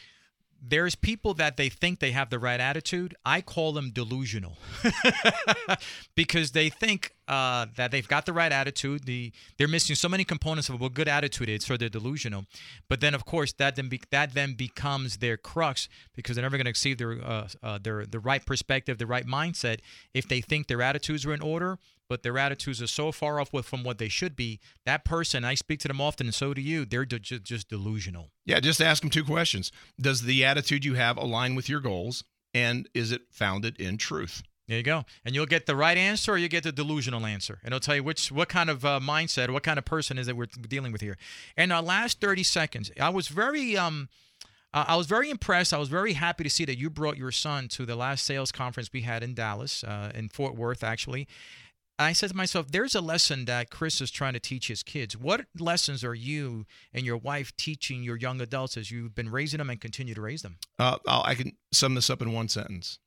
there's 0.61 0.93
people 0.93 1.33
that 1.33 1.57
they 1.57 1.69
think 1.69 1.99
they 1.99 2.11
have 2.11 2.29
the 2.29 2.37
right 2.37 2.59
attitude. 2.59 3.15
I 3.25 3.41
call 3.41 3.73
them 3.73 3.89
delusional 3.89 4.57
because 6.15 6.51
they 6.51 6.69
think 6.69 7.13
uh, 7.27 7.65
that 7.77 7.89
they've 7.89 8.07
got 8.07 8.27
the 8.27 8.33
right 8.33 8.51
attitude. 8.51 9.05
The 9.05 9.31
they're 9.57 9.67
missing 9.67 9.95
so 9.95 10.07
many 10.07 10.23
components 10.23 10.69
of 10.69 10.79
what 10.79 10.93
good 10.93 11.07
attitude 11.07 11.49
is, 11.49 11.65
so 11.65 11.77
they're 11.77 11.89
delusional. 11.89 12.45
But 12.87 13.01
then, 13.01 13.15
of 13.15 13.25
course, 13.25 13.53
that 13.53 13.75
then 13.75 13.89
be, 13.89 14.01
that 14.11 14.35
then 14.35 14.53
becomes 14.53 15.17
their 15.17 15.35
crux 15.35 15.89
because 16.13 16.35
they're 16.35 16.43
never 16.43 16.57
going 16.57 16.71
to 16.71 16.79
see 16.79 16.93
their 16.93 17.13
uh, 17.13 17.47
uh, 17.63 17.79
their 17.81 18.05
the 18.05 18.19
right 18.19 18.45
perspective, 18.45 18.99
the 18.99 19.07
right 19.07 19.25
mindset 19.25 19.79
if 20.13 20.27
they 20.27 20.41
think 20.41 20.67
their 20.67 20.83
attitudes 20.83 21.25
are 21.25 21.33
in 21.33 21.41
order 21.41 21.79
but 22.11 22.23
their 22.23 22.37
attitudes 22.37 22.81
are 22.81 22.87
so 22.87 23.09
far 23.13 23.39
off 23.39 23.51
from 23.63 23.85
what 23.85 23.97
they 23.97 24.09
should 24.09 24.35
be. 24.35 24.59
That 24.85 25.05
person, 25.05 25.45
I 25.45 25.55
speak 25.55 25.79
to 25.79 25.87
them 25.87 26.01
often, 26.01 26.27
and 26.27 26.35
so 26.35 26.53
do 26.53 26.59
you. 26.59 26.83
They're 26.83 27.05
de- 27.05 27.19
just 27.19 27.69
delusional. 27.69 28.31
Yeah, 28.45 28.59
just 28.59 28.81
ask 28.81 29.01
them 29.01 29.09
two 29.09 29.23
questions: 29.23 29.71
Does 29.97 30.23
the 30.23 30.43
attitude 30.43 30.83
you 30.83 30.95
have 30.95 31.15
align 31.15 31.55
with 31.55 31.69
your 31.69 31.79
goals, 31.79 32.25
and 32.53 32.89
is 32.93 33.13
it 33.13 33.21
founded 33.31 33.79
in 33.79 33.97
truth? 33.97 34.43
There 34.67 34.75
you 34.75 34.83
go, 34.83 35.05
and 35.23 35.33
you'll 35.33 35.45
get 35.45 35.67
the 35.67 35.75
right 35.77 35.97
answer, 35.97 36.33
or 36.33 36.37
you 36.37 36.49
get 36.49 36.63
the 36.63 36.73
delusional 36.73 37.25
answer, 37.25 37.59
and 37.63 37.73
it'll 37.73 37.79
tell 37.79 37.95
you 37.95 38.03
which 38.03 38.29
what 38.29 38.49
kind 38.49 38.69
of 38.69 38.83
uh, 38.83 38.99
mindset, 39.01 39.49
what 39.49 39.63
kind 39.63 39.79
of 39.79 39.85
person 39.85 40.17
is 40.17 40.27
that 40.27 40.35
we're 40.35 40.47
dealing 40.67 40.91
with 40.91 40.99
here. 40.99 41.17
And 41.55 41.71
our 41.71 41.81
last 41.81 42.19
thirty 42.19 42.43
seconds, 42.43 42.91
I 42.99 43.07
was 43.07 43.29
very 43.29 43.77
um. 43.77 44.09
Uh, 44.73 44.85
I 44.87 44.95
was 44.95 45.05
very 45.05 45.29
impressed. 45.29 45.73
I 45.73 45.77
was 45.77 45.89
very 45.89 46.13
happy 46.13 46.45
to 46.45 46.49
see 46.49 46.63
that 46.63 46.77
you 46.77 46.89
brought 46.89 47.17
your 47.17 47.31
son 47.31 47.67
to 47.69 47.85
the 47.85 47.97
last 47.97 48.25
sales 48.25 48.53
conference 48.53 48.89
we 48.93 49.01
had 49.01 49.21
in 49.21 49.33
Dallas, 49.33 49.83
uh, 49.83 50.13
in 50.15 50.29
Fort 50.29 50.55
Worth, 50.55 50.81
actually. 50.81 51.27
I 52.01 52.13
said 52.13 52.29
to 52.29 52.35
myself, 52.35 52.71
there's 52.71 52.95
a 52.95 53.01
lesson 53.01 53.45
that 53.45 53.69
Chris 53.69 54.01
is 54.01 54.11
trying 54.11 54.33
to 54.33 54.39
teach 54.39 54.67
his 54.67 54.83
kids. 54.83 55.17
What 55.17 55.45
lessons 55.57 56.03
are 56.03 56.15
you 56.15 56.65
and 56.93 57.05
your 57.05 57.17
wife 57.17 57.55
teaching 57.57 58.03
your 58.03 58.15
young 58.15 58.41
adults 58.41 58.77
as 58.77 58.91
you've 58.91 59.15
been 59.15 59.29
raising 59.29 59.59
them 59.59 59.69
and 59.69 59.79
continue 59.79 60.13
to 60.13 60.21
raise 60.21 60.41
them? 60.41 60.57
Uh, 60.79 60.97
I 61.07 61.35
can 61.35 61.53
sum 61.71 61.95
this 61.95 62.09
up 62.09 62.21
in 62.21 62.33
one 62.33 62.49
sentence. 62.49 62.99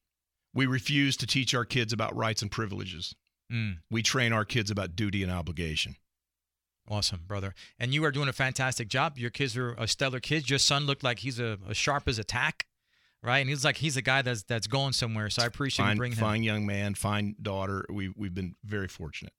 We 0.52 0.66
refuse 0.66 1.16
to 1.18 1.26
teach 1.26 1.54
our 1.54 1.64
kids 1.64 1.92
about 1.92 2.14
rights 2.14 2.42
and 2.42 2.50
privileges. 2.50 3.14
Mm. 3.52 3.78
We 3.90 4.02
train 4.02 4.32
our 4.32 4.44
kids 4.44 4.70
about 4.70 4.96
duty 4.96 5.22
and 5.22 5.32
obligation. 5.32 5.96
Awesome, 6.88 7.22
brother. 7.26 7.54
And 7.78 7.94
you 7.94 8.04
are 8.04 8.12
doing 8.12 8.28
a 8.28 8.32
fantastic 8.32 8.88
job. 8.88 9.18
Your 9.18 9.30
kids 9.30 9.56
are 9.56 9.72
a 9.74 9.88
stellar 9.88 10.20
kids. 10.20 10.50
Your 10.50 10.58
son 10.58 10.84
looked 10.84 11.02
like 11.02 11.20
he's 11.20 11.40
a, 11.40 11.58
a 11.68 11.74
sharp 11.74 12.08
as 12.08 12.18
a 12.18 12.24
tack 12.24 12.66
right? 13.24 13.38
And 13.38 13.48
he's 13.48 13.64
like 13.64 13.78
he's 13.78 13.96
a 13.96 14.02
guy 14.02 14.22
that's 14.22 14.42
that's 14.44 14.66
going 14.66 14.92
somewhere. 14.92 15.30
So 15.30 15.42
I 15.42 15.46
appreciate 15.46 15.84
fine, 15.86 15.96
you 15.96 15.98
bringing 15.98 16.18
him. 16.18 16.24
Fine 16.24 16.42
young 16.42 16.66
man, 16.66 16.94
fine 16.94 17.34
daughter. 17.40 17.84
We 17.90 18.12
we've 18.14 18.34
been 18.34 18.54
very 18.64 18.88
fortunate. 18.88 19.32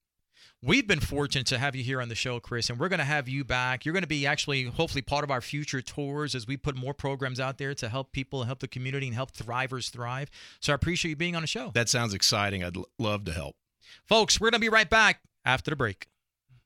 We've 0.62 0.88
been 0.88 1.00
fortunate 1.00 1.46
to 1.48 1.60
have 1.60 1.76
you 1.76 1.84
here 1.84 2.02
on 2.02 2.10
the 2.10 2.16
show, 2.16 2.40
Chris, 2.40 2.72
and 2.72 2.80
we're 2.80 2.90
going 2.90 3.00
to 3.00 3.06
have 3.06 3.30
you 3.30 3.44
back. 3.44 3.86
You're 3.86 3.94
going 3.94 4.04
to 4.04 4.08
be 4.08 4.26
actually, 4.26 4.64
hopefully, 4.64 5.04
part 5.04 5.24
of 5.24 5.30
our 5.30 5.42
future 5.42 5.80
tours 5.80 6.34
as 6.34 6.48
we 6.48 6.58
put 6.58 6.76
more 6.76 6.94
programs 6.94 7.40
out 7.40 7.60
there 7.60 7.76
to 7.76 7.88
help 7.90 8.12
people, 8.12 8.46
help 8.46 8.60
the 8.60 8.68
community, 8.68 9.06
and 9.06 9.14
help 9.14 9.32
thrivers 9.32 9.92
thrive. 9.92 10.32
So 10.62 10.74
I 10.74 10.76
appreciate 10.76 11.10
you 11.10 11.16
being 11.16 11.36
on 11.36 11.44
the 11.44 11.48
show. 11.48 11.70
That 11.76 11.88
sounds 11.88 12.16
exciting. 12.16 12.64
I'd 12.64 12.78
l- 12.78 12.88
love 12.98 13.26
to 13.26 13.32
help. 13.32 13.58
Folks, 14.06 14.40
we're 14.40 14.50
going 14.50 14.60
to 14.60 14.66
be 14.66 14.70
right 14.70 14.90
back 14.90 15.22
after 15.44 15.70
the 15.70 15.76
break. 15.76 16.08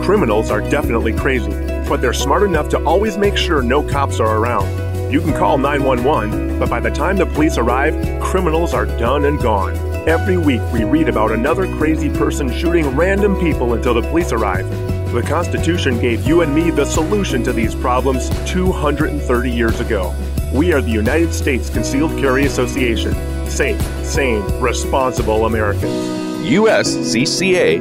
Criminals 0.00 0.52
are 0.52 0.60
definitely 0.60 1.12
crazy, 1.12 1.50
but 1.88 2.00
they're 2.00 2.12
smart 2.12 2.44
enough 2.44 2.68
to 2.68 2.84
always 2.84 3.18
make 3.18 3.36
sure 3.36 3.60
no 3.60 3.82
cops 3.82 4.20
are 4.20 4.38
around. 4.38 4.68
You 5.12 5.20
can 5.20 5.32
call 5.32 5.58
911, 5.58 6.60
but 6.60 6.70
by 6.70 6.78
the 6.78 6.90
time 6.90 7.16
the 7.16 7.26
police 7.26 7.58
arrive, 7.58 7.94
criminals 8.20 8.72
are 8.72 8.86
done 8.86 9.24
and 9.24 9.40
gone. 9.40 9.74
Every 10.08 10.36
week 10.36 10.60
we 10.72 10.84
read 10.84 11.08
about 11.08 11.32
another 11.32 11.66
crazy 11.76 12.08
person 12.08 12.52
shooting 12.52 12.94
random 12.94 13.34
people 13.40 13.74
until 13.74 13.94
the 13.94 14.02
police 14.02 14.30
arrive. 14.30 14.68
The 15.12 15.22
Constitution 15.22 15.98
gave 15.98 16.24
you 16.24 16.42
and 16.42 16.54
me 16.54 16.70
the 16.70 16.84
solution 16.84 17.42
to 17.42 17.52
these 17.52 17.74
problems 17.74 18.28
230 18.48 19.50
years 19.50 19.80
ago. 19.80 20.14
We 20.54 20.72
are 20.72 20.80
the 20.80 20.90
United 20.90 21.34
States 21.34 21.68
Concealed 21.68 22.12
Carry 22.12 22.44
Association. 22.44 23.14
Safe, 23.48 23.80
sane, 24.04 24.42
responsible 24.60 25.46
Americans. 25.46 26.18
USCCA.com. 26.48 27.78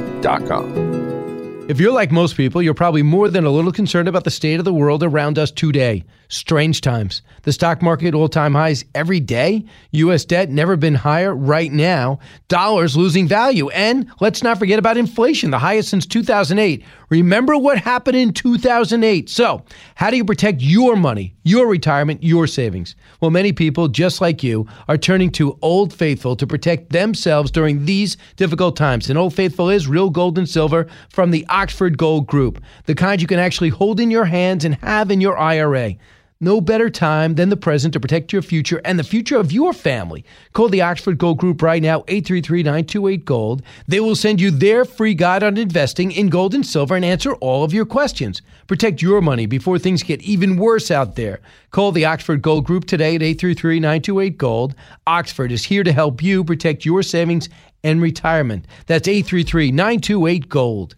If 1.69 1.81
you're 1.81 1.91
like 1.91 2.13
most 2.13 2.37
people, 2.37 2.61
you're 2.61 2.73
probably 2.73 3.03
more 3.03 3.27
than 3.27 3.43
a 3.43 3.49
little 3.49 3.73
concerned 3.73 4.07
about 4.07 4.23
the 4.23 4.31
state 4.31 4.57
of 4.57 4.63
the 4.63 4.73
world 4.73 5.03
around 5.03 5.37
us 5.37 5.51
today. 5.51 6.05
Strange 6.29 6.79
times. 6.79 7.21
The 7.43 7.51
stock 7.51 7.81
market 7.81 8.13
all 8.13 8.29
time 8.29 8.53
highs 8.53 8.85
every 8.95 9.19
day. 9.19 9.65
U.S. 9.91 10.23
debt 10.23 10.49
never 10.49 10.77
been 10.77 10.95
higher 10.95 11.35
right 11.35 11.69
now. 11.69 12.19
Dollars 12.47 12.95
losing 12.95 13.27
value. 13.27 13.67
And 13.71 14.09
let's 14.21 14.43
not 14.43 14.59
forget 14.59 14.79
about 14.79 14.95
inflation, 14.95 15.51
the 15.51 15.59
highest 15.59 15.89
since 15.89 16.05
2008. 16.05 16.85
Remember 17.09 17.57
what 17.57 17.77
happened 17.77 18.17
in 18.17 18.33
2008. 18.33 19.29
So, 19.29 19.63
how 19.95 20.09
do 20.09 20.17
you 20.17 20.25
protect 20.25 20.61
your 20.61 20.97
money, 20.97 21.35
your 21.43 21.67
retirement, 21.67 22.21
your 22.21 22.47
savings? 22.47 22.95
Well, 23.21 23.31
many 23.31 23.53
people, 23.53 23.87
just 23.87 24.19
like 24.19 24.43
you, 24.43 24.67
are 24.89 24.97
turning 24.97 25.31
to 25.31 25.57
Old 25.61 25.93
Faithful 25.93 26.35
to 26.35 26.45
protect 26.45 26.89
themselves 26.89 27.49
during 27.49 27.85
these 27.85 28.17
difficult 28.35 28.75
times. 28.75 29.09
And 29.09 29.17
Old 29.17 29.33
Faithful 29.33 29.69
is 29.69 29.87
real 29.87 30.09
gold 30.09 30.37
and 30.37 30.49
silver 30.49 30.87
from 31.09 31.31
the 31.31 31.45
Oxford 31.47 31.97
Gold 31.97 32.27
Group, 32.27 32.61
the 32.85 32.95
kind 32.95 33.21
you 33.21 33.27
can 33.27 33.39
actually 33.39 33.69
hold 33.69 34.01
in 34.01 34.11
your 34.11 34.25
hands 34.25 34.65
and 34.65 34.75
have 34.75 35.09
in 35.09 35.21
your 35.21 35.37
IRA. 35.37 35.95
No 36.39 36.61
better 36.61 36.89
time 36.89 37.33
than 37.33 37.49
the 37.49 37.57
present 37.57 37.93
to 37.93 37.99
protect 37.99 38.31
your 38.31 38.43
future 38.43 38.79
and 38.85 38.99
the 38.99 39.03
future 39.03 39.37
of 39.37 39.51
your 39.51 39.73
family. 39.73 40.23
Call 40.53 40.69
the 40.69 40.81
Oxford 40.81 41.17
Gold 41.17 41.39
Group 41.39 41.63
right 41.63 41.81
now, 41.81 42.01
833-928-GOLD. 42.01 43.63
They 43.87 43.99
will 43.99 44.15
send 44.15 44.39
you 44.39 44.51
their 44.51 44.85
free 44.85 45.15
guide 45.15 45.41
on 45.41 45.57
investing 45.57 46.11
in 46.11 46.29
gold 46.29 46.53
and 46.53 46.63
silver 46.63 46.95
and 46.95 47.03
answer 47.03 47.33
all 47.35 47.63
of 47.63 47.73
your 47.73 47.85
questions. 47.85 48.43
Protect 48.67 49.01
your 49.01 49.19
money 49.19 49.47
before 49.47 49.79
things 49.79 50.03
get 50.03 50.21
even 50.21 50.57
worse 50.57 50.91
out 50.91 51.15
there. 51.15 51.39
Call 51.71 51.91
the 51.91 52.05
Oxford 52.05 52.43
Gold 52.43 52.65
Group 52.65 52.85
today 52.85 53.15
at 53.15 53.21
833-928-GOLD. 53.21 54.75
Oxford 55.07 55.51
is 55.51 55.65
here 55.65 55.83
to 55.83 55.91
help 55.91 56.21
you 56.21 56.43
protect 56.43 56.85
your 56.85 57.01
savings 57.01 57.49
and 57.83 57.99
retirement. 57.99 58.67
That's 58.85 59.07
833-928-GOLD. 59.07 60.95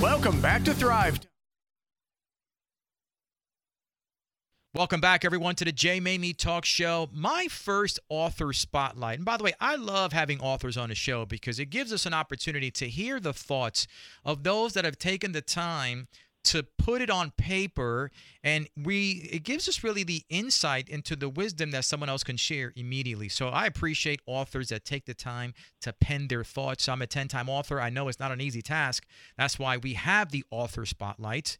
Welcome 0.00 0.40
back 0.40 0.62
to 0.62 0.72
Thrive. 0.72 1.18
Welcome 4.74 5.00
back, 5.00 5.24
everyone, 5.24 5.54
to 5.54 5.64
the 5.64 5.72
Jay 5.72 5.98
Maymi 5.98 6.36
Talk 6.36 6.66
Show. 6.66 7.08
My 7.10 7.46
first 7.50 7.98
author 8.10 8.52
spotlight. 8.52 9.16
And 9.16 9.24
by 9.24 9.38
the 9.38 9.44
way, 9.44 9.54
I 9.58 9.76
love 9.76 10.12
having 10.12 10.40
authors 10.40 10.76
on 10.76 10.90
the 10.90 10.94
show 10.94 11.24
because 11.24 11.58
it 11.58 11.70
gives 11.70 11.90
us 11.90 12.04
an 12.04 12.12
opportunity 12.12 12.70
to 12.72 12.86
hear 12.86 13.18
the 13.18 13.32
thoughts 13.32 13.86
of 14.26 14.42
those 14.42 14.74
that 14.74 14.84
have 14.84 14.98
taken 14.98 15.32
the 15.32 15.40
time 15.40 16.06
to 16.44 16.64
put 16.76 17.00
it 17.00 17.08
on 17.08 17.30
paper. 17.38 18.10
And 18.44 18.68
we 18.76 19.30
it 19.32 19.42
gives 19.42 19.70
us 19.70 19.82
really 19.82 20.04
the 20.04 20.22
insight 20.28 20.90
into 20.90 21.16
the 21.16 21.30
wisdom 21.30 21.70
that 21.70 21.86
someone 21.86 22.10
else 22.10 22.22
can 22.22 22.36
share 22.36 22.74
immediately. 22.76 23.30
So 23.30 23.48
i 23.48 23.64
appreciate 23.64 24.20
authors 24.26 24.68
that 24.68 24.84
take 24.84 25.06
the 25.06 25.14
time 25.14 25.54
to 25.80 25.94
pen 25.94 26.28
their 26.28 26.44
thoughts. 26.44 26.90
I'm 26.90 27.00
a 27.00 27.06
10-time 27.06 27.48
author. 27.48 27.80
I 27.80 27.88
know 27.88 28.08
it's 28.08 28.20
not 28.20 28.32
an 28.32 28.42
easy 28.42 28.60
task. 28.60 29.06
That's 29.38 29.58
why 29.58 29.78
we 29.78 29.94
have 29.94 30.30
the 30.30 30.44
author 30.50 30.84
spotlight 30.84 31.56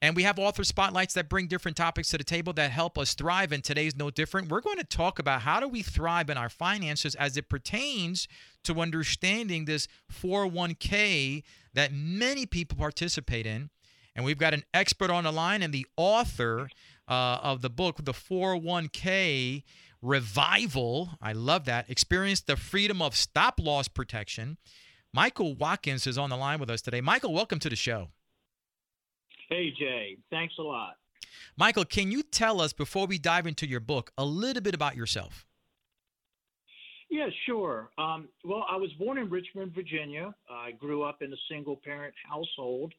and 0.00 0.14
we 0.14 0.22
have 0.22 0.38
author 0.38 0.62
spotlights 0.62 1.14
that 1.14 1.28
bring 1.28 1.48
different 1.48 1.76
topics 1.76 2.08
to 2.08 2.18
the 2.18 2.24
table 2.24 2.52
that 2.52 2.70
help 2.70 2.96
us 2.96 3.14
thrive. 3.14 3.50
And 3.50 3.64
today's 3.64 3.96
no 3.96 4.10
different. 4.10 4.48
We're 4.48 4.60
going 4.60 4.78
to 4.78 4.84
talk 4.84 5.18
about 5.18 5.42
how 5.42 5.58
do 5.58 5.66
we 5.66 5.82
thrive 5.82 6.30
in 6.30 6.36
our 6.36 6.48
finances 6.48 7.16
as 7.16 7.36
it 7.36 7.48
pertains 7.48 8.28
to 8.64 8.80
understanding 8.80 9.64
this 9.64 9.88
401k 10.12 11.42
that 11.74 11.92
many 11.92 12.46
people 12.46 12.78
participate 12.78 13.44
in. 13.44 13.70
And 14.14 14.24
we've 14.24 14.38
got 14.38 14.54
an 14.54 14.64
expert 14.72 15.10
on 15.10 15.24
the 15.24 15.32
line 15.32 15.62
and 15.62 15.72
the 15.72 15.86
author 15.96 16.70
uh, 17.08 17.38
of 17.42 17.62
the 17.62 17.70
book, 17.70 18.04
The 18.04 18.12
401k 18.12 19.64
Revival. 20.00 21.10
I 21.20 21.32
love 21.32 21.64
that. 21.64 21.90
Experience 21.90 22.40
the 22.40 22.56
freedom 22.56 23.02
of 23.02 23.16
stop 23.16 23.58
loss 23.58 23.88
protection. 23.88 24.58
Michael 25.12 25.56
Watkins 25.56 26.06
is 26.06 26.16
on 26.16 26.30
the 26.30 26.36
line 26.36 26.60
with 26.60 26.70
us 26.70 26.82
today. 26.82 27.00
Michael, 27.00 27.32
welcome 27.32 27.58
to 27.58 27.68
the 27.68 27.76
show. 27.76 28.10
Hey, 29.48 29.72
Jay. 29.78 30.18
Thanks 30.30 30.54
a 30.58 30.62
lot. 30.62 30.96
Michael, 31.56 31.84
can 31.84 32.10
you 32.12 32.22
tell 32.22 32.60
us, 32.60 32.72
before 32.72 33.06
we 33.06 33.18
dive 33.18 33.46
into 33.46 33.66
your 33.66 33.80
book, 33.80 34.12
a 34.18 34.24
little 34.24 34.62
bit 34.62 34.74
about 34.74 34.94
yourself? 34.94 35.46
Yeah, 37.10 37.28
sure. 37.46 37.88
Um, 37.96 38.28
well, 38.44 38.66
I 38.70 38.76
was 38.76 38.92
born 38.98 39.16
in 39.16 39.30
Richmond, 39.30 39.74
Virginia. 39.74 40.34
I 40.50 40.72
grew 40.72 41.02
up 41.02 41.22
in 41.22 41.32
a 41.32 41.36
single 41.50 41.80
parent 41.82 42.14
household 42.28 42.92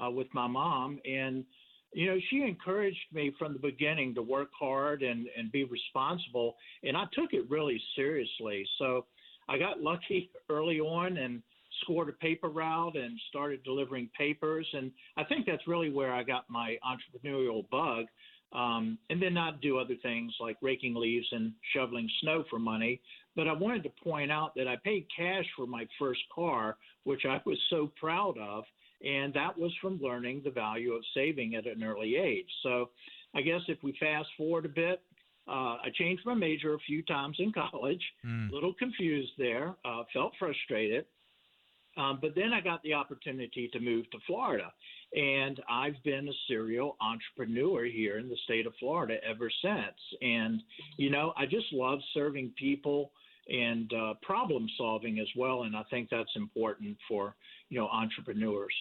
uh, 0.00 0.10
with 0.10 0.28
my 0.32 0.46
mom. 0.46 1.00
And, 1.04 1.44
you 1.92 2.06
know, 2.06 2.18
she 2.30 2.42
encouraged 2.42 2.96
me 3.12 3.34
from 3.36 3.52
the 3.52 3.58
beginning 3.58 4.14
to 4.14 4.22
work 4.22 4.50
hard 4.58 5.02
and, 5.02 5.26
and 5.36 5.50
be 5.50 5.64
responsible. 5.64 6.54
And 6.84 6.96
I 6.96 7.04
took 7.12 7.32
it 7.32 7.50
really 7.50 7.82
seriously. 7.96 8.64
So 8.78 9.06
I 9.48 9.58
got 9.58 9.80
lucky 9.82 10.30
early 10.48 10.78
on 10.78 11.16
and 11.16 11.42
scored 11.82 12.08
a 12.08 12.12
paper 12.12 12.48
route 12.48 12.96
and 12.96 13.18
started 13.28 13.62
delivering 13.64 14.10
papers. 14.16 14.66
And 14.72 14.90
I 15.16 15.24
think 15.24 15.46
that's 15.46 15.66
really 15.66 15.90
where 15.90 16.12
I 16.12 16.22
got 16.22 16.44
my 16.48 16.76
entrepreneurial 16.84 17.68
bug. 17.70 18.06
Um, 18.52 18.96
and 19.10 19.20
then 19.20 19.34
not 19.34 19.60
do 19.60 19.76
other 19.76 19.96
things 20.02 20.32
like 20.40 20.56
raking 20.62 20.94
leaves 20.94 21.26
and 21.32 21.52
shoveling 21.74 22.08
snow 22.20 22.44
for 22.48 22.60
money. 22.60 23.00
But 23.34 23.48
I 23.48 23.52
wanted 23.52 23.82
to 23.82 23.90
point 24.02 24.30
out 24.30 24.54
that 24.54 24.68
I 24.68 24.76
paid 24.76 25.06
cash 25.14 25.44
for 25.56 25.66
my 25.66 25.86
first 25.98 26.20
car, 26.32 26.76
which 27.02 27.22
I 27.28 27.40
was 27.44 27.58
so 27.70 27.90
proud 27.96 28.38
of. 28.38 28.64
And 29.04 29.34
that 29.34 29.58
was 29.58 29.72
from 29.82 30.00
learning 30.00 30.42
the 30.44 30.50
value 30.50 30.92
of 30.92 31.02
saving 31.12 31.56
at 31.56 31.66
an 31.66 31.82
early 31.82 32.16
age. 32.16 32.48
So 32.62 32.90
I 33.34 33.42
guess 33.42 33.60
if 33.68 33.82
we 33.82 33.94
fast 34.00 34.28
forward 34.38 34.64
a 34.64 34.70
bit, 34.70 35.02
uh, 35.48 35.78
I 35.84 35.88
changed 35.94 36.22
my 36.26 36.34
major 36.34 36.74
a 36.74 36.78
few 36.80 37.02
times 37.02 37.36
in 37.38 37.52
college, 37.52 38.02
a 38.24 38.26
mm. 38.26 38.50
little 38.50 38.74
confused 38.74 39.32
there, 39.38 39.74
uh, 39.84 40.02
felt 40.12 40.32
frustrated. 40.38 41.04
Um, 41.96 42.18
but 42.20 42.34
then 42.34 42.52
I 42.52 42.60
got 42.60 42.82
the 42.82 42.94
opportunity 42.94 43.68
to 43.72 43.80
move 43.80 44.10
to 44.10 44.18
Florida, 44.26 44.72
and 45.14 45.60
I've 45.68 46.02
been 46.04 46.28
a 46.28 46.32
serial 46.48 46.96
entrepreneur 47.00 47.84
here 47.84 48.18
in 48.18 48.28
the 48.28 48.36
state 48.44 48.66
of 48.66 48.74
Florida 48.78 49.16
ever 49.28 49.50
since. 49.62 49.96
And 50.20 50.62
you 50.98 51.10
know, 51.10 51.32
I 51.36 51.46
just 51.46 51.72
love 51.72 52.00
serving 52.12 52.52
people 52.58 53.12
and 53.48 53.92
uh, 53.94 54.14
problem 54.22 54.68
solving 54.76 55.20
as 55.20 55.28
well, 55.36 55.62
and 55.62 55.76
I 55.76 55.84
think 55.90 56.08
that's 56.10 56.34
important 56.36 56.96
for 57.08 57.36
you 57.68 57.78
know 57.78 57.88
entrepreneurs. 57.88 58.74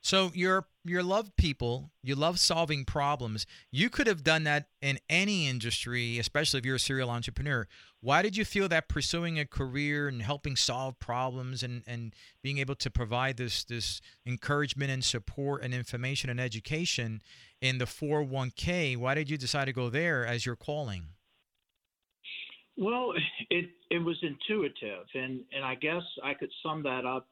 So 0.00 0.30
you're 0.34 0.66
you 0.84 1.02
love 1.02 1.34
people, 1.36 1.90
you 2.02 2.14
love 2.14 2.38
solving 2.38 2.84
problems. 2.84 3.46
You 3.70 3.90
could 3.90 4.06
have 4.06 4.22
done 4.22 4.44
that 4.44 4.68
in 4.80 4.98
any 5.10 5.48
industry, 5.48 6.18
especially 6.18 6.58
if 6.58 6.66
you're 6.66 6.76
a 6.76 6.80
serial 6.80 7.10
entrepreneur. 7.10 7.66
Why 8.00 8.22
did 8.22 8.36
you 8.36 8.44
feel 8.44 8.68
that 8.68 8.88
pursuing 8.88 9.38
a 9.38 9.44
career 9.44 10.06
and 10.06 10.22
helping 10.22 10.54
solve 10.54 10.98
problems 11.00 11.62
and, 11.64 11.82
and 11.86 12.14
being 12.42 12.58
able 12.58 12.76
to 12.76 12.90
provide 12.90 13.36
this 13.36 13.64
this 13.64 14.00
encouragement 14.24 14.90
and 14.90 15.04
support 15.04 15.62
and 15.62 15.74
information 15.74 16.30
and 16.30 16.40
education 16.40 17.20
in 17.60 17.78
the 17.78 17.84
401k, 17.86 18.96
why 18.96 19.14
did 19.14 19.30
you 19.30 19.36
decide 19.36 19.64
to 19.64 19.72
go 19.72 19.88
there 19.88 20.26
as 20.26 20.44
your 20.44 20.56
calling? 20.56 21.06
Well, 22.76 23.14
it 23.50 23.70
it 23.90 23.98
was 23.98 24.16
intuitive 24.22 25.06
and 25.14 25.40
and 25.52 25.64
I 25.64 25.74
guess 25.74 26.02
I 26.22 26.34
could 26.34 26.50
sum 26.62 26.82
that 26.82 27.04
up 27.04 27.26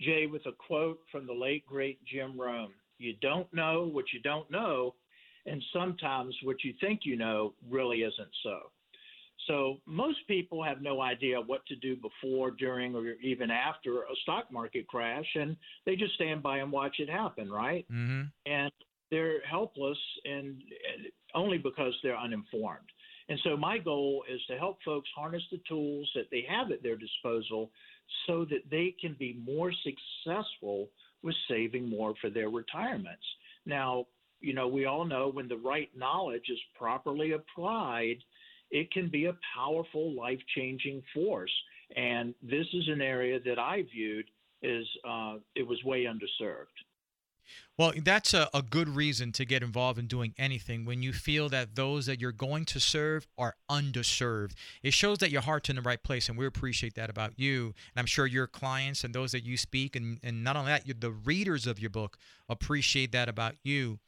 Jay, 0.00 0.26
with 0.26 0.46
a 0.46 0.52
quote 0.52 1.00
from 1.10 1.26
the 1.26 1.32
late, 1.32 1.66
great 1.66 2.04
Jim 2.04 2.40
Rohn 2.40 2.70
You 2.98 3.14
don't 3.20 3.52
know 3.52 3.88
what 3.90 4.06
you 4.12 4.20
don't 4.20 4.50
know, 4.50 4.94
and 5.46 5.62
sometimes 5.72 6.34
what 6.42 6.62
you 6.64 6.74
think 6.80 7.00
you 7.04 7.16
know 7.16 7.54
really 7.68 7.98
isn't 7.98 8.30
so. 8.42 8.70
So, 9.46 9.78
most 9.86 10.18
people 10.26 10.62
have 10.62 10.82
no 10.82 11.00
idea 11.00 11.40
what 11.40 11.64
to 11.66 11.76
do 11.76 11.96
before, 11.96 12.50
during, 12.50 12.94
or 12.94 13.12
even 13.22 13.50
after 13.50 14.02
a 14.02 14.16
stock 14.22 14.52
market 14.52 14.86
crash, 14.88 15.26
and 15.36 15.56
they 15.86 15.96
just 15.96 16.14
stand 16.14 16.42
by 16.42 16.58
and 16.58 16.70
watch 16.70 16.96
it 16.98 17.08
happen, 17.08 17.50
right? 17.50 17.86
Mm-hmm. 17.90 18.22
And 18.46 18.72
they're 19.10 19.40
helpless 19.48 19.98
and 20.24 20.60
only 21.34 21.58
because 21.58 21.94
they're 22.02 22.18
uninformed. 22.18 22.90
And 23.28 23.38
so 23.44 23.56
my 23.56 23.78
goal 23.78 24.24
is 24.32 24.40
to 24.48 24.56
help 24.56 24.78
folks 24.84 25.08
harness 25.14 25.42
the 25.50 25.60
tools 25.68 26.10
that 26.14 26.28
they 26.30 26.44
have 26.48 26.70
at 26.72 26.82
their 26.82 26.96
disposal 26.96 27.70
so 28.26 28.44
that 28.46 28.70
they 28.70 28.94
can 29.00 29.16
be 29.18 29.40
more 29.44 29.72
successful 29.72 30.88
with 31.22 31.34
saving 31.48 31.88
more 31.88 32.14
for 32.20 32.30
their 32.30 32.48
retirements. 32.48 33.24
Now, 33.66 34.06
you 34.40 34.54
know, 34.54 34.68
we 34.68 34.84
all 34.84 35.04
know 35.04 35.30
when 35.30 35.48
the 35.48 35.56
right 35.56 35.90
knowledge 35.96 36.48
is 36.48 36.58
properly 36.76 37.32
applied, 37.32 38.18
it 38.70 38.90
can 38.92 39.08
be 39.08 39.26
a 39.26 39.36
powerful, 39.56 40.14
life 40.14 40.40
changing 40.54 41.02
force. 41.14 41.52
And 41.96 42.34
this 42.42 42.66
is 42.72 42.88
an 42.88 43.00
area 43.00 43.40
that 43.44 43.58
I 43.58 43.82
viewed 43.92 44.26
as 44.62 44.84
uh, 45.08 45.36
it 45.54 45.66
was 45.66 45.82
way 45.84 46.04
underserved. 46.04 46.66
Well, 47.76 47.92
that's 48.02 48.34
a, 48.34 48.48
a 48.52 48.62
good 48.62 48.88
reason 48.88 49.30
to 49.32 49.44
get 49.44 49.62
involved 49.62 49.98
in 49.98 50.06
doing 50.06 50.34
anything 50.36 50.84
when 50.84 51.02
you 51.02 51.12
feel 51.12 51.48
that 51.50 51.76
those 51.76 52.06
that 52.06 52.20
you're 52.20 52.32
going 52.32 52.64
to 52.66 52.80
serve 52.80 53.28
are 53.38 53.54
underserved. 53.70 54.52
It 54.82 54.94
shows 54.94 55.18
that 55.18 55.30
your 55.30 55.42
heart's 55.42 55.70
in 55.70 55.76
the 55.76 55.82
right 55.82 56.02
place, 56.02 56.28
and 56.28 56.36
we 56.36 56.46
appreciate 56.46 56.94
that 56.94 57.08
about 57.08 57.34
you. 57.36 57.66
And 57.66 57.98
I'm 57.98 58.06
sure 58.06 58.26
your 58.26 58.48
clients 58.48 59.04
and 59.04 59.14
those 59.14 59.32
that 59.32 59.44
you 59.44 59.56
speak, 59.56 59.94
and, 59.94 60.18
and 60.22 60.42
not 60.42 60.56
only 60.56 60.72
that, 60.72 61.00
the 61.00 61.12
readers 61.12 61.66
of 61.66 61.78
your 61.78 61.90
book 61.90 62.18
appreciate 62.48 63.12
that 63.12 63.28
about 63.28 63.54
you. 63.62 64.00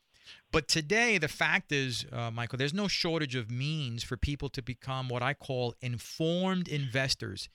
But 0.53 0.69
today, 0.69 1.19
the 1.19 1.29
fact 1.29 1.71
is, 1.73 2.07
uh, 2.13 2.31
Michael, 2.31 2.59
there's 2.59 2.75
no 2.75 2.89
shortage 2.89 3.37
of 3.37 3.51
means 3.51 4.03
for 4.03 4.17
people 4.17 4.49
to 4.51 4.63
become 4.63 5.09
what 5.09 5.23
I 5.23 5.35
call 5.35 5.75
informed 5.81 6.69
investors. 6.69 7.49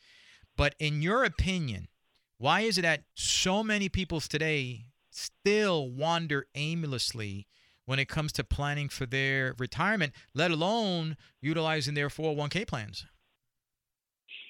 But 0.56 0.76
in 0.80 1.02
your 1.02 1.24
opinion, 1.24 1.90
why 2.38 2.62
is 2.62 2.78
it 2.78 2.84
that 2.84 3.04
so 3.14 3.64
many 3.64 3.90
people 3.90 4.22
today 4.22 4.86
still 5.16 5.90
wander 5.90 6.48
aimlessly 6.56 7.48
when 7.86 8.00
it 8.00 8.08
comes 8.08 8.32
to 8.34 8.44
planning 8.44 8.90
for 8.90 9.06
their 9.06 9.54
retirement, 9.58 10.14
let 10.34 10.52
alone 10.52 11.18
utilizing 11.42 11.94
their 11.94 12.10
401k 12.10 12.68
plans. 12.68 13.06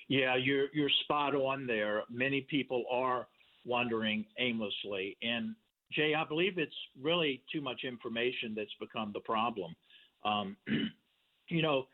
Yeah, 0.07 0.35
you're 0.35 0.67
you're 0.73 0.89
spot 1.03 1.33
on 1.33 1.65
there. 1.65 2.03
Many 2.09 2.41
people 2.41 2.85
are 2.91 3.27
wandering 3.65 4.25
aimlessly. 4.37 5.17
And 5.23 5.55
Jay, 5.91 6.13
I 6.13 6.23
believe 6.23 6.57
it's 6.57 6.75
really 7.01 7.41
too 7.51 7.61
much 7.61 7.83
information 7.83 8.53
that's 8.55 8.73
become 8.79 9.11
the 9.13 9.19
problem. 9.21 9.75
Um, 10.23 10.55
you 11.49 11.61
know, 11.61 11.87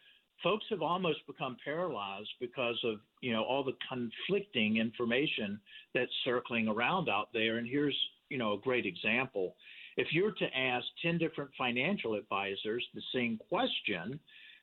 folks 0.43 0.65
have 0.69 0.82
almost 0.82 1.19
become 1.26 1.55
paralyzed 1.63 2.30
because 2.39 2.78
of 2.84 2.95
you 3.22 3.32
know 3.32 3.43
all 3.43 3.63
the 3.63 3.76
conflicting 3.88 4.78
information 4.78 5.59
that's 5.93 6.11
circling 6.26 6.67
around 6.67 7.09
out 7.09 7.30
there. 7.34 7.57
And 7.57 7.67
here's 7.67 7.97
you 8.32 8.38
know 8.38 8.54
a 8.54 8.60
great 8.60 8.86
example. 8.86 9.56
If 9.98 10.08
you're 10.12 10.32
to 10.32 10.58
ask 10.58 10.86
10 11.02 11.18
different 11.18 11.52
financial 11.58 12.16
advisors 12.16 12.84
the 12.94 13.02
same 13.14 13.38
question, 13.50 14.20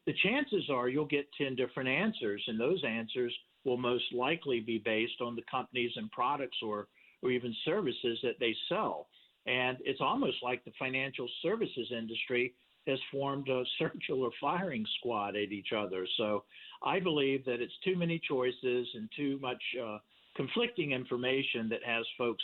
the 0.06 0.14
chances 0.24 0.70
are 0.70 0.88
you'll 0.88 1.04
get 1.04 1.28
10 1.36 1.54
different 1.54 1.88
answers, 1.88 2.42
and 2.46 2.58
those 2.58 2.82
answers 2.82 3.34
will 3.64 3.76
most 3.76 4.04
likely 4.12 4.60
be 4.60 4.78
based 4.78 5.20
on 5.20 5.36
the 5.36 5.42
companies 5.50 5.92
and 5.96 6.10
products 6.10 6.56
or, 6.62 6.88
or 7.22 7.30
even 7.30 7.54
services 7.64 8.18
that 8.22 8.38
they 8.40 8.56
sell. 8.70 9.08
And 9.46 9.76
it's 9.84 10.00
almost 10.00 10.38
like 10.42 10.64
the 10.64 10.72
financial 10.78 11.28
services 11.42 11.92
industry 11.92 12.54
has 12.86 12.98
formed 13.12 13.48
a 13.48 13.64
circular 13.78 14.30
firing 14.40 14.86
squad 14.98 15.36
at 15.36 15.52
each 15.52 15.72
other. 15.76 16.06
So 16.16 16.44
I 16.82 17.00
believe 17.00 17.44
that 17.44 17.60
it's 17.60 17.78
too 17.84 17.96
many 17.96 18.18
choices 18.26 18.88
and 18.94 19.10
too 19.14 19.38
much 19.42 19.62
uh, 19.82 19.98
conflicting 20.36 20.92
information 20.92 21.68
that 21.68 21.84
has 21.84 22.06
folks 22.16 22.42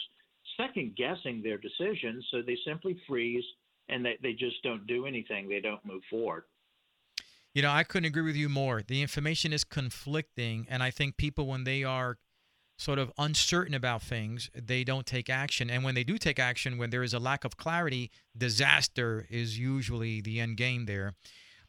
second 0.56 0.96
guessing 0.96 1.42
their 1.42 1.58
decisions. 1.58 2.26
So 2.30 2.42
they 2.42 2.56
simply 2.66 2.96
freeze 3.06 3.44
and 3.88 4.04
they, 4.04 4.16
they 4.22 4.32
just 4.32 4.62
don't 4.62 4.86
do 4.86 5.06
anything. 5.06 5.48
They 5.48 5.60
don't 5.60 5.84
move 5.84 6.02
forward. 6.10 6.44
You 7.54 7.62
know, 7.62 7.70
I 7.70 7.84
couldn't 7.84 8.06
agree 8.06 8.22
with 8.22 8.36
you 8.36 8.48
more. 8.48 8.82
The 8.82 9.00
information 9.00 9.52
is 9.52 9.62
conflicting, 9.62 10.66
and 10.68 10.82
I 10.82 10.90
think 10.90 11.16
people, 11.16 11.46
when 11.46 11.62
they 11.62 11.84
are 11.84 12.18
sort 12.76 12.98
of 12.98 13.12
uncertain 13.16 13.74
about 13.74 14.02
things, 14.02 14.50
they 14.54 14.82
don't 14.82 15.06
take 15.06 15.30
action. 15.30 15.70
And 15.70 15.84
when 15.84 15.94
they 15.94 16.02
do 16.02 16.18
take 16.18 16.40
action, 16.40 16.78
when 16.78 16.90
there 16.90 17.04
is 17.04 17.14
a 17.14 17.20
lack 17.20 17.44
of 17.44 17.56
clarity, 17.56 18.10
disaster 18.36 19.26
is 19.30 19.58
usually 19.58 20.20
the 20.20 20.40
end 20.40 20.56
game 20.56 20.86
there. 20.86 21.14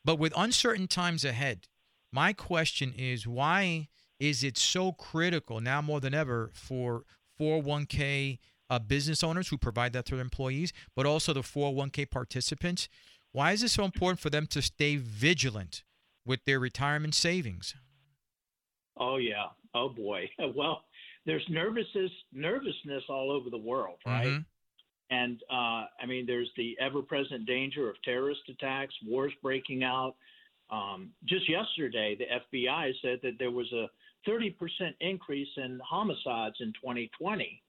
But 0.03 0.17
with 0.17 0.33
uncertain 0.35 0.87
times 0.87 1.23
ahead, 1.23 1.67
my 2.11 2.33
question 2.33 2.91
is 2.97 3.27
why 3.27 3.89
is 4.19 4.43
it 4.43 4.57
so 4.57 4.91
critical 4.91 5.59
now 5.59 5.81
more 5.81 5.99
than 5.99 6.13
ever 6.13 6.49
for 6.53 7.03
401k 7.39 8.39
uh, 8.69 8.79
business 8.79 9.23
owners 9.23 9.49
who 9.49 9.57
provide 9.57 9.93
that 9.93 10.05
to 10.05 10.15
their 10.15 10.21
employees, 10.21 10.73
but 10.95 11.05
also 11.05 11.33
the 11.33 11.41
401k 11.41 12.09
participants? 12.09 12.87
Why 13.31 13.51
is 13.51 13.63
it 13.63 13.69
so 13.69 13.83
important 13.83 14.19
for 14.19 14.29
them 14.29 14.47
to 14.47 14.61
stay 14.61 14.95
vigilant 14.95 15.83
with 16.25 16.45
their 16.45 16.59
retirement 16.59 17.15
savings? 17.15 17.75
Oh 18.97 19.17
yeah. 19.17 19.47
Oh 19.73 19.89
boy. 19.89 20.29
Well, 20.55 20.83
there's 21.25 21.45
nervousness 21.49 22.11
nervousness 22.31 23.03
all 23.09 23.31
over 23.31 23.49
the 23.49 23.57
world, 23.57 23.97
right? 24.05 24.27
Mm-hmm. 24.27 24.41
And 25.11 25.41
uh, 25.51 25.85
I 26.01 26.05
mean, 26.07 26.25
there's 26.25 26.49
the 26.57 26.75
ever-present 26.79 27.45
danger 27.45 27.89
of 27.89 27.95
terrorist 28.03 28.41
attacks, 28.49 28.93
wars 29.05 29.33
breaking 29.41 29.83
out. 29.83 30.15
Um, 30.71 31.11
just 31.25 31.47
yesterday, 31.49 32.17
the 32.17 32.59
FBI 32.59 32.91
said 33.01 33.19
that 33.21 33.33
there 33.37 33.51
was 33.51 33.71
a 33.71 33.87
30% 34.27 34.55
increase 35.01 35.47
in 35.57 35.79
homicides 35.87 36.55
in 36.59 36.73
2020. 36.73 37.61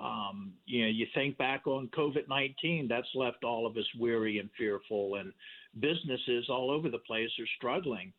Um, 0.00 0.54
you 0.66 0.82
know, 0.82 0.88
you 0.88 1.06
think 1.14 1.36
back 1.36 1.66
on 1.66 1.88
COVID 1.88 2.28
19, 2.28 2.88
that's 2.88 3.08
left 3.14 3.44
all 3.44 3.66
of 3.66 3.76
us 3.76 3.84
weary 3.98 4.38
and 4.38 4.48
fearful, 4.56 5.16
and 5.16 5.32
businesses 5.78 6.46
all 6.48 6.70
over 6.70 6.88
the 6.88 6.98
place 6.98 7.30
are 7.38 7.46
struggling. 7.56 8.12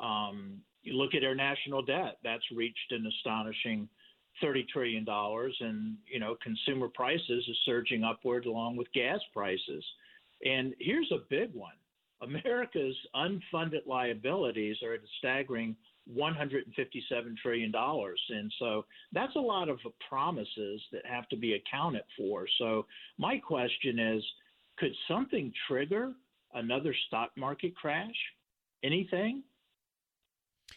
Um, 0.00 0.60
you 0.82 0.94
look 0.94 1.14
at 1.14 1.24
our 1.24 1.34
national 1.34 1.82
debt, 1.82 2.18
that's 2.22 2.44
reached 2.54 2.92
an 2.92 3.06
astonishing 3.06 3.88
$30 4.42 4.68
trillion, 4.68 5.06
and, 5.08 5.96
you 6.06 6.20
know, 6.20 6.36
consumer 6.42 6.88
prices 6.88 7.44
are 7.48 7.62
surging 7.64 8.04
upward 8.04 8.46
along 8.46 8.76
with 8.76 8.92
gas 8.92 9.20
prices. 9.32 9.84
And 10.44 10.74
here's 10.78 11.10
a 11.12 11.24
big 11.30 11.54
one 11.54 11.74
America's 12.22 12.96
unfunded 13.14 13.86
liabilities 13.86 14.76
are 14.82 14.94
at 14.94 15.00
a 15.00 15.08
staggering 15.18 15.76
$157 16.12 17.36
trillion. 17.42 17.72
And 17.74 18.52
so 18.58 18.84
that's 19.12 19.34
a 19.36 19.40
lot 19.40 19.68
of 19.68 19.78
promises 20.08 20.82
that 20.92 21.04
have 21.06 21.28
to 21.28 21.36
be 21.36 21.54
accounted 21.54 22.02
for. 22.16 22.46
So 22.58 22.86
my 23.18 23.38
question 23.38 23.98
is 23.98 24.22
could 24.78 24.92
something 25.08 25.52
trigger 25.68 26.12
another 26.54 26.94
stock 27.06 27.30
market 27.36 27.74
crash? 27.76 28.14
Anything? 28.82 29.42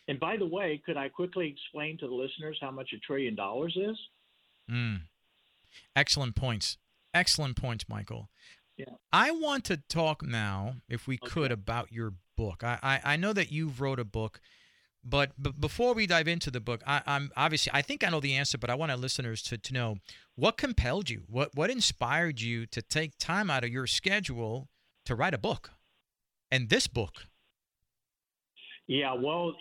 And 0.07 0.19
by 0.19 0.38
the 0.38 0.45
way, 0.45 0.82
could 0.86 0.97
I 0.97 1.09
quickly 1.09 1.47
explain 1.49 1.97
to 1.99 2.07
the 2.07 2.13
listeners 2.13 2.57
how 2.61 2.71
much 2.71 2.91
a 2.93 2.99
trillion 2.99 3.36
dollars 3.36 3.75
is? 3.75 3.97
Mm. 4.71 5.01
Excellent 5.95 6.36
points. 6.36 6.78
Excellent 7.13 7.57
points, 7.57 7.86
Michael. 7.89 8.30
Yeah. 8.78 8.93
I 9.11 9.32
want 9.32 9.65
to 9.65 9.78
talk 9.78 10.23
now, 10.23 10.75
if 10.88 11.07
we 11.07 11.15
okay. 11.15 11.32
could, 11.32 11.51
about 11.51 11.91
your 11.91 12.13
book. 12.36 12.63
I, 12.63 12.78
I, 12.84 13.13
I 13.13 13.15
know 13.15 13.34
that 13.34 13.51
you've 13.51 13.82
wrote 13.82 13.99
a 13.99 14.05
book 14.05 14.39
but, 15.10 15.32
but 15.38 15.60
before 15.60 15.93
we 15.93 16.05
dive 16.05 16.28
into 16.28 16.51
the 16.51 16.60
book, 16.60 16.82
I, 16.86 17.01
am 17.08 17.32
obviously 17.38 17.72
I 17.74 17.82
think 17.82 18.03
I 18.03 18.10
know 18.10 18.20
the 18.20 18.36
answer, 18.36 18.58
but 18.58 18.70
I 18.70 18.76
want 18.76 18.91
our 18.91 18.97
listeners 18.97 19.41
to, 19.43 19.58
to 19.58 19.74
know 19.74 19.97
what 20.36 20.58
compelled 20.58 21.10
you, 21.10 21.24
what 21.28 21.55
what 21.55 21.70
inspired 21.70 22.41
you 22.41 22.66
to 22.68 22.82
take 22.82 23.18
time 23.18 23.49
out 23.49 23.64
of 23.64 23.70
your 23.70 23.88
schedule 23.88 24.70
to 25.05 25.16
write 25.16 25.34
a 25.34 25.38
book, 25.38 25.72
and 26.51 26.70
this 26.70 26.88
book. 26.88 27.26
Yeah, 28.88 29.14
well, 29.14 29.53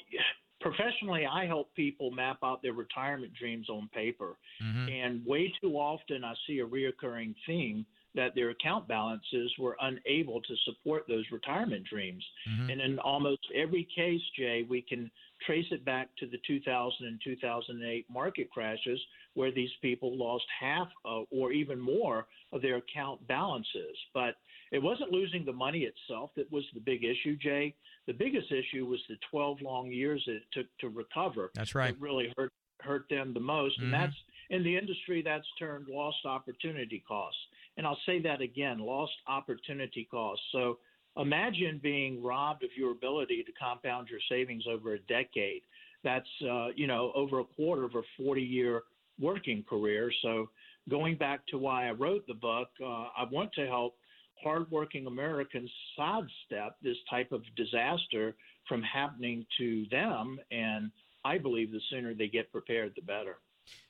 professionally, 0.61 1.27
I 1.27 1.47
help 1.47 1.75
people 1.75 2.11
map 2.11 2.39
out 2.45 2.63
their 2.63 2.73
retirement 2.73 3.33
dreams 3.35 3.69
on 3.69 3.89
paper, 3.95 4.37
mm-hmm. 4.63 4.89
and 4.89 5.25
way 5.27 5.53
too 5.61 5.75
often 5.75 6.25
I 6.25 6.35
see 6.47 6.61
a 6.61 6.67
reoccurring 6.67 7.35
theme 7.47 7.87
that 8.17 8.35
their 8.35 8.51
account 8.51 8.89
balances 8.89 9.53
were 9.59 9.77
unable 9.81 10.41
to 10.43 10.55
support 10.65 11.05
those 11.07 11.25
retirement 11.31 11.85
dreams. 11.85 12.25
Mm-hmm. 12.51 12.71
And 12.71 12.81
in 12.81 12.99
almost 12.99 13.47
every 13.55 13.87
case, 13.95 14.21
Jay, 14.37 14.67
we 14.69 14.83
can 14.83 15.11
trace 15.45 15.67
it 15.71 15.85
back 15.85 16.09
to 16.19 16.27
the 16.27 16.39
2000 16.47 17.07
and 17.07 17.21
2008 17.23 18.07
market 18.11 18.51
crashes 18.51 18.99
where 19.35 19.53
these 19.53 19.71
people 19.83 20.17
lost 20.17 20.45
half 20.61 20.89
uh, 21.05 21.21
or 21.31 21.53
even 21.53 21.79
more 21.79 22.27
of 22.53 22.63
their 22.63 22.77
account 22.77 23.27
balances. 23.29 23.97
But 24.15 24.37
it 24.73 24.83
wasn't 24.83 25.13
losing 25.13 25.45
the 25.45 25.53
money 25.53 25.87
itself 25.87 26.31
that 26.37 26.51
was 26.51 26.65
the 26.75 26.81
big 26.81 27.05
issue, 27.05 27.37
Jay. 27.37 27.75
The 28.07 28.15
biggest 28.15 28.51
issue 28.51 28.87
was 28.87 29.01
the 29.09 29.17
12 29.31 29.61
long 29.63 29.93
years 29.93 30.23
that 30.27 30.37
it 30.37 30.43
took 30.53 30.67
to 30.81 30.89
recover. 30.89 31.51
That's 31.55 31.75
right. 31.75 31.91
It 31.91 32.01
really 32.01 32.33
hurt 32.37 32.53
hurt 32.83 33.07
them 33.09 33.33
the 33.33 33.41
most, 33.41 33.79
mm-hmm. 33.79 33.87
and 33.87 33.95
that's 33.95 34.17
in 34.51 34.63
the 34.63 34.77
industry 34.77 35.23
that's 35.23 35.47
termed 35.59 35.89
lost 35.89 36.19
opportunity 36.25 37.03
costs. 37.07 37.41
And 37.77 37.87
I'll 37.87 37.99
say 38.07 38.21
that 38.23 38.41
again, 38.41 38.79
lost 38.79 39.13
opportunity 39.27 40.07
costs. 40.11 40.45
So 40.53 40.79
imagine 41.17 41.81
being 41.83 42.23
robbed 42.23 42.65
of 42.65 42.71
your 42.77 42.93
ability 42.93 43.43
to 43.45 43.53
compound 43.53 44.09
your 44.09 44.21
savings 44.31 44.65
over 44.71 44.95
a 44.95 44.99
decade. 45.01 45.63
That's 46.05 46.29
uh, 46.49 46.69
you 46.75 46.87
know 46.87 47.13
over 47.15 47.41
a 47.41 47.45
quarter 47.45 47.85
of 47.85 47.95
a 47.95 48.23
40-year 48.23 48.83
working 49.19 49.65
career. 49.69 50.11
So 50.23 50.51
going 50.89 51.17
back 51.17 51.47
to 51.49 51.59
why 51.59 51.89
I 51.89 51.93
wrote 51.93 52.27
the 52.27 52.35
book, 52.35 52.69
uh, 52.83 53.09
I 53.17 53.25
want 53.31 53.53
to 53.55 53.67
help 53.67 53.97
hardworking 54.43 55.07
Americans 55.07 55.71
sidestep 55.97 56.77
this 56.83 56.97
type 57.09 57.33
of 57.33 57.43
disaster 57.57 58.37
from 58.69 58.83
happening 58.83 59.47
to 59.59 59.87
them. 59.91 60.39
And 60.51 60.91
I 61.25 61.39
believe 61.39 61.73
the 61.73 61.81
sooner 61.91 62.15
they 62.15 62.29
get 62.29 62.53
prepared, 62.53 62.93
the 62.95 63.03
better. 63.03 63.39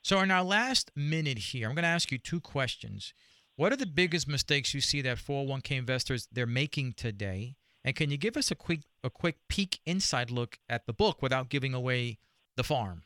So, 0.02 0.20
in 0.20 0.30
our 0.30 0.44
last 0.44 0.90
minute 0.96 1.38
here, 1.38 1.68
I'm 1.68 1.74
going 1.74 1.82
to 1.82 1.88
ask 1.88 2.10
you 2.10 2.18
two 2.18 2.40
questions. 2.40 3.12
What 3.56 3.72
are 3.72 3.76
the 3.76 3.86
biggest 3.86 4.28
mistakes 4.28 4.74
you 4.74 4.82
see 4.82 5.00
that 5.00 5.16
401k 5.16 5.78
investors 5.78 6.28
they're 6.30 6.46
making 6.46 6.92
today? 6.92 7.56
And 7.82 7.96
can 7.96 8.10
you 8.10 8.18
give 8.18 8.36
us 8.36 8.50
a 8.50 8.54
quick 8.54 8.80
a 9.02 9.08
quick 9.08 9.36
peek 9.48 9.80
inside 9.86 10.30
look 10.30 10.58
at 10.68 10.86
the 10.86 10.92
book 10.92 11.22
without 11.22 11.48
giving 11.48 11.72
away 11.72 12.18
the 12.56 12.64
farm? 12.64 13.04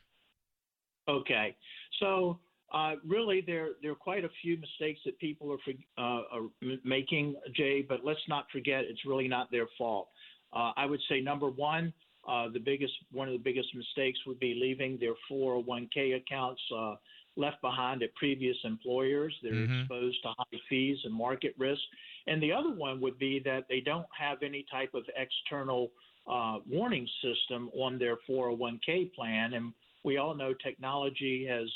Okay, 1.09 1.57
so 2.01 2.41
uh, 2.73 2.95
really 3.07 3.43
there 3.47 3.71
there 3.81 3.93
are 3.93 4.03
quite 4.11 4.25
a 4.25 4.31
few 4.43 4.57
mistakes 4.57 4.99
that 5.05 5.19
people 5.21 5.53
are, 5.53 5.59
uh, 5.99 6.23
are 6.33 6.49
making, 6.85 7.37
Jay. 7.55 7.83
But 7.89 8.05
let's 8.05 8.27
not 8.29 8.47
forget 8.51 8.85
it's 8.85 9.05
really 9.07 9.29
not 9.29 9.53
their 9.53 9.69
fault. 9.79 10.09
Uh, 10.53 10.73
I 10.77 10.85
would 10.87 11.01
say 11.09 11.21
number 11.21 11.49
one, 11.49 11.93
uh, 12.29 12.49
the 12.49 12.59
biggest 12.59 12.95
one 13.13 13.29
of 13.29 13.35
the 13.35 13.39
biggest 13.39 13.69
mistakes 13.75 14.19
would 14.27 14.41
be 14.41 14.59
leaving 14.61 14.99
their 14.99 15.15
401k 15.31 16.17
accounts 16.17 16.61
uh, 16.77 16.95
left 17.37 17.61
behind 17.63 18.03
at 18.03 18.15
previous 18.15 18.57
employers. 18.65 19.35
They're 19.43 19.53
mm-hmm. 19.53 19.81
exposed 19.81 20.23
to 20.23 20.29
high 20.37 20.59
fees 20.69 20.99
and 21.05 21.15
market 21.15 21.55
risk. 21.59 21.81
And 22.27 22.43
the 22.43 22.53
other 22.53 22.71
one 22.71 23.01
would 23.01 23.19
be 23.19 23.41
that 23.45 23.67
they 23.69 23.81
don't 23.81 24.07
have 24.19 24.43
any 24.43 24.65
type 24.71 24.91
of 24.95 25.05
external 25.17 25.91
uh, 26.31 26.59
warning 26.69 27.09
system 27.23 27.71
on 27.75 27.99
their 27.99 28.17
401k 28.29 29.13
plan. 29.15 29.55
And 29.55 29.73
we 30.05 30.17
all 30.17 30.35
know 30.35 30.55
technology 30.55 31.47
has 31.49 31.69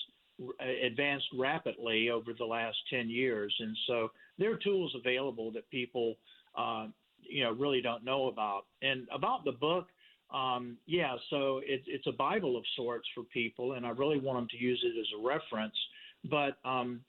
advanced 0.83 1.27
rapidly 1.37 2.11
over 2.11 2.33
the 2.37 2.45
last 2.45 2.77
10 2.91 3.09
years. 3.09 3.55
And 3.61 3.77
so 3.87 4.11
there 4.39 4.53
are 4.53 4.57
tools 4.57 4.95
available 4.99 5.53
that 5.53 5.69
people, 5.71 6.17
uh, 6.57 6.89
you 7.21 7.45
know, 7.45 7.53
really 7.53 7.81
don't 7.81 8.05
know 8.05 8.29
about. 8.29 8.67
And 8.83 9.07
about 9.13 9.45
the 9.45 9.53
book, 9.53 9.87
um, 10.33 10.77
yeah, 10.87 11.15
so 11.31 11.59
it, 11.65 11.83
it's 11.87 12.07
a 12.07 12.13
Bible 12.13 12.57
of 12.57 12.65
sorts 12.77 13.07
for 13.15 13.25
people, 13.25 13.73
and 13.73 13.87
I 13.87 13.91
really 13.91 14.19
want 14.19 14.39
them 14.39 14.49
to 14.51 14.57
use 14.57 14.83
it 14.85 14.99
as 14.99 15.07
a 15.19 15.27
reference. 15.27 15.77
but 16.31 16.57
um, 16.69 17.01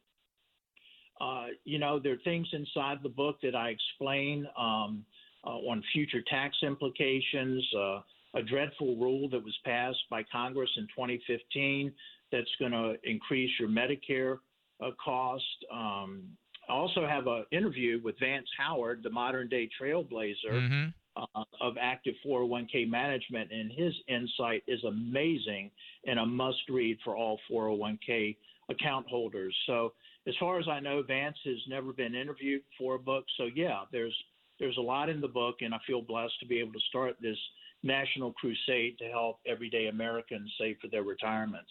uh, 1.21 1.47
you 1.63 1.79
know, 1.79 1.97
there 1.97 2.13
are 2.13 2.23
things 2.25 2.47
inside 2.51 2.97
the 3.01 3.09
book 3.09 3.37
that 3.41 3.55
I 3.55 3.69
explain 3.69 4.47
um, 4.59 5.05
uh, 5.45 5.51
on 5.51 5.81
future 5.93 6.21
tax 6.29 6.57
implications. 6.61 7.65
Uh, 7.77 8.01
a 8.35 8.43
dreadful 8.43 8.97
rule 8.97 9.29
that 9.29 9.41
was 9.41 9.57
passed 9.63 10.03
by 10.09 10.21
Congress 10.29 10.69
in 10.75 10.83
2015 10.87 11.91
that's 12.31 12.49
going 12.59 12.73
to 12.73 12.95
increase 13.03 13.49
your 13.57 13.69
Medicare 13.69 14.39
uh, 14.83 14.89
cost. 15.03 15.43
Um, 15.71 16.23
I 16.67 16.73
also 16.73 17.07
have 17.07 17.27
an 17.27 17.45
interview 17.51 18.01
with 18.03 18.19
Vance 18.19 18.47
Howard, 18.57 19.01
the 19.03 19.09
modern 19.09 19.47
day 19.47 19.69
trailblazer 19.81 20.51
Mm-hmm. 20.51 20.89
Uh, 21.15 21.43
of 21.61 21.75
active 21.79 22.15
401k 22.25 22.89
management, 22.89 23.51
and 23.51 23.71
his 23.71 23.93
insight 24.07 24.63
is 24.67 24.83
amazing 24.83 25.71
and 26.05 26.19
a 26.19 26.25
must 26.25 26.69
read 26.69 26.97
for 27.03 27.15
all 27.15 27.39
401k 27.51 28.35
account 28.69 29.07
holders. 29.07 29.55
So, 29.65 29.93
as 30.27 30.33
far 30.39 30.59
as 30.59 30.67
I 30.67 30.79
know, 30.79 31.03
Vance 31.03 31.37
has 31.45 31.57
never 31.67 31.93
been 31.93 32.15
interviewed 32.15 32.63
for 32.77 32.95
a 32.95 32.99
book. 32.99 33.25
So, 33.37 33.47
yeah, 33.53 33.81
there's 33.91 34.15
there's 34.59 34.77
a 34.77 34.81
lot 34.81 35.09
in 35.09 35.21
the 35.21 35.27
book, 35.27 35.57
and 35.61 35.73
I 35.73 35.79
feel 35.85 36.01
blessed 36.01 36.39
to 36.39 36.45
be 36.45 36.59
able 36.59 36.73
to 36.73 36.79
start 36.89 37.15
this 37.21 37.37
national 37.83 38.33
crusade 38.33 38.97
to 38.99 39.05
help 39.05 39.39
everyday 39.45 39.87
Americans 39.87 40.51
save 40.59 40.77
for 40.81 40.87
their 40.87 41.03
retirements. 41.03 41.69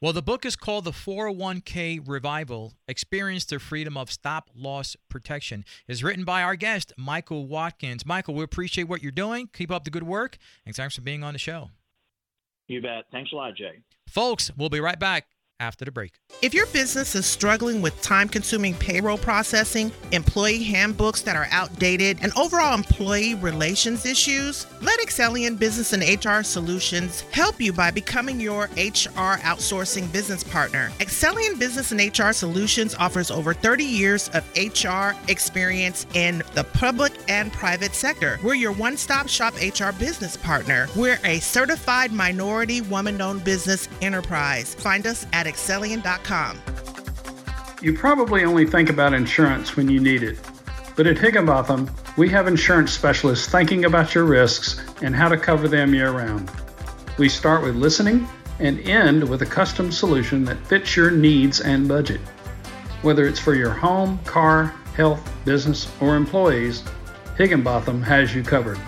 Well, 0.00 0.12
the 0.12 0.22
book 0.22 0.44
is 0.44 0.56
called 0.56 0.84
The 0.84 0.90
401k 0.90 2.06
Revival 2.06 2.74
Experience 2.88 3.44
the 3.44 3.58
Freedom 3.58 3.96
of 3.96 4.10
Stop 4.10 4.50
Loss 4.54 4.96
Protection. 5.08 5.64
It's 5.88 6.02
written 6.02 6.24
by 6.24 6.42
our 6.42 6.56
guest, 6.56 6.92
Michael 6.96 7.46
Watkins. 7.46 8.04
Michael, 8.04 8.34
we 8.34 8.44
appreciate 8.44 8.84
what 8.84 9.02
you're 9.02 9.12
doing. 9.12 9.48
Keep 9.52 9.70
up 9.70 9.84
the 9.84 9.90
good 9.90 10.02
work. 10.02 10.38
And 10.66 10.74
thanks 10.74 10.94
for 10.94 11.00
being 11.00 11.22
on 11.22 11.32
the 11.32 11.38
show. 11.38 11.70
You 12.68 12.80
bet. 12.80 13.04
Thanks 13.12 13.32
a 13.32 13.36
lot, 13.36 13.54
Jay. 13.54 13.80
Folks, 14.08 14.50
we'll 14.56 14.70
be 14.70 14.80
right 14.80 14.98
back 14.98 15.26
after 15.60 15.84
the 15.84 15.90
break. 15.90 16.14
If 16.42 16.52
your 16.52 16.66
business 16.66 17.14
is 17.14 17.26
struggling 17.26 17.80
with 17.80 18.00
time 18.02 18.28
consuming 18.28 18.74
payroll 18.74 19.16
processing, 19.16 19.92
employee 20.12 20.62
handbooks 20.62 21.22
that 21.22 21.36
are 21.36 21.48
outdated, 21.50 22.18
and 22.22 22.32
overall 22.36 22.74
employee 22.74 23.34
relations 23.36 24.04
issues, 24.04 24.66
let 24.82 25.00
Excellion 25.00 25.58
Business 25.58 25.92
and 25.92 26.02
HR 26.02 26.42
Solutions 26.42 27.22
help 27.32 27.60
you 27.60 27.72
by 27.72 27.90
becoming 27.90 28.40
your 28.40 28.64
HR 28.76 29.38
outsourcing 29.40 30.10
business 30.12 30.42
partner. 30.44 30.90
Excellion 30.98 31.58
Business 31.58 31.92
and 31.92 32.18
HR 32.18 32.32
Solutions 32.32 32.94
offers 32.96 33.30
over 33.30 33.54
30 33.54 33.84
years 33.84 34.28
of 34.30 34.44
HR 34.56 35.16
experience 35.28 36.06
in 36.14 36.42
the 36.54 36.64
public 36.74 37.12
and 37.28 37.52
private 37.52 37.94
sector. 37.94 38.38
We're 38.42 38.54
your 38.54 38.72
one 38.72 38.96
stop 38.96 39.28
shop 39.28 39.54
HR 39.54 39.92
business 39.98 40.36
partner. 40.36 40.88
We're 40.96 41.20
a 41.24 41.40
certified 41.40 42.12
minority 42.12 42.80
woman 42.82 43.20
owned 43.20 43.44
business 43.44 43.88
enterprise. 44.02 44.74
Find 44.74 45.06
us 45.06 45.26
at 45.32 45.43
excellion.com. 45.44 46.58
You 47.82 47.96
probably 47.96 48.44
only 48.44 48.66
think 48.66 48.88
about 48.88 49.14
insurance 49.14 49.76
when 49.76 49.88
you 49.88 50.00
need 50.00 50.22
it. 50.22 50.38
But 50.96 51.06
at 51.06 51.18
Higginbotham, 51.18 51.90
we 52.16 52.28
have 52.28 52.46
insurance 52.46 52.92
specialists 52.92 53.48
thinking 53.48 53.84
about 53.84 54.14
your 54.14 54.24
risks 54.24 54.80
and 55.02 55.14
how 55.14 55.28
to 55.28 55.36
cover 55.36 55.68
them 55.68 55.94
year 55.94 56.12
round. 56.12 56.50
We 57.18 57.28
start 57.28 57.62
with 57.62 57.74
listening 57.74 58.26
and 58.58 58.78
end 58.80 59.28
with 59.28 59.42
a 59.42 59.46
custom 59.46 59.90
solution 59.90 60.44
that 60.44 60.64
fits 60.66 60.96
your 60.96 61.10
needs 61.10 61.60
and 61.60 61.88
budget. 61.88 62.20
Whether 63.02 63.26
it's 63.26 63.40
for 63.40 63.54
your 63.54 63.70
home, 63.70 64.18
car, 64.24 64.74
health, 64.96 65.28
business, 65.44 65.88
or 66.00 66.16
employees, 66.16 66.84
Higginbotham 67.36 68.00
has 68.02 68.34
you 68.34 68.42
covered. 68.42 68.78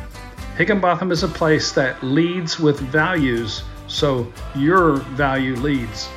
Higginbotham 0.57 1.11
is 1.11 1.23
a 1.23 1.29
place 1.29 1.73
that 1.73 2.03
leads 2.03 2.59
with 2.59 2.79
values, 2.79 3.63
so 3.89 4.33
your 4.55 4.97
value 4.97 5.57
leads. 5.57 6.09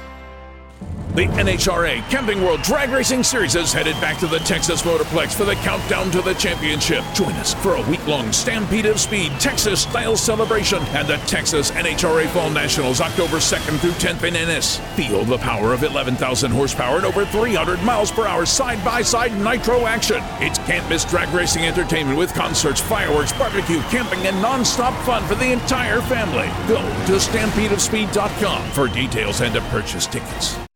The 1.16 1.26
NHRA 1.26 2.08
Camping 2.12 2.44
World 2.44 2.62
Drag 2.62 2.92
Racing 2.92 3.24
Series 3.24 3.56
is 3.56 3.74
headed 3.74 4.00
back 4.00 4.20
to 4.20 4.28
the 4.28 4.38
Texas 4.40 4.84
Motorplex 4.84 5.34
for 5.34 5.44
the 5.44 5.56
countdown 5.56 6.12
to 6.12 6.22
the 6.22 6.36
championship. 6.36 7.04
Join 7.16 7.34
us 7.34 7.56
for 7.56 7.76
a 7.76 7.90
week 7.90 8.06
long 8.06 8.32
Stampede 8.32 8.86
of 8.86 9.00
Speed 9.00 9.32
Texas 9.40 9.82
style 9.82 10.16
celebration 10.16 10.78
at 10.94 11.08
the 11.08 11.18
Texas 11.26 11.72
NHRA 11.72 12.28
Fall 12.28 12.52
Nationals 12.52 13.02
October 13.02 13.38
2nd 13.38 13.80
through 13.80 13.94
10th 13.94 14.24
in 14.24 14.36
Ennis. 14.36 14.78
Feel 14.96 15.26
the 15.26 15.40
power 15.40 15.74
of 15.74 15.82
11,000 15.82 16.52
horsepower 16.52 16.98
and 16.98 17.06
over 17.06 17.26
300 17.26 17.82
miles 17.84 18.12
per 18.12 18.28
hour 18.28 18.46
side 18.46 18.82
by 18.86 19.02
side 19.02 19.36
nitro 19.42 19.88
action. 19.88 20.22
It's 20.40 20.60
can't 20.60 20.88
miss 20.90 21.06
drag 21.06 21.34
racing 21.34 21.66
entertainment 21.66 22.20
with 22.20 22.36
concerts, 22.36 22.80
fireworks, 22.82 23.34
barbecue, 23.34 23.82
camping, 23.90 24.20
and 24.28 24.40
non 24.44 24.64
stop 24.64 24.94
fun 25.06 25.28
for 25.28 25.36
the 25.36 25.52
entire 25.52 26.02
family. 26.02 26.48
Go 26.68 26.82
to 27.08 27.14
stampedeofspeed.com 27.14 28.72
for 28.72 28.88
details 28.88 29.42
and 29.42 29.56
to 29.56 29.62
purchase 29.62 30.06
tickets. 30.06 30.69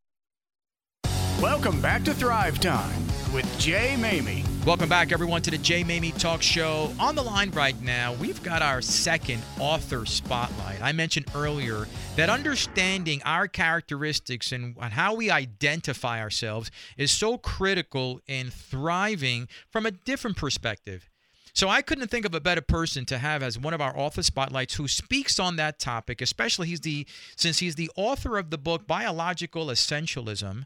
Welcome 1.63 1.81
back 1.81 2.03
to 2.03 2.13
Thrive 2.13 2.59
Time 2.59 3.07
with 3.33 3.47
Jay 3.57 3.95
Maymi. 3.97 4.43
Welcome 4.65 4.89
back, 4.89 5.13
everyone, 5.13 5.41
to 5.43 5.49
the 5.49 5.57
Jay 5.57 5.81
Maymi 5.81 6.19
Talk 6.19 6.41
Show. 6.41 6.91
On 6.99 7.15
the 7.15 7.23
line 7.23 7.51
right 7.51 7.81
now, 7.81 8.15
we've 8.15 8.43
got 8.43 8.61
our 8.61 8.81
second 8.81 9.41
author 9.57 10.05
spotlight. 10.05 10.81
I 10.81 10.91
mentioned 10.91 11.27
earlier 11.33 11.87
that 12.17 12.29
understanding 12.29 13.21
our 13.23 13.47
characteristics 13.47 14.51
and 14.51 14.77
how 14.77 15.15
we 15.15 15.31
identify 15.31 16.19
ourselves 16.19 16.69
is 16.97 17.11
so 17.11 17.37
critical 17.37 18.19
in 18.27 18.49
thriving 18.49 19.47
from 19.69 19.85
a 19.85 19.91
different 19.91 20.35
perspective. 20.35 21.09
So 21.53 21.69
I 21.69 21.81
couldn't 21.81 22.09
think 22.09 22.25
of 22.25 22.35
a 22.35 22.41
better 22.41 22.61
person 22.61 23.05
to 23.05 23.19
have 23.19 23.41
as 23.41 23.57
one 23.57 23.73
of 23.73 23.79
our 23.79 23.97
author 23.97 24.23
spotlights 24.23 24.73
who 24.73 24.89
speaks 24.89 25.39
on 25.39 25.55
that 25.55 25.79
topic, 25.79 26.19
especially 26.19 26.67
he's 26.67 26.81
the 26.81 27.07
since 27.37 27.59
he's 27.59 27.75
the 27.75 27.91
author 27.95 28.37
of 28.37 28.49
the 28.49 28.57
book 28.57 28.85
Biological 28.85 29.67
Essentialism. 29.67 30.65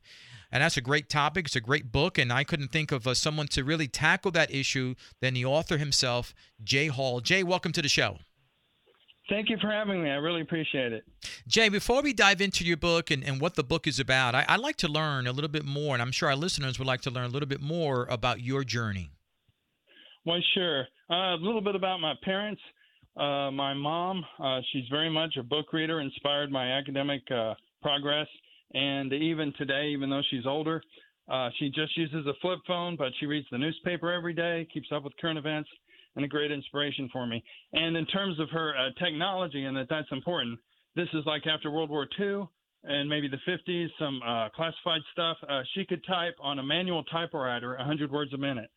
And 0.52 0.64
that's 0.64 0.78
a 0.78 0.82
great 0.82 1.10
topic. 1.10 1.45
It's 1.45 1.56
a 1.56 1.62
great 1.62 1.91
book, 1.91 2.18
and 2.18 2.32
I 2.32 2.43
couldn't 2.43 2.72
think 2.72 2.91
of 2.91 3.06
uh, 3.06 3.14
someone 3.14 3.48
to 3.50 3.64
really 3.64 3.88
tackle 3.88 4.32
that 4.32 4.54
issue 4.54 4.95
than 5.22 5.34
the 5.34 5.45
author 5.45 5.78
himself, 5.78 6.34
Jay 6.64 6.88
Hall. 6.88 7.20
Jay, 7.20 7.43
welcome 7.43 7.72
to 7.74 7.82
the 7.82 7.89
show. 7.89 8.20
Thank 9.30 9.50
you 9.50 9.58
for 9.60 9.70
having 9.70 10.02
me. 10.02 10.10
I 10.10 10.16
really 10.16 10.41
appreciate 10.41 10.93
it. 10.93 11.04
Jay, 11.48 11.68
before 11.68 12.02
we 12.02 12.14
dive 12.14 12.39
into 12.39 12.64
your 12.64 12.78
book 12.78 13.12
and, 13.12 13.24
and 13.26 13.41
what 13.41 13.56
the 13.56 13.64
book 13.64 13.86
is 13.86 14.00
about, 14.00 14.36
I, 14.36 14.45
I'd 14.48 14.62
like 14.62 14.78
to 14.78 14.88
learn 14.88 15.28
a 15.28 15.34
little 15.34 15.50
bit 15.50 15.66
more, 15.66 15.93
and 15.93 16.02
I'm 16.02 16.14
sure 16.14 16.30
our 16.30 16.36
listeners 16.36 16.80
would 16.80 16.88
like 16.88 17.02
to 17.02 17.12
learn 17.12 17.26
a 17.26 17.30
little 17.30 17.48
bit 17.48 17.62
more 17.62 18.06
about 18.10 18.41
your 18.41 18.64
journey. 18.64 19.12
Well, 20.26 20.39
sure. 20.54 20.88
Uh, 21.10 21.36
a 21.36 21.39
little 21.41 21.62
bit 21.62 21.76
about 21.76 22.00
my 22.00 22.14
parents. 22.24 22.62
Uh, 23.18 23.52
my 23.52 23.74
mom, 23.74 24.24
uh, 24.39 24.60
she's 24.72 24.86
very 24.89 25.10
much 25.10 25.36
a 25.38 25.43
book 25.43 25.74
reader, 25.74 26.00
inspired 26.00 26.52
my 26.52 26.72
academic 26.72 27.22
uh, 27.32 27.54
progress. 27.82 28.28
And 28.74 29.11
even 29.13 29.53
today, 29.57 29.88
even 29.88 30.09
though 30.09 30.24
she's 30.30 30.45
older, 30.45 30.82
uh, 31.30 31.49
she 31.57 31.70
just 31.70 31.95
uses 31.97 32.26
a 32.26 32.34
flip 32.41 32.59
phone, 32.68 32.95
but 32.95 33.11
she 33.20 33.26
reads 33.26 33.47
the 33.51 33.57
newspaper 33.57 34.11
every 34.11 34.34
day, 34.34 34.68
keeps 34.74 34.88
up 34.93 35.03
with 35.03 35.13
current 35.20 35.38
events, 35.38 35.70
and 36.15 36.26
a 36.26 36.28
great 36.28 36.51
inspiration 36.51 37.09
for 37.11 37.28
me. 37.28 37.43
And 37.74 37.95
in 37.95 38.05
terms 38.07 38.39
of 38.39 38.49
her 38.49 38.74
uh, 38.78 38.89
technology, 39.03 39.65
and 39.65 39.76
that 39.78 39.88
that's 39.89 40.11
important, 40.11 40.59
this 40.95 41.07
is 41.13 41.26
like 41.26 41.45
after 41.47 41.70
World 41.70 41.89
War 41.89 42.07
II 42.20 42.47
and 42.84 43.09
maybe 43.09 43.28
the 43.28 43.39
50s, 43.47 43.88
some 43.99 44.22
uh, 44.26 44.49
classified 44.49 45.01
stuff. 45.11 45.38
Uh, 45.47 45.61
she 45.74 45.86
could 45.86 46.03
type 46.05 46.36
on 46.39 46.59
a 46.59 46.63
manual 46.63 47.03
typewriter 47.05 47.76
100 47.78 48.11
words 48.11 48.34
a 48.34 48.38
minute. 48.38 48.70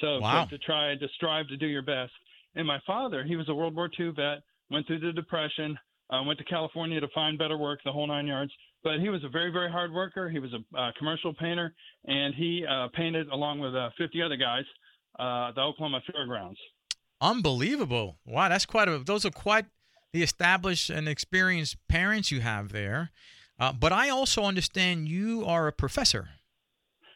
So, 0.00 0.20
wow. 0.20 0.44
to 0.44 0.58
try 0.58 0.96
to 0.96 1.08
strive 1.16 1.48
to 1.48 1.56
do 1.56 1.66
your 1.66 1.82
best. 1.82 2.12
And 2.56 2.66
my 2.66 2.78
father, 2.86 3.24
he 3.24 3.36
was 3.36 3.48
a 3.48 3.54
World 3.54 3.74
War 3.74 3.90
II 3.98 4.10
vet, 4.10 4.42
went 4.70 4.86
through 4.86 5.00
the 5.00 5.12
Depression, 5.12 5.78
uh, 6.10 6.22
went 6.24 6.38
to 6.38 6.44
California 6.44 7.00
to 7.00 7.08
find 7.14 7.38
better 7.38 7.56
work, 7.56 7.80
the 7.84 7.92
whole 7.92 8.06
nine 8.06 8.26
yards. 8.26 8.52
But 8.84 9.00
he 9.00 9.08
was 9.08 9.24
a 9.24 9.28
very, 9.28 9.50
very 9.50 9.70
hard 9.70 9.92
worker. 9.92 10.28
He 10.28 10.38
was 10.38 10.50
a 10.52 10.78
uh, 10.78 10.92
commercial 10.98 11.32
painter, 11.34 11.74
and 12.04 12.34
he 12.34 12.64
uh, 12.68 12.88
painted 12.94 13.28
along 13.28 13.58
with 13.58 13.74
uh, 13.74 13.90
50 13.98 14.22
other 14.22 14.36
guys 14.36 14.64
uh, 15.18 15.52
the 15.52 15.62
Oklahoma 15.62 16.00
Fairgrounds. 16.12 16.58
Unbelievable! 17.20 18.16
Wow, 18.26 18.48
that's 18.50 18.66
quite 18.66 18.88
a. 18.88 18.98
Those 18.98 19.24
are 19.24 19.30
quite 19.30 19.64
the 20.12 20.22
established 20.22 20.90
and 20.90 21.08
experienced 21.08 21.76
parents 21.88 22.30
you 22.30 22.40
have 22.40 22.72
there. 22.72 23.10
Uh, 23.58 23.72
but 23.72 23.92
I 23.92 24.10
also 24.10 24.44
understand 24.44 25.08
you 25.08 25.44
are 25.44 25.66
a 25.66 25.72
professor. 25.72 26.28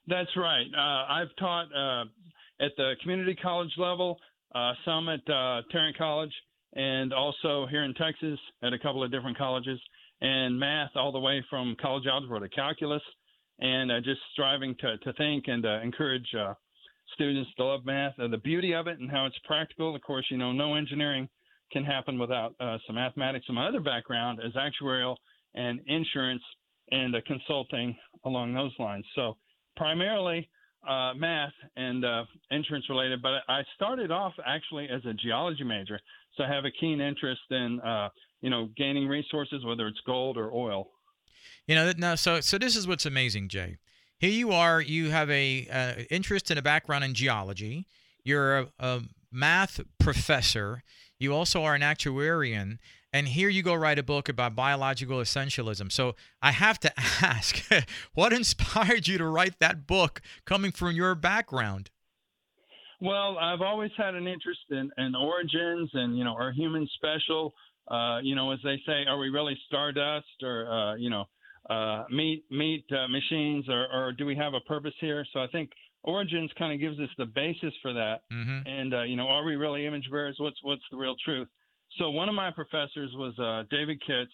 That's 0.06 0.30
right. 0.36 0.66
Uh, 0.74 1.12
I've 1.12 1.34
taught 1.38 1.66
uh, 1.74 2.04
at 2.64 2.72
the 2.76 2.94
community 3.02 3.36
college 3.40 3.72
level, 3.76 4.18
uh, 4.54 4.72
some 4.84 5.08
at 5.08 5.20
uh, 5.28 5.62
Tarrant 5.70 5.98
College, 5.98 6.32
and 6.74 7.12
also 7.12 7.66
here 7.70 7.84
in 7.84 7.94
Texas 7.94 8.38
at 8.62 8.72
a 8.72 8.78
couple 8.78 9.02
of 9.02 9.10
different 9.10 9.36
colleges, 9.36 9.80
and 10.20 10.58
math 10.58 10.90
all 10.96 11.12
the 11.12 11.18
way 11.18 11.44
from 11.48 11.76
college 11.80 12.06
algebra 12.06 12.40
to 12.40 12.48
calculus, 12.48 13.02
and 13.60 13.90
uh, 13.90 14.00
just 14.00 14.20
striving 14.32 14.74
to, 14.80 14.98
to 14.98 15.12
think 15.14 15.44
and 15.48 15.64
uh, 15.64 15.80
encourage 15.82 16.26
uh, 16.38 16.54
students 17.14 17.50
to 17.56 17.64
love 17.64 17.84
math 17.84 18.14
and 18.18 18.32
the 18.32 18.38
beauty 18.38 18.74
of 18.74 18.86
it 18.86 18.98
and 18.98 19.10
how 19.10 19.26
it's 19.26 19.38
practical. 19.44 19.94
Of 19.94 20.02
course, 20.02 20.26
you 20.30 20.38
know, 20.38 20.52
no 20.52 20.74
engineering 20.74 21.28
can 21.72 21.84
happen 21.84 22.18
without 22.18 22.54
uh, 22.60 22.78
some 22.86 22.96
mathematics. 22.96 23.46
And 23.48 23.56
my 23.56 23.68
other 23.68 23.80
background 23.80 24.40
is 24.44 24.52
actuarial 24.54 25.16
and 25.54 25.80
insurance 25.86 26.42
and 26.90 27.14
uh, 27.14 27.20
consulting 27.26 27.96
along 28.24 28.54
those 28.54 28.72
lines. 28.78 29.04
So 29.14 29.36
primarily 29.76 30.48
uh, 30.88 31.12
math 31.14 31.52
and 31.76 32.04
insurance 32.50 32.88
related, 32.88 33.20
but 33.20 33.42
I 33.48 33.62
started 33.74 34.10
off 34.10 34.32
actually 34.46 34.88
as 34.88 35.04
a 35.04 35.12
geology 35.12 35.64
major, 35.64 36.00
so 36.36 36.44
I 36.44 36.48
have 36.48 36.64
a 36.64 36.70
keen 36.70 37.00
interest 37.00 37.42
in 37.50 37.80
you 38.40 38.50
know 38.50 38.68
gaining 38.76 39.08
resources, 39.08 39.64
whether 39.64 39.86
it's 39.86 40.00
gold 40.06 40.36
or 40.36 40.52
oil. 40.52 40.88
You 41.66 41.74
know, 41.74 41.92
no. 41.96 42.14
So, 42.14 42.40
so 42.40 42.58
this 42.58 42.76
is 42.76 42.88
what's 42.88 43.06
amazing, 43.06 43.48
Jay. 43.48 43.76
here 44.18 44.30
you 44.30 44.52
are. 44.52 44.80
You 44.80 45.10
have 45.10 45.30
a 45.30 45.68
uh, 45.70 46.02
interest 46.10 46.50
and 46.50 46.58
a 46.58 46.62
background 46.62 47.04
in 47.04 47.14
geology. 47.14 47.86
You're 48.24 48.58
a, 48.58 48.68
a 48.78 49.00
math 49.30 49.80
professor. 49.98 50.82
You 51.18 51.34
also 51.34 51.64
are 51.64 51.74
an 51.74 51.82
actuarian. 51.82 52.78
And 53.12 53.28
here 53.28 53.48
you 53.48 53.62
go 53.62 53.74
write 53.74 53.98
a 53.98 54.02
book 54.02 54.28
about 54.28 54.54
biological 54.54 55.18
essentialism. 55.18 55.90
So 55.90 56.14
I 56.42 56.52
have 56.52 56.78
to 56.80 56.92
ask, 57.22 57.62
what 58.14 58.32
inspired 58.32 59.08
you 59.08 59.18
to 59.18 59.26
write 59.26 59.58
that 59.60 59.86
book 59.86 60.20
coming 60.44 60.72
from 60.72 60.94
your 60.94 61.14
background? 61.14 61.90
Well, 63.00 63.38
I've 63.38 63.60
always 63.60 63.92
had 63.96 64.14
an 64.14 64.26
interest 64.26 64.60
in, 64.70 64.90
in 64.98 65.14
origins 65.14 65.90
and, 65.94 66.18
you 66.18 66.24
know, 66.24 66.34
are 66.34 66.52
humans 66.52 66.90
special? 66.96 67.54
Uh, 67.90 68.18
you 68.22 68.34
know, 68.34 68.50
as 68.52 68.58
they 68.62 68.80
say, 68.86 69.04
are 69.06 69.18
we 69.18 69.28
really 69.28 69.58
stardust 69.66 70.26
or, 70.42 70.70
uh, 70.70 70.94
you 70.96 71.10
know, 71.10 71.24
uh, 71.70 72.04
meat 72.10 72.44
meat 72.50 72.84
uh, 72.92 73.08
machines, 73.08 73.66
or, 73.68 73.86
or 73.92 74.12
do 74.12 74.24
we 74.24 74.34
have 74.36 74.54
a 74.54 74.60
purpose 74.60 74.94
here? 75.00 75.26
So 75.32 75.40
I 75.40 75.46
think 75.48 75.70
Origins 76.02 76.50
kind 76.58 76.72
of 76.72 76.80
gives 76.80 76.98
us 76.98 77.10
the 77.18 77.26
basis 77.26 77.74
for 77.82 77.92
that. 77.92 78.22
Mm-hmm. 78.32 78.68
And 78.68 78.94
uh, 78.94 79.02
you 79.02 79.16
know, 79.16 79.28
are 79.28 79.44
we 79.44 79.56
really 79.56 79.86
image 79.86 80.08
bearers? 80.10 80.36
What's 80.38 80.56
what's 80.62 80.82
the 80.90 80.96
real 80.96 81.14
truth? 81.24 81.48
So 81.98 82.10
one 82.10 82.28
of 82.28 82.34
my 82.34 82.50
professors 82.50 83.10
was 83.14 83.38
uh, 83.38 83.64
David 83.70 84.00
Kitts. 84.06 84.32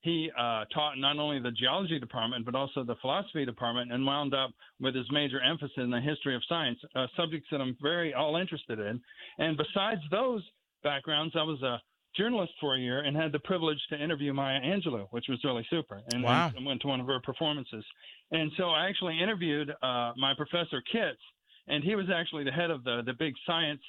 He 0.00 0.30
uh, 0.38 0.64
taught 0.74 0.98
not 0.98 1.18
only 1.18 1.40
the 1.40 1.52
geology 1.52 1.98
department 1.98 2.44
but 2.44 2.54
also 2.54 2.84
the 2.84 2.96
philosophy 2.96 3.46
department, 3.46 3.90
and 3.90 4.04
wound 4.04 4.34
up 4.34 4.50
with 4.78 4.94
his 4.94 5.06
major 5.10 5.40
emphasis 5.40 5.78
in 5.78 5.90
the 5.90 6.00
history 6.00 6.36
of 6.36 6.42
science, 6.46 6.78
uh, 6.94 7.06
subjects 7.16 7.48
that 7.50 7.62
I'm 7.62 7.76
very 7.80 8.12
all 8.12 8.36
interested 8.36 8.78
in. 8.78 9.00
And 9.38 9.56
besides 9.56 10.02
those 10.10 10.42
backgrounds, 10.82 11.34
I 11.34 11.42
was 11.42 11.62
a 11.62 11.80
journalist 12.16 12.52
for 12.60 12.76
a 12.76 12.78
year 12.78 13.00
and 13.00 13.16
had 13.16 13.32
the 13.32 13.38
privilege 13.40 13.78
to 13.90 14.02
interview 14.02 14.32
Maya 14.32 14.60
Angelou, 14.60 15.06
which 15.10 15.26
was 15.28 15.38
really 15.44 15.66
super. 15.70 16.00
And, 16.12 16.22
wow. 16.22 16.50
and 16.56 16.64
went 16.64 16.80
to 16.82 16.88
one 16.88 17.00
of 17.00 17.06
her 17.06 17.20
performances. 17.20 17.84
And 18.30 18.50
so 18.56 18.70
I 18.70 18.88
actually 18.88 19.20
interviewed 19.20 19.70
uh, 19.70 20.12
my 20.16 20.32
professor 20.36 20.82
Kitts, 20.90 21.20
and 21.68 21.82
he 21.82 21.94
was 21.94 22.06
actually 22.14 22.44
the 22.44 22.52
head 22.52 22.70
of 22.70 22.84
the 22.84 23.02
the 23.04 23.14
big 23.14 23.34
science 23.46 23.80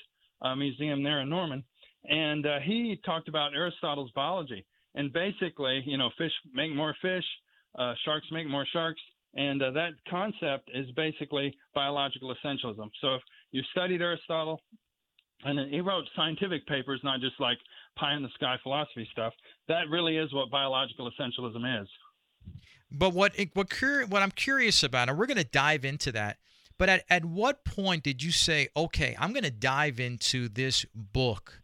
uh, 0.42 0.56
museum 0.56 1.04
there 1.04 1.22
in 1.22 1.30
Norman. 1.30 1.64
And 2.08 2.46
uh, 2.46 2.60
he 2.64 3.00
talked 3.06 3.28
about 3.28 3.54
Aristotle's 3.54 4.12
biology. 4.12 4.66
And 4.94 5.12
basically, 5.12 5.84
you 5.86 5.98
know, 5.98 6.10
fish 6.18 6.32
make 6.54 6.74
more 6.74 6.96
fish, 7.02 7.26
uh, 7.78 7.94
sharks 8.06 8.28
make 8.32 8.48
more 8.48 8.66
sharks. 8.72 9.02
And 9.36 9.62
uh, 9.62 9.72
that 9.72 9.92
concept 10.10 10.70
is 10.74 10.90
basically 10.96 11.58
biological 11.74 12.34
essentialism. 12.34 12.90
So 13.02 13.16
if 13.16 13.22
you 13.52 13.62
studied 13.72 14.02
Aristotle, 14.02 14.62
and 15.44 15.72
he 15.72 15.82
wrote 15.82 16.06
scientific 16.16 16.66
papers, 16.66 17.02
not 17.04 17.20
just 17.20 17.40
like 17.40 17.58
pie 17.96 18.16
in 18.16 18.24
the 18.24 18.30
sky 18.36 18.56
philosophy 18.64 19.08
stuff. 19.12 19.34
That 19.68 19.90
really 19.90 20.18
is 20.18 20.34
what 20.34 20.50
biological 20.50 21.10
essentialism 21.12 21.82
is. 21.82 21.88
But 22.92 23.14
what 23.14 23.34
what 23.54 23.70
cur- 23.70 24.06
what 24.06 24.22
I'm 24.22 24.32
curious 24.32 24.84
about, 24.84 25.10
and 25.10 25.18
we're 25.18 25.26
going 25.26 25.38
to 25.38 25.44
dive 25.44 25.86
into 25.86 26.12
that. 26.14 26.38
But 26.78 26.90
at, 26.90 27.06
at 27.10 27.26
what 27.26 27.64
point 27.64 28.04
did 28.04 28.22
you 28.22 28.32
say, 28.32 28.68
okay, 28.76 29.16
I'm 29.18 29.32
going 29.32 29.44
to 29.44 29.52
dive 29.52 30.00
into 30.00 30.50
this 30.50 30.86
book? 30.94 31.62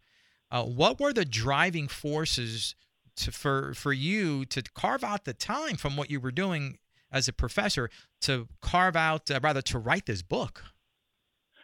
Uh, 0.50 0.64
what 0.64 1.00
were 1.00 1.14
the 1.14 1.26
driving 1.26 1.88
forces 1.88 2.76
to, 3.18 3.32
for 3.32 3.74
for 3.74 3.94
you 3.94 4.46
to 4.46 4.62
carve 4.74 5.04
out 5.04 5.26
the 5.26 5.34
time 5.34 5.76
from 5.78 5.96
what 5.96 6.10
you 6.10 6.20
were 6.20 6.32
doing 6.32 6.78
as 7.12 7.28
a 7.28 7.34
professor 7.34 7.90
to 8.22 8.48
carve 8.62 8.96
out, 8.96 9.30
uh, 9.30 9.40
rather, 9.42 9.62
to 9.62 9.78
write 9.78 10.06
this 10.06 10.22
book? 10.22 10.64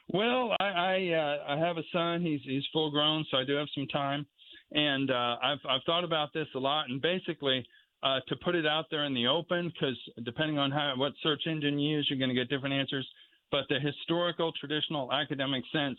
Well, 0.10 0.56
I 0.60 0.66
I, 0.66 1.14
uh, 1.14 1.54
I 1.54 1.58
have 1.58 1.78
a 1.78 1.84
son. 1.92 2.22
He's 2.22 2.42
he's 2.44 2.64
full 2.72 2.92
grown, 2.92 3.26
so 3.30 3.38
I 3.38 3.44
do 3.44 3.56
have 3.56 3.68
some 3.76 3.88
time, 3.88 4.26
and 4.72 5.12
uh, 5.12 5.38
I've 5.42 5.60
I've 5.70 5.84
thought 5.86 6.04
about 6.04 6.34
this 6.34 6.48
a 6.56 6.60
lot. 6.60 6.90
And 6.90 7.02
basically, 7.02 7.66
uh, 8.04 8.20
to 8.28 8.36
put 8.38 8.56
it 8.56 8.66
out 8.66 8.86
there 8.92 9.06
in 9.06 9.14
the 9.14 9.28
open, 9.28 9.72
because 9.74 9.98
depending 10.24 10.58
on 10.58 10.72
how 10.72 10.94
what 10.98 11.14
search 11.24 11.44
engine 11.48 11.80
you 11.80 11.98
use, 11.98 12.08
you're 12.10 12.20
going 12.20 12.30
to 12.30 12.36
get 12.36 12.50
different 12.50 12.76
answers. 12.76 13.08
But 13.52 13.66
the 13.70 13.80
historical, 13.80 14.52
traditional, 14.60 15.12
academic 15.14 15.64
sense 15.72 15.98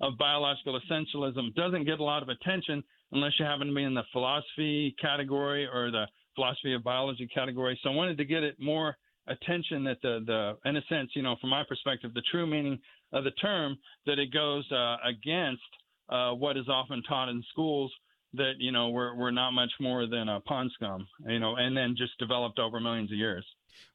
of 0.00 0.18
biological 0.18 0.78
essentialism 0.80 1.54
doesn't 1.54 1.84
get 1.84 1.98
a 1.98 2.04
lot 2.04 2.22
of 2.22 2.28
attention 2.28 2.82
unless 3.12 3.32
you 3.38 3.44
happen 3.44 3.68
to 3.68 3.74
be 3.74 3.84
in 3.84 3.94
the 3.94 4.04
philosophy 4.12 4.94
category 5.00 5.66
or 5.66 5.90
the 5.90 6.06
philosophy 6.34 6.74
of 6.74 6.84
biology 6.84 7.26
category. 7.32 7.78
So 7.82 7.90
I 7.90 7.94
wanted 7.94 8.18
to 8.18 8.24
get 8.24 8.42
it 8.42 8.56
more 8.58 8.96
attention 9.26 9.84
that 9.84 9.98
the 10.02 10.22
the 10.26 10.68
in 10.68 10.76
a 10.76 10.82
sense, 10.88 11.10
you 11.14 11.22
know, 11.22 11.36
from 11.40 11.50
my 11.50 11.64
perspective, 11.68 12.12
the 12.14 12.22
true 12.30 12.46
meaning 12.46 12.78
of 13.12 13.24
the 13.24 13.30
term 13.32 13.78
that 14.06 14.18
it 14.18 14.32
goes 14.32 14.70
uh, 14.70 14.96
against 15.04 15.62
uh, 16.08 16.32
what 16.32 16.56
is 16.56 16.68
often 16.68 17.02
taught 17.08 17.28
in 17.28 17.42
schools 17.50 17.92
that 18.34 18.54
you 18.58 18.72
know 18.72 18.90
we're 18.90 19.14
we're 19.14 19.30
not 19.30 19.52
much 19.52 19.72
more 19.80 20.06
than 20.06 20.28
a 20.28 20.40
pond 20.40 20.70
scum, 20.74 21.06
you 21.26 21.38
know, 21.38 21.56
and 21.56 21.76
then 21.76 21.94
just 21.96 22.18
developed 22.18 22.58
over 22.58 22.80
millions 22.80 23.10
of 23.10 23.18
years. 23.18 23.44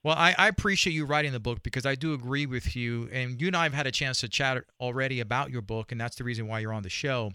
Well, 0.03 0.15
I, 0.15 0.35
I 0.37 0.47
appreciate 0.47 0.93
you 0.93 1.05
writing 1.05 1.31
the 1.31 1.39
book 1.39 1.63
because 1.63 1.85
I 1.85 1.95
do 1.95 2.13
agree 2.13 2.45
with 2.45 2.75
you, 2.75 3.09
and 3.11 3.39
you 3.41 3.47
and 3.47 3.55
I 3.55 3.63
have 3.63 3.73
had 3.73 3.87
a 3.87 3.91
chance 3.91 4.21
to 4.21 4.29
chat 4.29 4.63
already 4.79 5.19
about 5.19 5.51
your 5.51 5.61
book, 5.61 5.91
and 5.91 5.99
that's 5.99 6.15
the 6.15 6.23
reason 6.23 6.47
why 6.47 6.59
you're 6.59 6.73
on 6.73 6.83
the 6.83 6.89
show. 6.89 7.31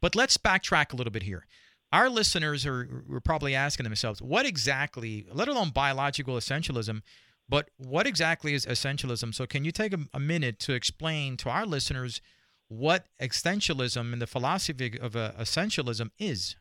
But 0.00 0.14
let's 0.14 0.36
backtrack 0.36 0.92
a 0.92 0.96
little 0.96 1.12
bit 1.12 1.22
here. 1.22 1.46
Our 1.92 2.08
listeners 2.08 2.66
are, 2.66 3.04
are 3.12 3.20
probably 3.20 3.54
asking 3.54 3.84
themselves, 3.84 4.20
what 4.20 4.46
exactly, 4.46 5.26
let 5.32 5.48
alone 5.48 5.70
biological 5.70 6.34
essentialism, 6.34 7.02
but 7.48 7.70
what 7.76 8.06
exactly 8.06 8.54
is 8.54 8.66
essentialism? 8.66 9.34
So, 9.34 9.46
can 9.46 9.64
you 9.64 9.70
take 9.70 9.92
a, 9.92 9.98
a 10.12 10.20
minute 10.20 10.58
to 10.60 10.72
explain 10.72 11.36
to 11.38 11.50
our 11.50 11.66
listeners 11.66 12.20
what 12.68 13.06
essentialism 13.20 14.12
and 14.12 14.20
the 14.20 14.26
philosophy 14.26 14.98
of 15.00 15.16
uh, 15.16 15.32
essentialism 15.38 16.10
is? 16.18 16.56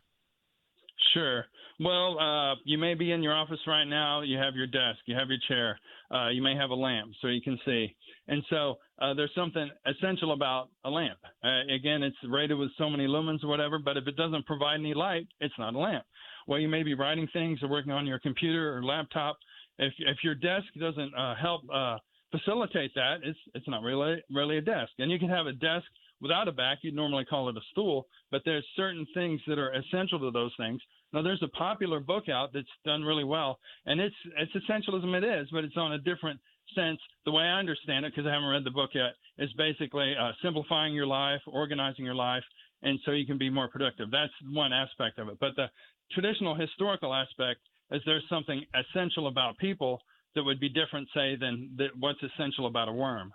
Sure. 1.13 1.45
Well, 1.79 2.19
uh, 2.19 2.55
you 2.65 2.77
may 2.77 2.93
be 2.93 3.11
in 3.11 3.23
your 3.23 3.33
office 3.33 3.59
right 3.67 3.85
now. 3.85 4.21
You 4.21 4.37
have 4.37 4.55
your 4.55 4.67
desk, 4.67 4.99
you 5.05 5.15
have 5.15 5.27
your 5.29 5.39
chair, 5.47 5.79
uh, 6.13 6.29
you 6.29 6.41
may 6.41 6.55
have 6.55 6.69
a 6.69 6.75
lamp 6.75 7.11
so 7.21 7.27
you 7.27 7.41
can 7.41 7.59
see. 7.65 7.95
And 8.27 8.43
so 8.49 8.75
uh, 9.01 9.13
there's 9.13 9.33
something 9.35 9.69
essential 9.85 10.33
about 10.33 10.69
a 10.85 10.89
lamp. 10.89 11.17
Uh, 11.43 11.73
again, 11.73 12.03
it's 12.03 12.15
rated 12.29 12.57
with 12.57 12.69
so 12.77 12.89
many 12.89 13.07
lumens 13.07 13.43
or 13.43 13.47
whatever, 13.47 13.79
but 13.79 13.97
if 13.97 14.07
it 14.07 14.15
doesn't 14.15 14.45
provide 14.45 14.79
any 14.79 14.93
light, 14.93 15.27
it's 15.39 15.53
not 15.57 15.73
a 15.73 15.79
lamp. 15.79 16.05
Well, 16.47 16.59
you 16.59 16.69
may 16.69 16.83
be 16.83 16.93
writing 16.93 17.27
things 17.33 17.59
or 17.63 17.69
working 17.69 17.91
on 17.91 18.05
your 18.05 18.19
computer 18.19 18.77
or 18.77 18.83
laptop 18.83 19.37
if 19.79 19.93
if 19.99 20.17
your 20.23 20.35
desk 20.35 20.65
doesn't 20.79 21.13
uh, 21.15 21.35
help 21.35 21.61
uh, 21.73 21.97
facilitate 22.33 22.93
that, 22.95 23.17
it's 23.23 23.39
it's 23.55 23.67
not 23.67 23.83
really 23.83 24.21
really 24.33 24.57
a 24.57 24.61
desk. 24.61 24.91
And 24.99 25.11
you 25.11 25.19
can 25.19 25.29
have 25.29 25.47
a 25.47 25.53
desk 25.53 25.85
without 26.21 26.47
a 26.47 26.51
back. 26.51 26.79
You'd 26.81 26.95
normally 26.95 27.25
call 27.25 27.49
it 27.49 27.57
a 27.57 27.61
stool, 27.71 28.07
but 28.31 28.41
there's 28.45 28.65
certain 28.75 29.05
things 29.13 29.39
that 29.47 29.59
are 29.59 29.73
essential 29.73 30.19
to 30.19 30.31
those 30.31 30.53
things. 30.57 30.81
Now, 31.11 31.21
there's 31.21 31.43
a 31.43 31.49
popular 31.49 31.99
book 31.99 32.29
out 32.29 32.51
that's 32.53 32.65
done 32.85 33.03
really 33.03 33.23
well, 33.25 33.59
and 33.85 33.99
it's 33.99 34.15
it's 34.37 34.51
essentialism. 34.53 35.13
It 35.15 35.23
is, 35.23 35.47
but 35.51 35.63
it's 35.63 35.77
on 35.77 35.93
a 35.93 35.99
different 35.99 36.39
sense. 36.73 36.99
The 37.25 37.31
way 37.31 37.43
I 37.43 37.59
understand 37.59 38.05
it, 38.05 38.13
because 38.13 38.27
I 38.27 38.33
haven't 38.33 38.49
read 38.49 38.63
the 38.63 38.71
book 38.71 38.91
yet, 38.93 39.13
is 39.37 39.51
basically 39.53 40.15
uh, 40.19 40.31
simplifying 40.41 40.93
your 40.93 41.07
life, 41.07 41.41
organizing 41.45 42.05
your 42.05 42.15
life, 42.15 42.43
and 42.81 42.99
so 43.05 43.11
you 43.11 43.27
can 43.27 43.37
be 43.37 43.49
more 43.49 43.67
productive. 43.67 44.09
That's 44.09 44.33
one 44.51 44.73
aspect 44.73 45.19
of 45.19 45.27
it. 45.27 45.37
But 45.39 45.55
the 45.55 45.67
traditional 46.13 46.55
historical 46.55 47.13
aspect 47.13 47.59
is 47.91 48.01
there's 48.05 48.25
something 48.29 48.63
essential 48.73 49.27
about 49.27 49.57
people 49.57 50.01
that 50.35 50.43
would 50.43 50.59
be 50.59 50.69
different, 50.69 51.07
say, 51.13 51.35
than 51.35 51.77
what's 51.99 52.19
essential 52.23 52.65
about 52.65 52.87
a 52.87 52.93
worm? 52.93 53.33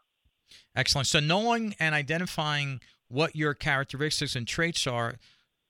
Excellent. 0.75 1.07
So 1.07 1.21
knowing 1.21 1.75
and 1.79 1.95
identifying 1.95 2.81
what 3.09 3.37
your 3.37 3.55
characteristics 3.55 4.37
and 4.37 4.47
traits 4.47 4.87
are 4.87 5.17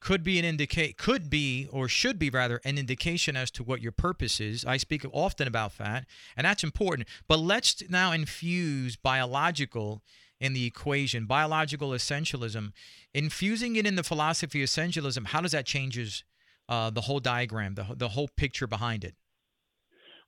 could 0.00 0.22
be 0.22 0.38
an 0.38 0.44
indicate 0.44 0.96
could 0.96 1.28
be 1.28 1.68
or 1.72 1.88
should 1.88 2.18
be 2.18 2.30
rather 2.30 2.60
an 2.64 2.78
indication 2.78 3.36
as 3.36 3.50
to 3.50 3.64
what 3.64 3.82
your 3.82 3.92
purpose 3.92 4.40
is. 4.40 4.64
I 4.64 4.76
speak 4.76 5.04
often 5.12 5.48
about 5.48 5.76
that, 5.78 6.06
and 6.36 6.44
that's 6.44 6.62
important. 6.62 7.08
But 7.26 7.40
let's 7.40 7.82
now 7.88 8.12
infuse 8.12 8.96
biological 8.96 10.02
in 10.40 10.52
the 10.52 10.64
equation, 10.66 11.26
biological 11.26 11.90
essentialism, 11.90 12.72
infusing 13.12 13.74
it 13.74 13.86
in 13.86 13.96
the 13.96 14.04
philosophy 14.04 14.62
of 14.62 14.68
essentialism. 14.68 15.26
How 15.26 15.40
does 15.40 15.52
that 15.52 15.66
changes 15.66 16.22
uh, 16.68 16.90
the 16.90 17.02
whole 17.02 17.18
diagram, 17.18 17.74
the, 17.74 17.86
the 17.96 18.10
whole 18.10 18.28
picture 18.28 18.68
behind 18.68 19.02
it? 19.02 19.16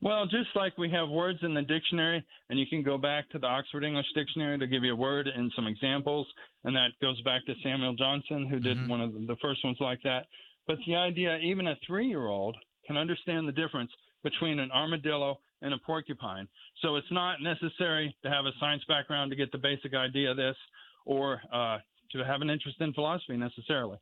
Well, 0.02 0.24
just 0.24 0.48
like 0.54 0.78
we 0.78 0.90
have 0.90 1.10
words 1.10 1.40
in 1.42 1.52
the 1.52 1.62
dictionary, 1.62 2.24
and 2.48 2.58
you 2.58 2.66
can 2.66 2.82
go 2.82 2.96
back 2.96 3.28
to 3.30 3.38
the 3.38 3.46
Oxford 3.46 3.84
English 3.84 4.06
Dictionary 4.14 4.58
to 4.58 4.66
give 4.66 4.82
you 4.82 4.94
a 4.94 4.96
word 4.96 5.28
and 5.28 5.52
some 5.54 5.66
examples, 5.66 6.26
and 6.64 6.74
that 6.74 6.88
goes 7.02 7.20
back 7.22 7.44
to 7.46 7.54
Samuel 7.62 7.94
Johnson, 7.94 8.46
who 8.48 8.60
did 8.60 8.78
Mm-hmm. 8.78 8.88
one 8.88 9.00
of 9.02 9.12
the 9.12 9.36
first 9.42 9.62
ones 9.62 9.76
like 9.78 10.02
that. 10.04 10.26
But 10.66 10.78
the 10.86 10.96
idea, 10.96 11.36
even 11.38 11.66
a 11.66 11.76
three 11.86 12.06
year 12.06 12.26
old 12.28 12.56
can 12.86 12.96
understand 12.96 13.46
the 13.46 13.52
difference 13.52 13.90
between 14.22 14.58
an 14.58 14.70
armadillo 14.70 15.38
and 15.62 15.74
a 15.74 15.78
porcupine. 15.84 16.48
So 16.80 16.96
it's 16.96 17.10
not 17.10 17.42
necessary 17.42 18.16
to 18.22 18.30
have 18.30 18.46
a 18.46 18.52
science 18.58 18.82
background 18.88 19.30
to 19.30 19.36
get 19.36 19.52
the 19.52 19.58
basic 19.58 19.94
idea 19.94 20.30
of 20.30 20.36
this 20.38 20.56
or 21.04 21.42
uh, 21.52 21.78
to 22.12 22.24
have 22.24 22.40
an 22.40 22.48
interest 22.48 22.80
in 22.80 22.94
philosophy 22.94 23.36
necessarily. 23.36 23.98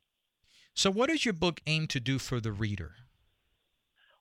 So, 0.73 0.91
what 0.91 1.09
does 1.09 1.25
your 1.25 1.33
book 1.33 1.59
aim 1.67 1.87
to 1.87 1.99
do 1.99 2.19
for 2.19 2.39
the 2.39 2.53
reader? 2.53 2.91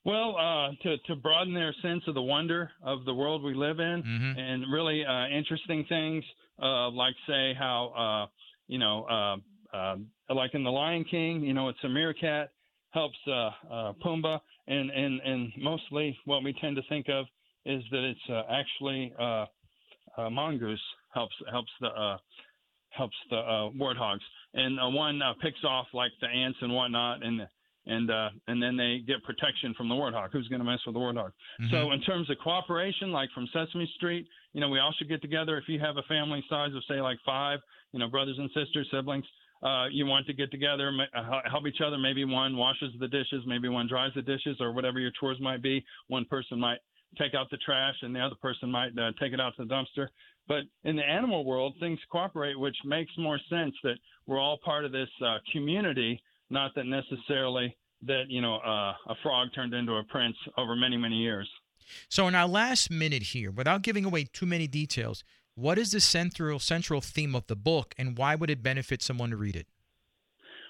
Well, 0.09 0.31
uh, 0.39 0.69
to 0.85 0.97
to 1.09 1.17
broaden 1.17 1.53
their 1.53 1.75
sense 1.83 2.03
of 2.07 2.15
the 2.15 2.23
wonder 2.23 2.71
of 2.83 3.05
the 3.05 3.13
world 3.13 3.43
we 3.43 3.53
live 3.55 3.79
in, 3.79 4.03
Mm-hmm. 4.03 4.39
and 4.41 4.73
really 4.73 5.05
uh, 5.05 5.27
interesting 5.29 5.85
things, 5.87 6.25
uh, 6.63 6.89
like 6.89 7.15
say 7.27 7.53
how 7.53 7.81
uh, 8.05 8.25
you 8.69 8.79
know, 8.79 8.97
uh, 9.05 9.77
uh, 9.77 9.97
like 10.35 10.55
in 10.55 10.65
The 10.65 10.71
Lion 10.71 11.05
King, 11.05 11.43
you 11.43 11.53
know, 11.53 11.69
it's 11.69 11.85
a 11.85 11.89
meerkat 11.91 12.51
helps 12.91 13.19
uh, 13.27 13.51
uh, 13.71 13.93
Pumbaa, 14.03 14.41
and 14.67 14.91
and 14.91 15.21
and 15.21 15.53
mostly 15.59 16.17
what 16.25 16.43
we 16.43 16.55
tend 16.55 16.77
to 16.77 16.83
think 16.89 17.07
of 17.11 17.27
is 17.67 17.83
that 17.91 18.03
it's 18.03 18.27
uh, 18.31 18.43
actually 18.51 19.13
uh, 19.21 19.45
uh, 20.17 20.31
mongoose 20.31 20.81
helps 21.13 21.35
helps 21.51 21.71
the 21.83 21.89
uh, 21.89 22.17
helps 22.91 23.17
the 23.29 23.37
uh, 23.37 23.69
warthogs, 23.79 24.25
and 24.55 24.81
uh, 24.81 24.89
one 24.89 25.21
uh, 25.21 25.35
picks 25.43 25.63
off 25.65 25.87
like 25.93 26.13
the 26.23 26.29
ants 26.29 26.59
and 26.63 26.73
whatnot, 26.73 27.23
and 27.23 27.47
and 27.89 28.11
uh, 28.11 28.28
and 28.47 28.62
then 28.62 28.76
they 28.76 29.01
get 29.07 29.24
protection 29.24 29.74
from 29.74 29.89
the 29.89 29.95
warthog. 29.95 30.30
Who's 30.32 30.47
going 30.49 30.61
to 30.61 30.64
mess 30.64 30.78
with 30.86 30.95
the 30.95 31.01
warthog? 31.01 31.32
Mm-hmm. 31.61 31.70
So 31.70 31.93
in 31.93 32.01
terms 32.03 32.30
of 32.30 32.36
cooperation, 32.39 33.11
like 33.11 33.30
from 33.34 33.49
Sesame 33.53 33.91
Street, 33.97 34.28
you 34.53 34.61
know, 34.61 34.68
we 34.68 34.78
all 34.78 34.95
should 34.97 35.09
get 35.09 35.22
together. 35.22 35.57
If 35.57 35.64
you 35.68 35.80
have 35.80 35.97
a 35.97 36.03
family 36.03 36.45
size 36.49 36.70
of 36.74 36.82
say 36.89 37.01
like 37.01 37.18
five, 37.24 37.61
you 37.93 37.99
know, 37.99 38.09
brothers 38.09 38.36
and 38.39 38.51
sisters, 38.55 38.86
siblings, 38.93 39.24
uh, 39.62 39.86
you 39.91 40.07
want 40.07 40.26
to 40.26 40.32
get 40.32 40.51
together, 40.51 40.93
uh, 41.16 41.41
help 41.51 41.66
each 41.66 41.80
other. 41.84 41.99
Maybe 41.99 42.24
one 42.24 42.57
washes 42.57 42.93
the 43.01 43.09
dishes, 43.09 43.43
maybe 43.47 43.68
one 43.68 43.89
dries 43.89 44.12
the 44.14 44.22
dishes, 44.22 44.57
or 44.61 44.72
whatever 44.72 45.01
your 45.01 45.11
chores 45.18 45.41
might 45.41 45.62
be. 45.62 45.84
One 46.09 46.24
person 46.26 46.61
might 46.61 46.78
take 47.18 47.34
out 47.34 47.51
the 47.51 47.57
trash, 47.59 47.95
and 48.03 48.14
the 48.14 48.20
other 48.20 48.36
person 48.41 48.70
might 48.70 48.97
uh, 48.99 49.12
take 49.20 49.32
it 49.32 49.41
out 49.41 49.55
to 49.57 49.64
the 49.64 49.74
dumpster. 49.74 50.09
But 50.47 50.62
in 50.84 50.97
the 50.97 51.03
animal 51.03 51.45
world, 51.45 51.74
things 51.80 51.99
cooperate, 52.11 52.59
which 52.59 52.76
makes 52.84 53.12
more 53.18 53.39
sense 53.51 53.74
that 53.82 53.97
we're 54.26 54.39
all 54.39 54.59
part 54.64 54.84
of 54.84 54.93
this 54.93 55.09
uh, 55.24 55.39
community, 55.53 56.22
not 56.51 56.75
that 56.75 56.85
necessarily 56.85 57.77
that 58.03 58.25
you 58.29 58.41
know 58.41 58.57
uh, 58.57 58.93
a 59.09 59.15
frog 59.23 59.49
turned 59.55 59.75
into 59.75 59.93
a 59.93 60.05
prince 60.05 60.37
over 60.57 60.77
many 60.77 60.97
many 60.97 61.17
years. 61.17 61.49
So 62.09 62.29
in 62.29 62.35
our 62.35 62.49
last 62.49 62.91
minute 62.91 63.23
here, 63.23 63.51
without 63.51 63.83
giving 63.83 64.05
away 64.05 64.25
too 64.25 64.45
many 64.45 64.67
details, 64.67 65.25
what 65.55 65.79
is 65.79 65.93
the 65.93 66.01
central 66.01 66.59
central 66.59 67.01
theme 67.01 67.35
of 67.35 67.47
the 67.47 67.57
book, 67.57 67.95
and 67.99 68.17
why 68.17 68.35
would 68.35 68.51
it 68.51 68.63
benefit 68.63 69.03
someone 69.03 69.31
to 69.31 69.37
read 69.37 69.57
it? 69.57 69.67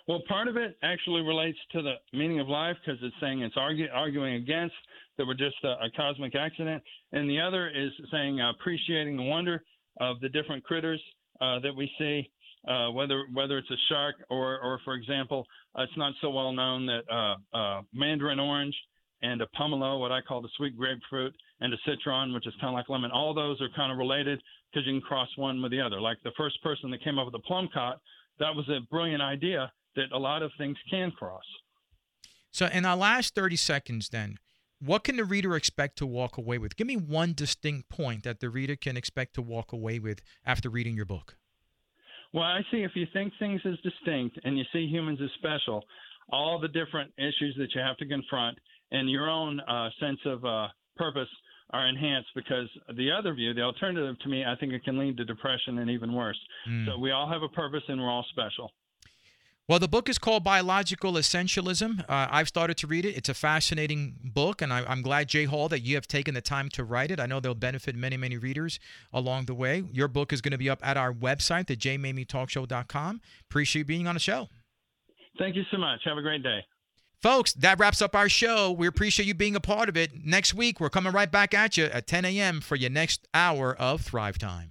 Well, 0.07 0.22
part 0.26 0.49
of 0.49 0.57
it 0.57 0.79
actually 0.83 1.20
relates 1.20 1.59
to 1.72 1.83
the 1.83 1.95
meaning 2.14 2.41
of 2.41 2.49
life 2.49 2.76
because 2.81 2.99
it's 3.03 3.14
saying 3.20 3.43
it's 3.43 3.57
argue, 3.59 3.89
arguing 3.93 4.37
against 4.37 4.74
that 5.18 5.26
we're 5.26 5.35
just 5.35 5.57
a, 5.64 5.85
a 5.85 5.91
cosmic 5.95 6.35
accident, 6.35 6.83
and 7.12 7.29
the 7.29 7.39
other 7.39 7.68
is 7.68 7.91
saying 8.11 8.41
uh, 8.41 8.51
appreciating 8.53 9.18
the 9.18 9.22
wonder 9.22 9.62
of 10.01 10.18
the 10.20 10.29
different 10.31 10.64
critters 10.64 11.03
uh, 11.43 11.59
that 11.59 11.74
we 11.76 11.91
see, 11.99 12.31
uh, 12.66 12.90
whether 12.90 13.24
whether 13.32 13.59
it's 13.59 13.70
a 13.70 13.76
shark 13.88 14.16
or, 14.30 14.59
or 14.61 14.80
for 14.84 14.94
example, 14.94 15.46
uh, 15.78 15.82
it's 15.82 15.96
not 15.96 16.14
so 16.20 16.30
well 16.30 16.52
known 16.52 16.86
that 16.86 17.02
uh, 17.11 17.56
uh, 17.56 17.82
mandarin 17.92 18.40
orange 18.40 18.74
and 19.22 19.42
a 19.42 19.46
pomelo, 19.59 19.98
what 19.98 20.12
I 20.12 20.20
call 20.20 20.40
the 20.40 20.48
sweet 20.56 20.76
grapefruit, 20.76 21.34
and 21.61 21.72
a 21.72 21.76
citron, 21.86 22.32
which 22.32 22.46
is 22.46 22.54
kind 22.61 22.68
of 22.68 22.74
like 22.74 22.88
lemon, 22.88 23.11
all 23.11 23.34
those 23.34 23.61
are 23.61 23.68
kind 23.74 23.90
of 23.90 23.98
related 23.98 24.40
because 24.70 24.86
you 24.86 24.92
can 24.92 25.00
cross 25.00 25.28
one 25.36 25.61
with 25.61 25.72
the 25.72 25.80
other. 25.80 26.00
Like 26.00 26.18
the 26.22 26.32
first 26.36 26.62
person 26.62 26.90
that 26.90 27.02
came 27.02 27.18
up 27.18 27.26
with 27.26 27.32
the 27.32 27.46
plum 27.46 27.68
cot, 27.72 28.00
that 28.38 28.54
was 28.54 28.68
a 28.68 28.80
brilliant 28.90 29.22
idea 29.22 29.72
that 29.96 30.12
a 30.12 30.18
lot 30.18 30.42
of 30.42 30.52
things 30.59 30.76
can 30.90 31.11
cross. 31.11 31.42
So 32.52 32.66
in 32.66 32.84
our 32.84 32.96
last 32.96 33.34
30 33.34 33.56
seconds 33.56 34.11
then, 34.11 34.38
what 34.80 35.02
can 35.02 35.16
the 35.16 35.24
reader 35.24 35.56
expect 35.56 35.98
to 35.98 36.06
walk 36.06 36.38
away 36.38 36.59
with? 36.59 36.76
Give 36.76 36.86
me 36.86 36.96
one 36.96 37.32
distinct 37.34 37.88
point 37.88 38.22
that 38.22 38.38
the 38.38 38.48
reader 38.48 38.76
can 38.76 38.96
expect 38.96 39.34
to 39.34 39.42
walk 39.42 39.72
away 39.72 39.98
with 39.98 40.20
after 40.46 40.70
reading 40.70 40.94
your 40.94 41.04
book. 41.04 41.36
Well, 42.33 42.45
I 42.45 42.61
see 42.70 42.79
if 42.83 42.93
you 42.95 43.07
think 43.12 43.33
things 43.39 43.61
as 43.64 43.79
distinct 43.81 44.39
and 44.45 44.59
you 44.59 44.64
see 44.72 44.87
humans 44.87 45.18
as 45.22 45.31
special, 45.39 45.83
all 46.31 46.59
the 46.61 46.68
different 46.68 47.11
issues 47.16 47.55
that 47.59 47.74
you 47.74 47.81
have 47.81 47.97
to 47.99 48.07
confront 48.07 48.59
and 48.91 49.11
your 49.11 49.29
own 49.29 49.61
uh, 49.61 49.89
sense 50.01 50.18
of 50.26 50.45
uh, 50.45 50.68
purpose 50.97 51.29
are 51.70 51.87
enhanced 51.87 52.29
because 52.35 52.68
the 52.97 53.11
other 53.11 53.35
view, 53.35 53.53
the 53.53 53.62
alternative 53.62 54.18
to 54.20 54.29
me, 54.29 54.45
I 54.45 54.57
think 54.57 54.72
it 54.72 54.85
can 54.85 54.99
lead 54.99 55.16
to 55.18 55.24
depression 55.24 55.79
and 55.79 55.91
even 55.91 56.14
worse. 56.14 56.39
Mm. 56.68 56.87
So 56.87 56.99
we 56.99 57.11
all 57.11 57.31
have 57.31 57.43
a 57.43 57.49
purpose 57.49 57.83
and 57.89 58.01
we're 58.01 58.11
all 58.11 58.24
special. 58.31 58.70
Well, 59.68 59.78
the 59.78 59.86
book 59.86 60.08
is 60.08 60.18
called 60.18 60.44
Biological 60.44 61.12
Essentialism. 61.12 62.00
Uh, 62.08 62.26
I've 62.30 62.48
started 62.48 62.78
to 62.78 62.86
read 62.86 63.04
it. 63.04 63.14
It's 63.14 63.28
a 63.28 63.34
fascinating 63.34 64.14
book, 64.24 64.62
and 64.62 64.72
I, 64.72 64.90
am 64.90 65.02
glad, 65.02 65.28
Jay 65.28 65.44
Hall, 65.44 65.68
that 65.68 65.80
you 65.80 65.94
have 65.96 66.08
taken 66.08 66.32
the 66.32 66.40
time 66.40 66.70
to 66.70 66.84
write 66.84 67.10
it. 67.10 67.20
I 67.20 67.26
know 67.26 67.38
they'll 67.38 67.54
benefit 67.54 67.94
many, 67.94 68.16
many 68.16 68.38
readers 68.38 68.80
along 69.12 69.44
the 69.44 69.52
way. 69.52 69.84
Your 69.92 70.08
book 70.08 70.32
is 70.32 70.40
going 70.40 70.52
to 70.52 70.58
be 70.58 70.70
up 70.70 70.80
at 70.82 70.96
our 70.96 71.12
website, 71.12 71.66
the 71.66 71.76
jmamietalkshow.com. 71.76 73.20
Appreciate 73.50 73.80
you 73.80 73.84
being 73.84 74.06
on 74.06 74.14
the 74.14 74.20
show. 74.20 74.48
Thank 75.38 75.54
you 75.54 75.64
so 75.70 75.76
much. 75.76 76.00
Have 76.06 76.16
a 76.16 76.22
great 76.22 76.42
day. 76.42 76.64
Folks, 77.20 77.52
that 77.52 77.78
wraps 77.78 78.00
up 78.00 78.16
our 78.16 78.30
show. 78.30 78.72
We 78.72 78.86
appreciate 78.86 79.26
you 79.26 79.34
being 79.34 79.54
a 79.54 79.60
part 79.60 79.90
of 79.90 79.98
it. 79.98 80.24
Next 80.24 80.54
week, 80.54 80.80
we're 80.80 80.88
coming 80.88 81.12
right 81.12 81.30
back 81.30 81.52
at 81.52 81.76
you 81.76 81.84
at 81.84 82.06
10 82.06 82.24
a.m. 82.24 82.62
for 82.62 82.76
your 82.76 82.90
next 82.90 83.28
hour 83.34 83.76
of 83.76 84.00
Thrive 84.00 84.38
Time. 84.38 84.66